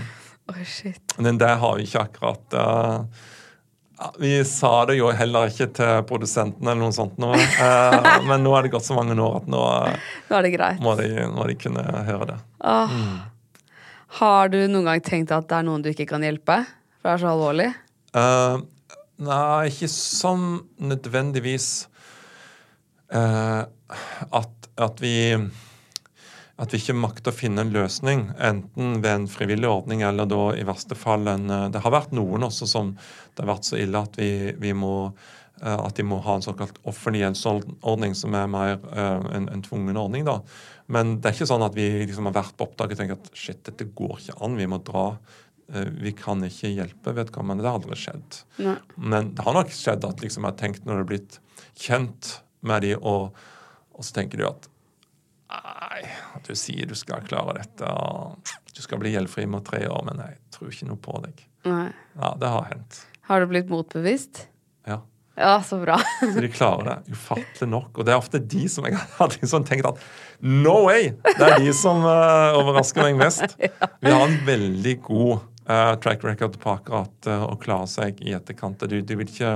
Oh, 0.49 0.63
shit. 0.65 1.03
Men 1.19 1.37
det 1.39 1.51
har 1.61 1.77
vi 1.77 1.85
ikke 1.85 2.07
akkurat 2.07 2.55
uh, 2.57 3.03
Vi 4.23 4.31
sa 4.49 4.87
det 4.89 4.97
jo 4.97 5.11
heller 5.13 5.51
ikke 5.53 5.67
til 5.77 6.01
produsentene 6.09 6.73
eller 6.73 6.87
noe 6.87 6.97
sånt 6.97 7.19
nå. 7.21 7.35
uh, 7.37 8.09
men 8.31 8.41
nå 8.47 8.55
er 8.57 8.65
det 8.65 8.73
gått 8.73 8.89
så 8.89 8.97
mange 8.97 9.19
år 9.21 9.43
at 9.43 9.51
nå 9.53 9.61
Nå 10.31 10.39
er 10.39 10.49
det 10.49 10.55
greit. 10.57 10.81
må 10.81 10.97
de, 10.97 11.11
må 11.29 11.45
de 11.51 11.59
kunne 11.61 11.85
høre 12.09 12.31
det. 12.33 12.39
Åh. 12.65 12.97
Har 14.23 14.49
du 14.49 14.63
noen 14.65 14.89
gang 14.89 15.05
tenkt 15.05 15.37
at 15.37 15.45
det 15.51 15.61
er 15.61 15.69
noen 15.69 15.85
du 15.85 15.91
ikke 15.93 16.09
kan 16.09 16.25
hjelpe? 16.25 16.63
Det 17.09 17.15
er 17.15 17.21
så 17.23 17.29
alvorlig? 17.33 17.67
Uh, 18.13 18.59
nei, 19.25 19.71
ikke 19.71 19.89
sånn 19.89 20.43
nødvendigvis 20.77 21.87
uh, 23.17 23.65
at, 24.29 24.69
at 24.77 25.01
vi 25.01 25.15
at 26.59 26.75
vi 26.75 26.83
ikke 26.83 26.99
makter 26.99 27.33
å 27.33 27.39
finne 27.39 27.65
en 27.65 27.73
løsning, 27.73 28.27
enten 28.37 28.99
ved 28.99 29.09
en 29.15 29.27
frivillig 29.31 29.71
ordning 29.71 30.05
eller 30.05 30.29
da 30.29 30.51
i 30.59 30.67
verste 30.69 30.99
fall 30.99 31.31
en 31.31 31.49
eh, 31.55 31.69
Det 31.71 31.81
har 31.85 31.95
vært 31.95 32.11
noen 32.19 32.45
også 32.49 32.67
som 32.67 32.91
det 32.99 33.45
har 33.45 33.53
vært 33.53 33.69
så 33.71 33.79
ille 33.79 34.03
at 34.03 34.19
vi, 34.19 34.31
vi 34.59 34.75
må 34.77 35.15
at 35.59 35.97
de 35.99 36.05
må 36.07 36.21
ha 36.23 36.37
en 36.39 36.45
såkalt 36.45 36.77
offentlig 36.87 37.25
gjeldsordning, 37.25 38.13
som 38.15 38.35
er 38.39 38.51
mer 38.51 38.77
uh, 38.93 39.25
en, 39.35 39.49
en 39.51 39.63
tvungen 39.65 39.97
ordning. 39.99 40.23
da. 40.23 40.37
Men 40.87 41.17
det 41.19 41.27
er 41.27 41.35
ikke 41.35 41.49
sånn 41.51 41.65
at 41.67 41.75
vi 41.75 41.89
liksom 42.05 42.29
har 42.31 42.37
vært 42.37 42.55
på 42.55 42.69
oppdrag 42.69 42.95
og 42.95 43.01
tenkt 43.01 43.17
at 43.17 43.31
shit, 43.35 43.59
dette 43.67 43.89
går 43.99 44.21
ikke 44.21 44.37
an, 44.47 44.55
vi 44.55 44.69
må 44.71 44.79
dra. 44.87 45.09
Eh, 45.75 45.91
Vi 46.01 46.13
kan 46.17 46.43
ikke 46.47 46.71
hjelpe 46.73 47.15
vedkommende. 47.17 47.63
Det 47.65 47.71
har 47.71 47.79
aldri 47.81 47.99
skjedd. 47.99 48.41
Nei. 48.65 48.77
Men 48.97 49.35
det 49.35 49.45
har 49.47 49.57
nok 49.59 49.71
skjedd 49.75 50.05
at 50.09 50.25
liksom 50.25 50.45
jeg 50.47 50.53
har 50.53 50.59
tenkt 50.61 50.85
når 50.87 50.95
det 50.95 51.03
har 51.05 51.11
blitt 51.13 51.39
kjent 51.79 52.33
med 52.67 52.83
de, 52.83 52.95
og, 52.97 53.37
og 53.95 54.05
så 54.07 54.17
tenker 54.21 54.41
du 54.41 54.49
at 54.49 54.69
Nei, 55.49 56.03
at 56.37 56.45
du 56.45 56.53
sier 56.59 56.85
du 56.85 56.93
skal 56.99 57.23
klare 57.25 57.55
dette, 57.57 57.89
og 57.89 58.51
du 58.77 58.83
skal 58.85 59.01
bli 59.01 59.15
gjeldfri 59.15 59.47
med 59.49 59.65
tre 59.65 59.81
år, 59.89 60.03
men 60.05 60.19
jeg 60.21 60.35
tror 60.53 60.69
ikke 60.75 60.89
noe 60.91 61.01
på 61.01 61.15
deg. 61.25 61.41
Nei. 61.65 61.87
Ja, 62.19 62.35
det 62.37 62.51
har 62.53 62.67
hendt. 62.69 62.99
Har 63.31 63.41
du 63.41 63.49
blitt 63.49 63.71
motbevist? 63.73 64.43
Ja. 64.85 64.99
Ja, 65.39 65.55
så 65.65 65.79
bra. 65.81 65.97
Så 66.21 66.43
de 66.43 66.51
klarer 66.53 66.85
det 66.91 67.15
ufattelig 67.17 67.69
nok. 67.71 67.91
Og 67.97 68.05
det 68.05 68.13
er 68.13 68.21
ofte 68.21 68.41
de 68.43 68.65
som 68.69 68.85
jeg 68.89 68.99
har 68.99 69.33
liksom 69.39 69.65
tenkt 69.69 69.89
at 69.89 70.01
no 70.45 70.83
way! 70.89 71.13
Det 71.25 71.47
er 71.49 71.61
de 71.63 71.73
som 71.77 72.03
uh, 72.05 72.59
overrasker 72.59 73.07
meg 73.07 73.21
mest. 73.23 73.57
Vi 74.05 74.13
har 74.13 74.27
en 74.27 74.37
veldig 74.49 74.97
god 75.07 75.47
eh, 75.69 75.95
track 76.03 76.25
record 76.25 76.59
på 76.61 76.73
akkurat 76.73 77.29
uh, 77.31 77.45
å 77.53 77.57
klare 77.61 77.87
seg 77.91 78.21
i 78.25 78.35
etterkant. 78.37 78.81
Du, 78.89 79.01
du 79.03 79.15
ikke 79.21 79.53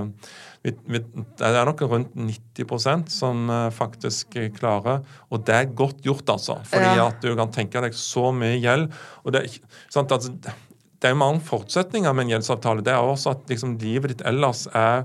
vi, 0.63 0.75
vi, 0.87 1.01
Det 1.41 1.49
er 1.49 1.67
nok 1.67 1.83
rundt 1.91 2.13
90% 2.15 3.11
som 3.11 3.49
uh, 3.51 3.71
faktisk 3.75 4.37
klarer, 4.59 5.03
og 5.33 5.43
det 5.49 5.57
er 5.57 5.73
godt 5.75 6.05
gjort, 6.07 6.29
altså. 6.37 6.61
Fordi 6.69 6.93
Ja. 7.01 7.09
at 7.09 7.25
du 7.25 7.33
kan 7.39 7.51
tenke 7.55 7.83
deg 7.83 7.97
så 7.99 8.31
mye 8.37 8.61
gjeld. 8.61 8.93
og 9.25 9.33
det 9.33 9.49
sant, 9.91 10.13
altså, 10.13 10.31
det 11.03 11.09
er 11.11 11.17
jo 11.17 11.19
mange 11.19 11.43
forutsetninger 11.43 12.15
med 12.15 12.29
en 12.29 12.37
gjeldsavtale. 12.37 12.85
Det 12.87 12.93
er 12.95 13.03
også 13.03 13.33
at 13.35 13.49
liksom, 13.51 13.75
livet 13.83 14.13
ditt 14.15 14.27
ellers 14.29 14.69
er 14.71 15.05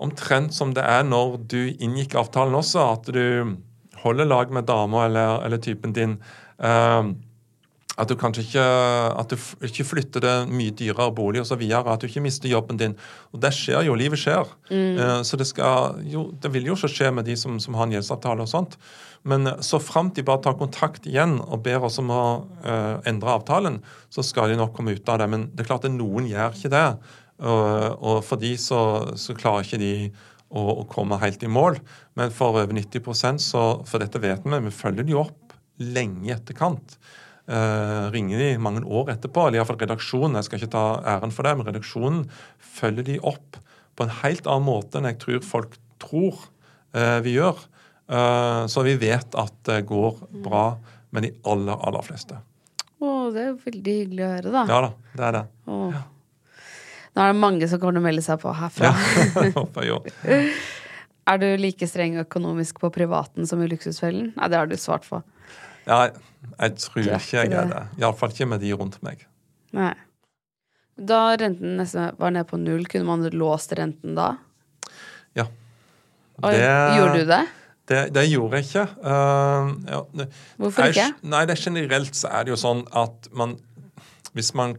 omtrent 0.00 0.54
som 0.56 0.72
det 0.74 0.82
er 0.82 1.04
når 1.06 1.36
du 1.46 1.60
inngikk 1.78 2.16
avtalen 2.18 2.56
også, 2.56 2.82
at 2.96 3.10
du 3.14 3.56
holder 4.02 4.26
lag 4.26 4.50
med 4.50 4.66
dama 4.66 5.04
eller, 5.06 5.44
eller 5.46 5.60
typen 5.62 5.92
din. 5.94 6.16
eh, 6.58 7.02
at 8.00 8.08
du 8.08 8.16
kanskje 8.18 8.46
ikke 8.46 8.64
at 9.20 9.32
du 9.32 9.66
ikke 9.68 9.84
flytter 9.84 10.24
det 10.24 10.34
mye 10.48 10.72
dyrere 10.76 11.12
bolig 11.14 11.42
osv. 11.42 11.60
At 11.76 12.00
du 12.00 12.08
ikke 12.08 12.24
mister 12.24 12.48
jobben 12.50 12.80
din. 12.80 12.96
Og 13.34 13.42
det 13.42 13.52
skjer 13.56 13.84
jo. 13.86 13.98
Livet 13.98 14.22
skjer. 14.22 14.48
Mm. 14.70 15.22
så 15.26 15.36
det 15.36 15.48
skal 15.50 16.00
jo, 16.08 16.30
det 16.40 16.52
vil 16.54 16.70
jo 16.70 16.78
ikke 16.78 16.92
skje 16.94 17.12
med 17.14 17.28
de 17.28 17.36
som, 17.36 17.58
som 17.60 17.76
har 17.76 17.88
en 17.88 17.96
gjeldsavtale 17.98 18.46
og 18.46 18.50
sånt. 18.50 18.78
Men 19.22 19.46
eh, 19.46 19.60
så 19.60 19.80
framt 19.82 20.16
de 20.16 20.24
bare 20.26 20.42
tar 20.44 20.58
kontakt 20.60 21.08
igjen 21.08 21.38
og 21.40 21.62
ber 21.66 21.86
oss 21.88 22.00
om 22.00 22.12
å 22.12 22.24
uh, 22.64 22.96
endre 23.08 23.36
avtalen, 23.36 23.80
så 24.12 24.24
skal 24.26 24.50
de 24.50 24.58
nok 24.60 24.74
komme 24.76 24.96
ut 24.96 25.12
av 25.12 25.20
det. 25.22 25.28
Men 25.32 25.48
det 25.52 25.64
er 25.64 25.70
klart 25.72 25.88
at 25.88 25.96
noen 25.96 26.28
gjør 26.30 26.56
ikke 26.56 26.72
det. 26.72 26.88
Og, 27.40 28.02
og 28.04 28.18
for 28.26 28.40
de 28.40 28.52
så, 28.60 28.80
så 29.20 29.36
klarer 29.36 29.64
ikke 29.64 29.80
de 29.80 29.94
å, 30.50 30.64
å 30.82 30.84
komme 30.90 31.20
helt 31.22 31.44
i 31.44 31.50
mål. 31.50 31.80
Men 32.18 32.34
for 32.34 32.52
over 32.52 32.74
90% 32.76 33.40
så 33.44 33.64
For 33.88 34.02
dette 34.02 34.20
vet 34.20 34.44
vi, 34.44 34.60
vi 34.66 34.74
følger 34.74 35.06
de 35.08 35.16
opp 35.20 35.56
lenge 35.80 36.28
i 36.28 36.34
etterkant. 36.34 36.98
Eh, 37.50 38.10
ringer 38.10 38.38
de 38.38 38.58
mange 38.62 38.84
år 38.86 39.08
etterpå, 39.10 39.48
eller 39.48 39.58
iallfall 39.58 39.80
redaksjonen. 39.80 40.36
Jeg 40.38 40.46
skal 40.46 40.60
ikke 40.60 40.70
ta 40.70 40.84
æren 41.16 41.32
for 41.34 41.46
det, 41.46 41.56
men 41.58 41.66
redaksjonen 41.66 42.20
følger 42.62 43.06
de 43.08 43.16
opp 43.26 43.58
på 43.98 44.06
en 44.06 44.12
helt 44.20 44.46
annen 44.46 44.68
måte 44.68 45.00
enn 45.00 45.08
jeg 45.08 45.18
tror 45.24 45.40
folk 45.42 45.74
tror 46.00 46.38
uh, 46.94 47.18
vi 47.24 47.34
gjør. 47.34 47.58
Uh, 48.06 48.70
så 48.70 48.84
vi 48.86 48.94
vet 49.02 49.34
at 49.34 49.56
det 49.66 49.80
går 49.88 50.22
bra 50.44 50.62
med 51.10 51.26
de 51.26 51.32
aller, 51.50 51.74
aller 51.74 52.06
fleste. 52.06 52.38
Å, 53.02 53.10
det 53.34 53.42
er 53.42 53.50
jo 53.50 53.58
veldig 53.66 53.96
hyggelig 53.98 54.24
å 54.24 54.30
høre, 54.36 54.54
da. 54.54 54.62
Ja 54.70 54.80
da, 54.86 54.92
det 55.18 55.26
er 55.26 55.36
det. 55.40 55.42
Åh. 55.74 56.00
Nå 57.10 57.24
er 57.24 57.34
det 57.34 57.40
mange 57.42 57.68
som 57.72 57.82
kommer 57.82 57.98
til 57.98 58.04
å 58.04 58.06
melde 58.06 58.24
seg 58.24 58.38
på 58.44 58.54
herfra. 58.60 58.94
Håper 59.58 59.90
jeg. 59.90 60.14
Er 61.30 61.38
du 61.38 61.46
like 61.60 61.86
streng 61.86 62.16
økonomisk 62.18 62.80
på 62.82 62.88
privaten 62.90 63.46
som 63.46 63.60
i 63.62 63.66
Luksusfellen? 63.70 64.32
Nei, 64.34 64.46
det 64.50 64.56
har 64.58 64.66
du 64.66 64.72
svart 64.80 65.04
på. 65.06 65.20
Ja, 65.90 65.98
jeg 66.60 66.76
tror 66.78 67.02
ikke 67.02 67.40
jeg 67.40 67.50
er 67.52 67.66
det. 67.70 67.82
Iallfall 67.98 68.32
ikke 68.34 68.48
med 68.52 68.62
de 68.62 68.70
rundt 68.78 69.00
meg. 69.04 69.24
Nei. 69.76 69.92
Da 71.00 71.20
renten 71.40 71.78
nesten 71.80 72.12
var 72.20 72.34
nede 72.34 72.46
på 72.48 72.58
null, 72.60 72.84
kunne 72.90 73.08
man 73.08 73.24
låst 73.32 73.72
renten 73.78 74.14
da? 74.18 74.34
Ja. 75.38 75.46
Det, 76.40 76.60
gjorde 76.96 77.16
du 77.16 77.24
det? 77.28 77.40
Det, 77.90 78.00
det 78.14 78.24
gjorde 78.30 78.60
jeg 78.60 78.68
ikke. 78.68 78.84
Uh, 79.02 79.72
ja, 79.88 80.00
Hvorfor 80.60 80.86
jeg- 80.86 80.94
ikke? 80.94 81.28
Nei, 81.32 81.42
det 81.48 81.56
er 81.56 81.62
Generelt 81.64 82.14
så 82.16 82.30
er 82.30 82.46
det 82.46 82.54
jo 82.54 82.60
sånn 82.60 82.84
at 82.96 83.28
man 83.32 83.56
Hvis 84.32 84.54
man 84.54 84.76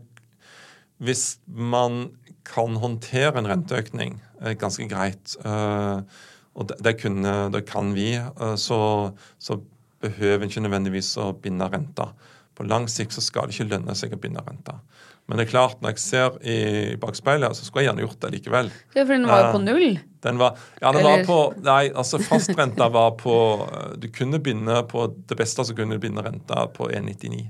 Hvis 1.01 1.39
man 1.47 2.11
kan 2.45 2.75
håndtere 2.79 3.37
en 3.37 3.47
renteøkning 3.47 4.21
eh, 4.41 4.53
ganske 4.57 4.87
greit, 4.89 5.35
uh, 5.45 6.01
og 6.55 6.67
det, 6.69 6.77
det, 6.83 6.95
kunne, 7.01 7.51
det 7.53 7.61
kan 7.69 7.93
vi, 7.95 8.17
uh, 8.17 8.55
så, 8.59 9.13
så 9.39 9.59
behøver 10.01 10.47
ikke 10.47 10.63
nødvendigvis 10.65 11.13
å 11.21 11.31
binde 11.37 11.67
renta. 11.71 12.11
På 12.57 12.65
lang 12.67 12.87
sikt 12.91 13.15
så 13.15 13.23
skal 13.23 13.47
det 13.47 13.55
ikke 13.55 13.71
lønne 13.71 13.95
seg 13.97 14.13
å 14.15 14.19
binde 14.21 14.43
renta. 14.45 14.79
Men 15.29 15.39
det 15.39 15.45
er 15.45 15.51
klart, 15.53 15.77
når 15.79 15.93
jeg 15.93 16.01
ser 16.03 16.37
i 16.43 16.55
bakspeilet, 16.99 17.55
så 17.55 17.63
skulle 17.63 17.85
jeg 17.85 17.91
gjerne 17.91 18.03
gjort 18.03 18.23
det 18.23 18.31
likevel. 18.33 18.71
Ja, 18.95 19.05
for 19.05 19.13
den 19.13 19.27
var 19.29 19.43
jo 19.45 19.51
på 19.53 19.61
Eh, 19.61 19.67
null. 19.67 19.99
Den 20.25 20.41
var, 20.41 20.57
ja, 20.81 20.91
den 20.91 21.05
var 21.07 21.23
på 21.25 21.37
Nei, 21.63 21.91
altså 21.95 22.19
fastrenta 22.21 22.89
var 22.93 23.15
på 23.17 23.35
eh, 23.65 23.93
Du 24.01 24.09
kunne 24.13 24.41
binde 24.43 24.75
på 24.91 25.07
det 25.29 25.37
beste 25.39 25.63
så 25.65 25.75
kunne 25.77 25.95
du 25.95 26.03
binde 26.03 26.25
renta 26.25 26.65
på 26.75 26.89
1,99. 26.89 27.45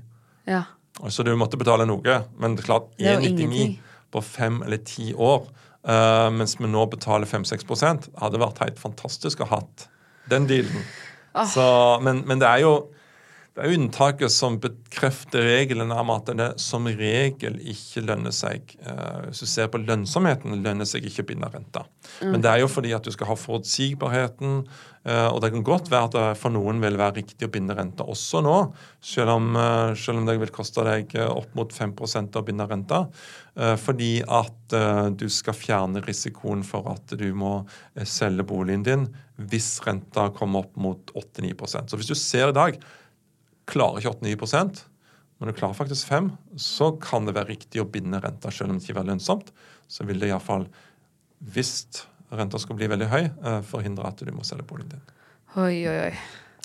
Ja. 0.46 0.62
Så 1.08 1.24
du 1.26 1.32
måtte 1.36 1.58
betale 1.58 1.88
noe. 1.88 2.20
Men 2.38 2.54
det 2.54 2.62
er 2.62 2.70
klart, 2.70 2.92
Det 2.98 3.08
er 3.08 3.18
jo 3.18 3.32
1,99 3.32 3.78
på 4.12 4.22
fem 4.22 4.62
eller 4.62 4.82
ti 4.86 5.12
år, 5.14 5.48
eh, 5.88 6.30
mens 6.30 6.58
vi 6.60 6.68
nå 6.68 6.86
betaler 6.92 7.26
5-6 7.26 8.12
hadde 8.20 8.38
vært 8.38 8.60
helt 8.62 8.78
fantastisk 8.78 9.40
å 9.40 9.48
ha 9.48 9.56
hatt 9.62 9.88
den 10.30 10.46
dealen. 10.46 10.84
Så, 11.54 11.98
men, 12.02 12.22
men 12.28 12.40
det 12.40 12.48
er 12.48 12.56
jo 12.56 12.91
det 13.52 13.60
er 13.60 13.74
unntaket 13.76 14.32
som 14.32 14.54
bekrefter 14.62 15.44
regelen 15.44 15.90
om 15.92 16.10
at 16.14 16.30
det 16.38 16.46
som 16.62 16.86
regel 16.88 17.58
ikke 17.60 18.00
lønner 18.06 18.32
seg. 18.32 18.70
Uh, 18.80 19.26
hvis 19.26 19.42
du 19.44 19.50
ser 19.50 19.68
på 19.68 19.80
lønnsomheten, 19.82 20.62
lønner 20.64 20.88
seg 20.88 21.04
ikke 21.04 21.20
å 21.20 21.28
binde 21.28 21.50
renta. 21.52 21.82
Mm. 22.22 22.30
Men 22.30 22.44
det 22.46 22.48
er 22.48 22.62
jo 22.62 22.70
fordi 22.72 22.94
at 22.96 23.04
du 23.04 23.12
skal 23.12 23.28
ha 23.28 23.36
forutsigbarheten, 23.36 24.62
uh, 25.04 25.28
og 25.34 25.42
det 25.44 25.50
kan 25.52 25.66
godt 25.68 25.90
være 25.92 26.08
at 26.08 26.16
det 26.16 26.24
for 26.40 26.54
noen 26.54 26.80
vil 26.80 26.96
være 26.96 27.18
riktig 27.18 27.50
å 27.50 27.52
binde 27.52 27.76
renta 27.76 28.06
også 28.08 28.40
nå, 28.46 28.56
selv 29.04 29.34
om, 29.34 29.50
uh, 29.60 29.92
selv 30.00 30.22
om 30.22 30.30
det 30.30 30.38
vil 30.40 30.54
koste 30.56 30.86
deg 30.88 31.12
opp 31.26 31.52
mot 31.58 31.76
5 31.76 31.92
å 32.32 32.44
binde 32.46 32.68
renta. 32.70 33.04
Fordi 33.52 34.22
at 34.32 34.72
du 35.20 35.26
skal 35.28 35.52
fjerne 35.52 36.00
risikoen 36.06 36.62
for 36.64 36.86
at 36.88 37.12
du 37.20 37.26
må 37.36 37.50
selge 38.08 38.46
boligen 38.48 38.86
din 38.86 39.04
hvis 39.36 39.74
renta 39.84 40.30
kommer 40.32 40.64
opp 40.64 40.78
mot 40.80 41.12
8-9% 41.12 41.92
Så 41.92 41.98
hvis 42.00 42.08
du 42.08 42.16
ser 42.16 42.48
i 42.48 42.56
dag 42.56 42.78
Klarer 43.70 44.02
ikke 44.02 44.16
8-9 44.18 44.86
men 45.42 45.50
du 45.50 45.58
klarer 45.58 45.74
faktisk 45.74 46.06
5 46.06 46.28
så 46.54 46.92
kan 47.02 47.26
det 47.26 47.34
være 47.34 47.50
riktig 47.50 47.80
å 47.82 47.88
binde 47.90 48.20
renta 48.22 48.50
selv 48.54 48.70
om 48.70 48.76
det 48.78 48.86
ikke 48.86 49.00
er 49.00 49.08
lønnsomt. 49.08 49.48
Så 49.90 50.06
vil 50.06 50.22
det 50.22 50.28
iallfall, 50.28 50.68
hvis 51.42 51.72
renta 52.30 52.60
skal 52.62 52.78
bli 52.78 52.86
veldig 52.92 53.08
høy, 53.10 53.24
eh, 53.26 53.58
forhindre 53.66 54.06
at 54.06 54.22
du 54.22 54.30
må 54.30 54.46
selge 54.46 54.68
boligen 54.68 54.94
din. 54.94 55.02
Oi, 55.58 55.82
oi, 55.90 55.96
oi. 56.06 56.12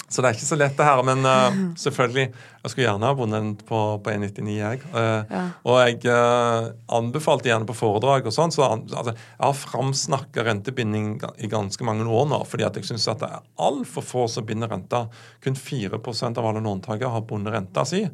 Så 0.07 0.23
det 0.23 0.29
er 0.29 0.37
ikke 0.37 0.47
så 0.47 0.55
lett, 0.55 0.75
det 0.77 0.85
her. 0.87 1.01
Men 1.03 1.25
uh, 1.27 1.55
selvfølgelig, 1.79 2.29
jeg 2.63 2.71
skulle 2.71 2.85
gjerne 2.85 3.09
ha 3.09 3.15
vunnet 3.17 3.63
på, 3.67 3.79
på 4.03 4.13
1,99, 4.13 4.53
jeg. 4.55 4.83
Uh, 4.93 5.27
ja. 5.27 5.41
Og 5.67 5.79
jeg 5.81 5.97
uh, 6.07 6.69
anbefalte 6.95 7.51
gjerne 7.51 7.67
på 7.67 7.75
foredrag 7.75 8.29
og 8.29 8.35
sånn. 8.35 8.53
Så 8.55 8.63
altså, 8.63 9.11
jeg 9.11 9.43
har 9.43 9.57
framsnakka 9.59 10.45
rentebinding 10.47 11.17
i 11.43 11.51
ganske 11.51 11.87
mange 11.87 12.07
år 12.07 12.29
nå, 12.31 12.39
fordi 12.47 12.67
at 12.67 12.79
jeg 12.79 12.87
syns 12.87 13.09
det 13.09 13.27
er 13.27 13.43
altfor 13.67 14.05
få 14.05 14.25
som 14.31 14.47
binder 14.47 14.71
renta. 14.71 15.05
Kun 15.43 15.59
4% 15.59 16.39
av 16.39 16.47
alle 16.51 16.63
låntakere 16.63 17.11
har 17.11 17.27
bundet 17.27 17.57
renta 17.57 17.83
si. 17.87 18.05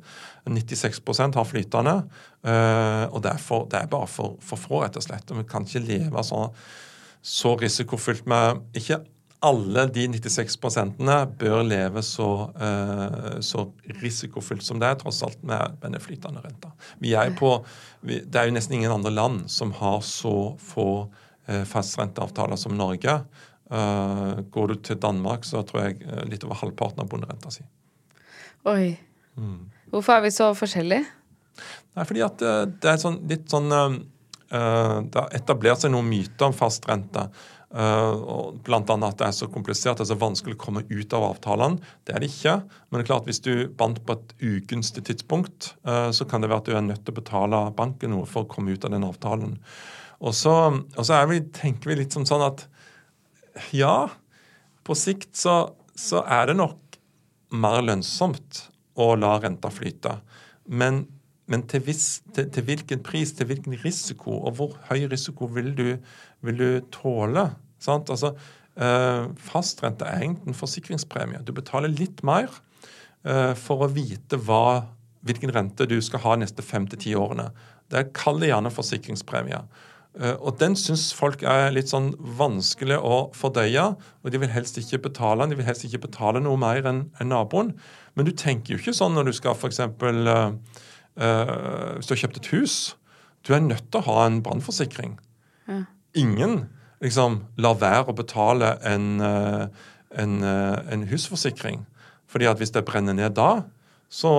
96% 0.49 1.37
har 1.37 1.45
flytende. 1.47 1.93
og 2.43 3.19
det 3.23 3.29
er, 3.31 3.39
for, 3.39 3.69
det 3.71 3.79
er 3.79 3.91
bare 3.91 4.09
for, 4.11 4.33
for, 4.43 4.59
få, 4.59 4.81
rett 4.81 4.97
og 4.99 5.05
slett. 5.05 5.29
Og 5.31 5.39
vi 5.39 5.45
kan 5.47 5.63
ikke 5.63 5.85
leve 5.85 6.25
sånn 6.25 6.51
så 7.23 7.53
risikofylt 7.55 8.25
med 8.27 8.59
ikke 8.75 8.99
alle 9.43 9.85
de 9.91 10.05
96 10.07 10.55
bør 11.39 11.63
leve 11.67 12.01
så, 12.05 12.29
uh, 12.55 13.39
så, 13.43 13.65
risikofylt 14.01 14.63
som 14.63 14.79
det 14.79 14.87
er, 14.87 14.99
tross 15.01 15.21
alt 15.25 15.41
med 15.43 15.77
denne 15.83 15.99
flytende 15.99 16.43
renta. 16.43 16.71
Vi 17.03 17.13
er 17.13 17.33
på, 17.35 17.57
vi, 18.01 18.21
det 18.23 18.39
er 18.39 18.47
jo 18.47 18.55
nesten 18.55 18.77
ingen 18.77 18.93
andre 18.93 19.11
land 19.11 19.49
som 19.51 19.73
har 19.79 19.99
så 20.07 20.55
få 20.59 20.87
uh, 21.03 21.63
fastrenteavtaler 21.67 22.59
som 22.59 22.77
Norge. 22.79 23.19
Uh, 23.73 24.39
går 24.53 24.71
du 24.71 24.75
til 24.89 25.01
Danmark, 25.03 25.43
så 25.47 25.63
tror 25.67 25.89
jeg 25.89 25.99
litt 26.29 26.45
over 26.47 26.61
halvparten 26.61 27.03
av 27.03 27.11
bonderenta 27.11 27.51
si. 27.51 27.65
Oi. 28.69 28.93
Mm. 29.35 29.67
Hvorfor 29.91 30.17
er 30.17 30.27
vi 30.27 30.31
så 30.31 30.53
forskjellige? 30.55 31.03
Nei, 31.93 32.05
fordi 32.07 32.23
at 32.25 32.39
det 32.81 32.89
er 32.89 32.97
sånn, 33.01 33.19
litt 33.29 33.45
sånn 33.51 33.67
Det 33.69 35.19
har 35.19 35.35
etablert 35.37 35.83
seg 35.83 35.91
noen 35.93 36.07
myter 36.09 36.47
om 36.47 36.55
fastrente. 36.57 37.27
Uh, 37.73 38.53
blant 38.61 38.91
annet 38.93 39.15
at 39.15 39.17
det 39.17 39.27
er 39.27 39.33
så 39.33 39.47
komplisert, 39.49 39.97
det 39.97 40.05
er 40.05 40.11
så 40.11 40.19
vanskelig 40.21 40.59
å 40.59 40.61
komme 40.61 40.83
ut 40.91 41.15
av 41.17 41.25
avtalene. 41.31 41.93
Det 42.05 42.13
er 42.13 42.21
det 42.21 42.29
ikke. 42.29 42.59
Men 42.61 42.99
det 42.99 43.05
er 43.05 43.09
klart 43.09 43.29
hvis 43.29 43.41
du 43.41 43.53
bandt 43.79 44.03
på 44.05 44.13
et 44.13 44.35
ugunstig 44.45 45.05
tidspunkt, 45.09 45.73
uh, 45.89 46.11
så 46.13 46.27
kan 46.29 46.43
det 46.43 46.51
være 46.51 46.61
at 46.61 46.69
du 46.69 46.77
er 46.77 46.85
nødt 46.85 47.01
til 47.01 47.15
å 47.15 47.21
betale 47.21 47.63
banken 47.77 48.13
noe 48.13 48.29
for 48.29 48.45
å 48.45 48.51
komme 48.51 48.75
ut 48.75 48.85
av 48.85 48.93
den 48.93 49.07
avtalen. 49.07 49.57
Og 50.23 50.37
så, 50.37 50.53
og 50.71 51.07
så 51.07 51.23
vi, 51.31 51.41
tenker 51.55 51.91
vi 51.91 51.99
litt 52.03 52.15
som 52.15 52.27
sånn 52.29 52.45
at 52.45 52.67
ja, 53.73 54.07
på 54.85 54.95
sikt 54.97 55.35
så, 55.37 55.73
så 55.97 56.23
er 56.29 56.51
det 56.51 56.59
nok 56.59 56.99
mer 57.53 57.81
lønnsomt 57.85 58.67
å 58.99 59.13
la 59.17 59.35
renta 59.41 59.71
flyte. 59.73 60.17
Men, 60.65 61.03
men 61.49 61.65
til, 61.69 61.83
viss, 61.85 62.21
til, 62.35 62.49
til, 62.53 62.65
hvilken 62.69 63.03
pris, 63.05 63.33
til 63.37 63.49
hvilken 63.49 63.75
risiko, 63.83 64.37
og 64.41 64.57
hvor 64.57 64.77
høy 64.89 65.05
risiko 65.11 65.49
vil 65.53 65.73
du, 65.77 65.87
vil 66.43 66.59
du 66.59 66.67
tåle? 66.93 67.49
Sant? 67.83 68.11
Altså, 68.13 68.33
eh, 68.75 69.29
fastrente 69.49 70.07
er 70.07 70.21
egentlig 70.21 70.53
en 70.53 70.59
forsikringspremie. 70.59 71.43
Du 71.45 71.53
betaler 71.55 71.91
litt 71.91 72.23
mer 72.23 72.51
eh, 73.25 73.53
for 73.59 73.85
å 73.85 73.91
vite 73.91 74.39
hva, 74.39 74.89
hvilken 75.23 75.53
rente 75.55 75.87
du 75.89 75.99
skal 76.03 76.23
ha 76.25 76.35
de 76.35 76.45
neste 76.45 76.65
fem 76.65 76.87
til 76.91 77.01
ti 77.05 77.15
årene. 77.17 77.49
Det 77.91 78.11
kaller 78.17 78.49
gjerne 78.49 78.73
forsikringspremie. 78.73 79.63
Uh, 80.13 80.35
og 80.45 80.59
den 80.61 80.75
syns 80.77 81.07
folk 81.17 81.41
er 81.41 81.71
litt 81.73 81.89
sånn 81.89 82.11
vanskelig 82.37 82.99
å 83.01 83.15
fordøye. 83.33 83.85
Og 84.21 84.33
de 84.33 84.41
vil 84.43 84.51
helst 84.53 84.77
ikke 84.77 85.01
betale 85.07 85.47
de 85.49 85.57
vil 85.57 85.65
helst 85.65 85.87
ikke 85.87 86.03
betale 86.05 86.41
noe 86.43 86.59
mer 86.61 86.85
enn 86.89 87.07
en 87.21 87.31
naboen. 87.33 87.73
Men 88.13 88.29
du 88.29 88.33
tenker 88.37 88.75
jo 88.75 88.81
ikke 88.81 88.93
sånn 88.93 89.17
når 89.17 89.31
du 89.31 89.33
skal 89.39 89.57
f.eks. 89.57 89.81
Uh, 91.13 91.97
hvis 91.97 92.09
du 92.09 92.13
har 92.13 92.21
kjøpt 92.23 92.41
et 92.43 92.51
hus. 92.53 92.77
Du 93.45 93.53
er 93.53 93.65
nødt 93.65 93.89
til 93.91 94.01
å 94.01 94.07
ha 94.11 94.27
en 94.27 94.39
brannforsikring. 94.45 95.17
Ja. 95.67 95.83
Ingen 96.15 96.67
liksom 97.03 97.41
lar 97.59 97.77
være 97.81 98.07
å 98.07 98.15
betale 98.15 98.77
en, 98.87 99.21
eh, 99.21 99.67
en, 100.11 100.43
eh, 100.43 100.93
en, 100.93 101.07
husforsikring. 101.07 101.85
Fordi 102.27 102.47
at 102.49 102.57
hvis 102.57 102.71
det 102.71 102.85
brenner 102.85 103.13
ned 103.13 103.35
da, 103.35 103.63
så, 104.09 104.31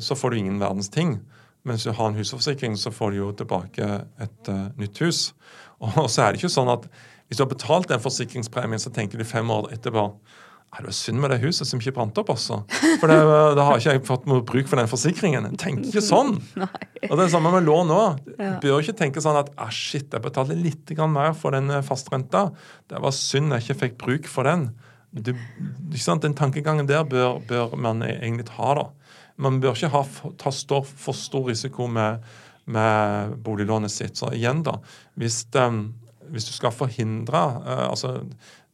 så, 0.00 0.14
får 0.14 0.30
du 0.30 0.36
ingen 0.36 0.60
verdens 0.60 0.88
ting. 0.88 1.20
Mens 1.64 1.84
du 1.84 1.92
har 1.92 2.08
en 2.08 2.18
husforsikring, 2.18 2.76
så 2.76 2.90
får 2.90 3.10
du 3.10 3.16
jo 3.16 3.32
tilbake 3.32 3.86
et 4.18 4.48
uh, 4.48 4.68
nytt 4.78 4.98
hus. 4.98 5.34
Og 5.78 6.10
så 6.10 6.22
er 6.22 6.32
det 6.32 6.40
ikke 6.40 6.50
sånn 6.50 6.70
at 6.72 6.88
hvis 7.28 7.38
du 7.38 7.44
har 7.44 7.50
betalt 7.50 7.88
den 7.90 8.02
forsikringspremien, 8.02 8.80
så 8.80 8.90
tenker 8.90 9.18
du 9.18 9.24
fem 9.24 9.50
år 9.50 9.68
etterpå 9.76 10.08
det 10.76 10.84
var 10.84 10.94
synd 10.94 11.18
med 11.22 11.32
det 11.32 11.38
huset 11.42 11.66
som 11.66 11.80
ikke 11.80 11.94
brant 11.96 12.18
opp, 12.20 12.28
også. 12.34 12.58
For 13.00 13.10
det, 13.10 13.16
da 13.56 13.64
har 13.66 13.80
ikke 13.80 13.94
jeg 13.96 14.02
fått 14.06 14.26
noe 14.28 14.44
bruk 14.46 14.68
for 14.68 14.78
den 14.78 14.90
forsikringen. 14.90 15.46
Tenk 15.58 15.86
ikke 15.88 16.02
sånn! 16.04 16.34
Og 17.08 17.14
det 17.16 17.24
er 17.24 17.32
samme 17.32 17.52
med 17.54 17.64
lån 17.66 17.92
òg. 17.94 18.20
Du 18.60 18.68
bør 18.68 18.82
ikke 18.84 18.98
tenke 19.00 19.22
sånn 19.24 19.38
at 19.40 19.48
ah, 19.56 19.72
shit, 19.72 20.10
jeg 20.12 20.22
betalte 20.22 20.56
litt 20.58 20.92
mer 21.08 21.32
for 21.38 21.56
den 21.56 21.72
eh, 21.72 21.84
fastrenta. 21.86 22.50
Det 22.90 23.00
var 23.00 23.16
synd 23.16 23.56
jeg 23.56 23.64
ikke 23.64 23.78
fikk 23.82 23.98
bruk 24.04 24.28
for 24.30 24.48
den. 24.48 24.68
Du, 25.10 25.32
den 25.32 26.36
tankegangen 26.36 26.86
der 26.86 27.06
bør, 27.08 27.40
bør, 27.48 27.72
man 27.80 28.04
egentlig 28.04 28.46
ha, 28.58 28.74
da. 28.76 28.86
Man 29.40 29.62
bør 29.62 29.72
ikke 29.72 29.92
ha, 29.94 30.04
ta 30.38 30.52
stor, 30.52 30.84
for 30.84 31.16
stor 31.16 31.48
risiko 31.48 31.88
med, 31.88 32.20
med, 32.68 33.38
boliglånet 33.42 33.94
sitt. 33.94 34.20
Så 34.20 34.34
igjen, 34.36 34.60
da, 34.66 34.76
hvis, 35.16 35.46
um, 35.56 35.86
hvis 36.28 36.50
du 36.50 36.52
skal 36.52 36.76
forhindre 36.76 37.40
uh, 37.64 37.86
altså 37.88 38.18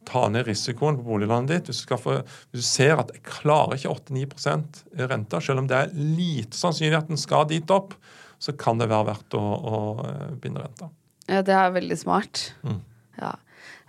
ta 0.07 0.27
ned 0.33 0.47
risikoen 0.49 0.99
på 0.99 1.07
boliglånet 1.07 1.51
ditt. 1.51 1.71
Hvis 1.71 1.85
du, 1.85 1.95
få, 2.01 2.19
hvis 2.53 2.65
du, 2.65 2.67
ser 2.67 3.01
at 3.03 3.13
jeg 3.15 3.25
klarer 3.27 3.79
ikke 3.79 3.95
8-9 3.95 5.07
rente, 5.11 5.41
selv 5.45 5.63
om 5.63 5.71
det 5.71 5.81
er 5.81 5.95
lite 5.95 6.59
sannsynlig 6.59 6.99
at 6.99 7.11
den 7.11 7.21
skal 7.21 7.49
dit 7.51 7.75
opp, 7.75 7.97
så 8.43 8.55
kan 8.59 8.81
det 8.81 8.91
være 8.91 9.09
verdt 9.13 9.37
å, 9.39 9.43
å 9.43 9.81
eh, 10.05 10.31
binde 10.41 10.65
renta. 10.65 10.91
Ja, 11.31 11.41
det 11.47 11.57
er 11.57 11.75
veldig 11.75 11.97
smart. 11.97 12.51
Mm. 12.67 12.81
Ja. 13.21 13.35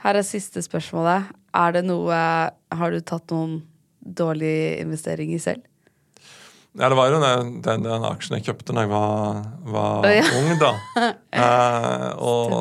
Her 0.05 0.19
er 0.19 0.27
siste 0.27 0.63
spørsmålet. 0.63 1.31
Er 1.55 1.71
det 1.75 1.85
noe 1.87 2.17
Har 2.75 2.91
du 2.93 2.99
tatt 3.01 3.31
noen 3.33 3.63
dårlige 3.99 4.77
investeringer 4.83 5.41
selv? 5.41 5.65
Ja, 6.75 6.89
det 6.91 6.97
var 6.99 7.07
jo 7.07 7.19
den, 7.23 7.51
den, 7.63 7.85
den 7.87 8.03
aksjen 8.03 8.35
jeg 8.35 8.49
kjøpte 8.49 8.73
da 8.75 8.83
jeg 8.83 8.91
var, 8.91 9.37
var 9.71 10.07
ja. 10.11 10.25
ung, 10.35 10.49
da. 10.59 10.71
eh, 11.39 12.09
og 12.19 12.57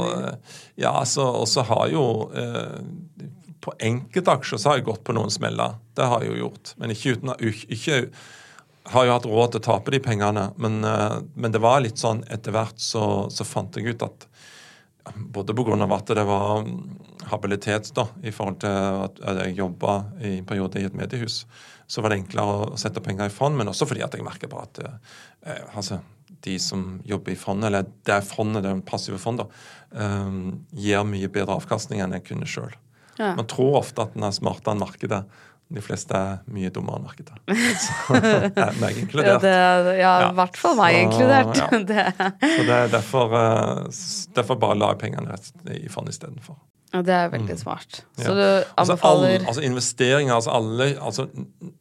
ja, 0.79 0.93
så, 1.03 1.27
så 1.51 1.65
har 1.67 1.89
jo 1.91 2.05
eh, 2.31 2.79
på 3.65 3.75
enkelte 3.81 4.33
aksjer 4.39 4.61
så 4.61 4.71
har 4.71 4.81
jeg 4.81 4.89
gått 4.91 5.05
på 5.07 5.15
noen 5.17 5.33
smeller. 5.33 5.79
Det 5.97 6.09
har 6.11 6.25
jeg 6.25 6.35
jo 6.35 6.43
gjort. 6.47 6.75
Men 6.81 6.93
ikke 6.93 7.15
uten 7.17 7.33
ikke, 7.73 8.01
har 8.93 9.07
jo 9.07 9.15
hatt 9.15 9.29
råd 9.29 9.55
til 9.55 9.63
å 9.63 9.67
tape 9.71 9.95
de 9.95 10.01
pengene. 10.05 10.51
Men, 10.61 10.83
eh, 10.85 11.19
men 11.35 11.55
det 11.55 11.63
var 11.65 11.81
litt 11.85 12.01
sånn 12.01 12.25
etter 12.33 12.55
hvert 12.55 12.81
så, 12.81 13.31
så 13.33 13.47
fant 13.49 13.77
jeg 13.79 13.95
ut 13.95 14.05
at 14.05 14.29
både 15.15 15.55
pga. 15.57 15.95
at 15.95 16.07
det 16.17 16.25
var 16.25 16.65
habilitet 17.29 17.91
da, 17.97 18.07
i 18.23 18.33
forhold 18.33 18.61
til 18.61 18.71
at 18.71 19.41
jeg 19.45 19.59
jobba 19.59 20.05
i 20.21 20.39
en 20.39 20.49
periode 20.49 20.81
i 20.81 20.89
et 20.89 20.97
mediehus, 20.97 21.45
så 21.87 22.01
var 22.01 22.13
det 22.13 22.23
enklere 22.23 22.73
å 22.73 22.77
sette 22.81 23.03
penger 23.05 23.29
i 23.29 23.33
fond, 23.33 23.57
men 23.57 23.69
også 23.69 23.89
fordi 23.89 24.05
at 24.05 24.15
jeg 24.17 24.25
merker 24.25 24.49
på 24.49 24.61
at 24.61 24.81
eh, 24.85 25.65
altså, 25.77 26.01
de 26.45 26.57
som 26.61 27.01
jobber 27.05 27.33
i 27.33 27.41
fondet, 27.41 27.69
eller 27.69 27.89
det 28.09 28.21
fondet, 28.29 28.65
det 28.65 28.75
passive 28.89 29.21
fond, 29.21 29.41
da, 29.45 29.49
eh, 29.93 30.41
gir 30.73 31.05
mye 31.09 31.33
bedre 31.33 31.57
avkastning 31.61 32.05
enn 32.05 32.17
jeg 32.17 32.29
kunne 32.31 32.49
sjøl. 32.49 32.73
Ja. 33.19 33.35
Man 33.39 33.49
tror 33.51 33.81
ofte 33.81 34.07
at 34.07 34.15
den 34.17 34.27
er 34.27 34.35
smartere 34.35 34.75
enn 34.75 34.83
markedet. 34.83 35.23
De 35.75 35.81
fleste 35.83 36.15
er 36.15 36.43
mye 36.53 36.71
dummere 36.75 37.01
enn 37.01 37.07
markedet. 37.07 37.39
Så 37.85 38.19
er 38.21 38.77
meg 38.83 39.01
inkludert. 39.01 39.47
Ja, 39.99 40.13
i 40.29 40.35
hvert 40.37 40.61
fall 40.61 40.77
meg 40.79 41.01
inkludert. 41.01 41.57
Ja. 41.59 41.81
det. 41.89 42.05
Så 42.59 42.67
det 42.69 42.77
er 42.77 42.93
derfor, 42.93 43.35
eh, 43.41 44.05
derfor 44.37 44.61
bare 44.61 44.79
la 44.79 44.93
pengene 45.01 45.39
i 45.75 45.89
fond 45.93 46.11
istedenfor. 46.13 46.59
Ja, 46.95 47.01
det 47.03 47.15
er 47.15 47.31
veldig 47.33 47.57
mm. 47.57 47.59
smart. 47.59 48.05
Så 48.21 48.29
ja. 48.29 48.35
du 48.35 48.45
anbefaler 48.79 49.33
altså, 49.33 49.41
all, 49.41 49.49
altså 49.51 49.65
investeringer 49.67 50.35
altså 50.35 50.53
alle, 50.55 50.87
altså 51.03 51.27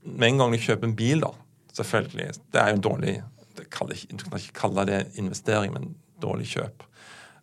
Med 0.02 0.28
en 0.28 0.40
gang 0.42 0.56
du 0.56 0.58
kjøper 0.58 0.90
en 0.90 0.96
bil, 0.98 1.22
da, 1.22 1.30
selvfølgelig 1.78 2.32
Det 2.54 2.62
er 2.62 2.72
jo 2.72 2.80
en 2.80 2.86
dårlig 2.88 3.14
Du 3.60 3.62
kan 3.70 3.94
ikke 3.94 4.56
kalle 4.58 4.88
det 4.90 5.04
investering, 5.22 5.76
men 5.76 5.94
dårlig 6.24 6.48
kjøp. 6.56 6.88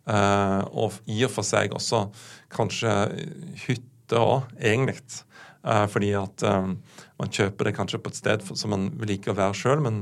Uh, 0.09 0.61
og 0.73 0.97
i 1.11 1.19
og 1.27 1.33
for 1.33 1.45
seg 1.45 1.75
også 1.77 2.07
kanskje 2.53 2.93
hytte 3.67 4.17
òg, 4.17 4.49
egentlig. 4.57 5.21
Uh, 5.61 5.85
fordi 5.85 6.09
at 6.17 6.41
um, 6.49 6.73
man 7.21 7.29
kjøper 7.29 7.67
det 7.67 7.75
kanskje 7.77 7.99
på 8.01 8.09
et 8.09 8.17
sted 8.17 8.45
som 8.57 8.71
man 8.73 8.87
liker 9.05 9.29
å 9.29 9.37
være 9.37 9.57
sjøl, 9.59 9.83
men 9.85 9.99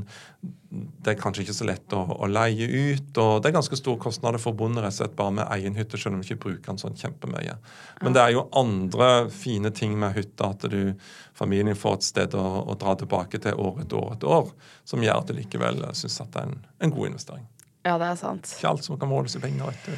det 0.72 1.12
er 1.12 1.20
kanskje 1.20 1.44
ikke 1.44 1.56
så 1.58 1.68
lett 1.68 1.96
å, 1.98 2.00
å, 2.16 2.30
leie 2.32 2.64
ut. 2.64 3.12
Og 3.20 3.42
det 3.42 3.50
er 3.50 3.58
ganske 3.58 3.80
store 3.80 4.00
kostnader 4.00 4.40
forbundet 4.40 4.86
rett 4.86 4.96
og 4.96 5.00
slett 5.02 5.18
bare 5.20 5.36
med 5.42 5.52
egen 5.58 5.76
hytte, 5.76 6.00
selv 6.00 6.16
om 6.16 6.24
vi 6.24 6.30
ikke 6.30 6.46
bruker 6.46 6.72
den 6.72 6.80
sånn 6.80 6.96
kjempemye. 6.96 7.58
Men 8.00 8.16
det 8.16 8.24
er 8.24 8.38
jo 8.38 8.48
andre 8.56 9.12
fine 9.36 9.74
ting 9.76 10.00
med 10.00 10.16
hytta, 10.16 10.54
at 10.54 10.64
du, 10.72 10.94
familien 11.36 11.76
får 11.76 12.00
et 12.00 12.08
sted 12.08 12.40
å, 12.40 12.48
å 12.64 12.80
dra 12.80 12.96
tilbake 13.02 13.44
til 13.44 13.60
år 13.60 13.84
etter 13.84 14.00
år 14.00 14.16
etter 14.16 14.36
år, 14.40 14.52
som 14.88 15.04
gjør 15.04 15.26
at 15.26 15.28
du 15.28 15.36
likevel 15.42 15.84
syns 15.92 16.22
at 16.24 16.32
det 16.38 16.46
er 16.46 16.54
en, 16.54 16.62
en 16.88 16.96
god 16.96 17.12
investering. 17.12 17.50
Ja, 17.88 17.94
det 17.96 18.10
er 18.10 18.18
sant. 18.20 18.50
Ikke 18.58 18.68
alt 18.74 18.84
som 18.84 18.98
kan 19.00 19.08
måles 19.08 19.38
i 19.38 19.40
penger. 19.40 19.70
vet 19.72 19.86
du. 19.88 19.94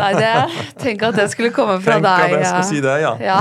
Nei, 0.00 0.08
det, 0.16 0.30
Tenk 0.80 1.02
at 1.04 1.18
det 1.18 1.26
skulle 1.34 1.50
komme 1.52 1.74
fra 1.84 1.98
tenk 1.98 2.06
deg. 2.06 2.22
Tenk 2.22 2.32
at 2.32 2.40
jeg 2.40 2.48
skulle 2.48 2.70
si 2.70 2.80
det, 2.80 2.94
ja. 3.02 3.10
ja. 3.20 3.36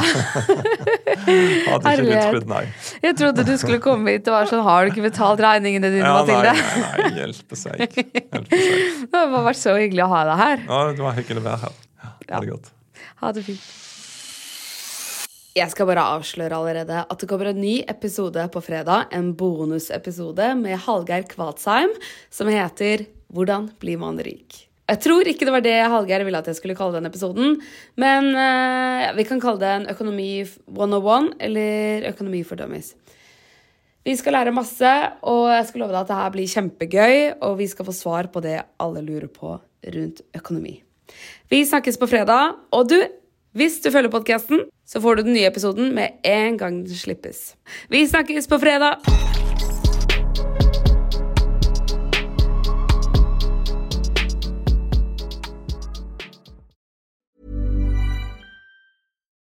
Hadde 1.69 1.93
ikke 2.03 2.25
trodd, 2.33 2.49
nei. 2.51 2.63
Jeg 3.05 3.17
trodde 3.21 3.45
du 3.47 3.53
skulle 3.61 3.79
komme 3.83 4.17
hit 4.17 4.27
og 4.27 4.35
være 4.35 4.51
sånn 4.51 4.65
Har 4.67 4.83
du 4.83 4.91
ikke 4.91 5.05
betalt 5.07 5.39
regningene 5.45 5.93
dine, 5.93 6.03
ja, 6.03 6.11
Mathilde? 6.19 6.51
Nei, 6.59 6.83
nei, 6.83 7.07
nei 7.07 7.23
hjelpe 7.23 7.61
seg. 7.61 7.79
Hjelpe 7.85 8.59
seg. 8.59 9.07
Det 9.07 9.23
har 9.23 9.47
vært 9.47 9.61
så 9.63 9.79
hyggelig 9.79 10.03
å 10.03 10.11
ha 10.11 10.21
deg 10.27 10.43
her. 10.43 10.67
Ja, 10.67 10.83
det 10.91 11.07
var 11.07 11.17
hyggelig 11.21 11.45
å 11.45 11.47
være 11.47 11.63
her. 11.63 11.81
Ja, 12.03 12.13
ha 12.35 12.43
det 12.43 12.51
godt. 12.51 12.71
Ha 13.23 13.33
det 13.39 13.47
fint. 13.47 13.73
Jeg 15.55 15.71
skal 15.71 15.87
bare 15.87 16.03
avsløre 16.17 16.57
allerede 16.59 17.05
at 17.07 17.21
det 17.21 17.27
kommer 17.31 17.47
en 17.53 17.61
ny 17.63 17.77
episode 17.87 18.43
på 18.51 18.59
fredag. 18.59 19.07
En 19.15 19.31
bonusepisode 19.39 20.49
med 20.59 20.81
Hallgeir 20.83 21.23
Kvadsheim 21.31 21.95
som 22.27 22.51
heter 22.51 23.05
Hvordan 23.35 23.67
blir 23.81 23.99
man 23.99 24.19
rik? 24.23 24.61
Jeg 24.85 25.01
tror 25.01 25.27
ikke 25.27 25.47
det 25.47 25.53
var 25.53 25.63
det 25.65 25.77
Hallgeir 25.89 26.23
ville 26.23 26.39
at 26.39 26.47
jeg 26.47 26.59
skulle 26.59 26.75
kalle 26.77 26.99
den 26.99 27.09
episoden, 27.09 27.55
men 27.97 28.29
uh, 28.37 29.09
vi 29.17 29.25
kan 29.25 29.41
kalle 29.41 29.59
det 29.63 29.71
en 29.73 29.87
Økonomi 29.95 30.29
101 30.45 31.31
eller 31.47 32.05
Økonomi 32.11 32.43
for 32.45 32.59
dummies. 32.59 32.93
Vi 34.05 34.13
skal 34.15 34.37
lære 34.37 34.53
masse, 34.53 34.91
og 35.25 35.49
jeg 35.49 35.65
skal 35.65 35.81
love 35.81 35.95
deg 35.95 36.03
at 36.03 36.11
det 36.11 36.19
her 36.19 36.33
blir 36.35 36.51
kjempegøy, 36.51 37.15
og 37.41 37.57
vi 37.57 37.67
skal 37.71 37.87
få 37.87 37.95
svar 37.97 38.29
på 38.29 38.43
det 38.45 38.59
alle 38.79 39.01
lurer 39.01 39.31
på 39.33 39.57
rundt 39.95 40.21
økonomi. 40.37 40.77
Vi 41.49 41.63
snakkes 41.65 41.97
på 41.97 42.09
fredag, 42.13 42.53
og 42.69 42.91
du, 42.93 42.99
hvis 43.57 43.81
du 43.81 43.89
følger 43.89 44.13
podkasten, 44.13 44.67
så 44.85 45.01
får 45.01 45.17
du 45.17 45.25
den 45.25 45.39
nye 45.39 45.49
episoden 45.49 45.89
med 45.97 46.21
en 46.21 46.61
gang 46.61 46.83
den 46.85 47.01
slippes. 47.01 47.55
Vi 47.89 48.05
snakkes 48.05 48.45
på 48.51 48.61
fredag! 48.61 49.01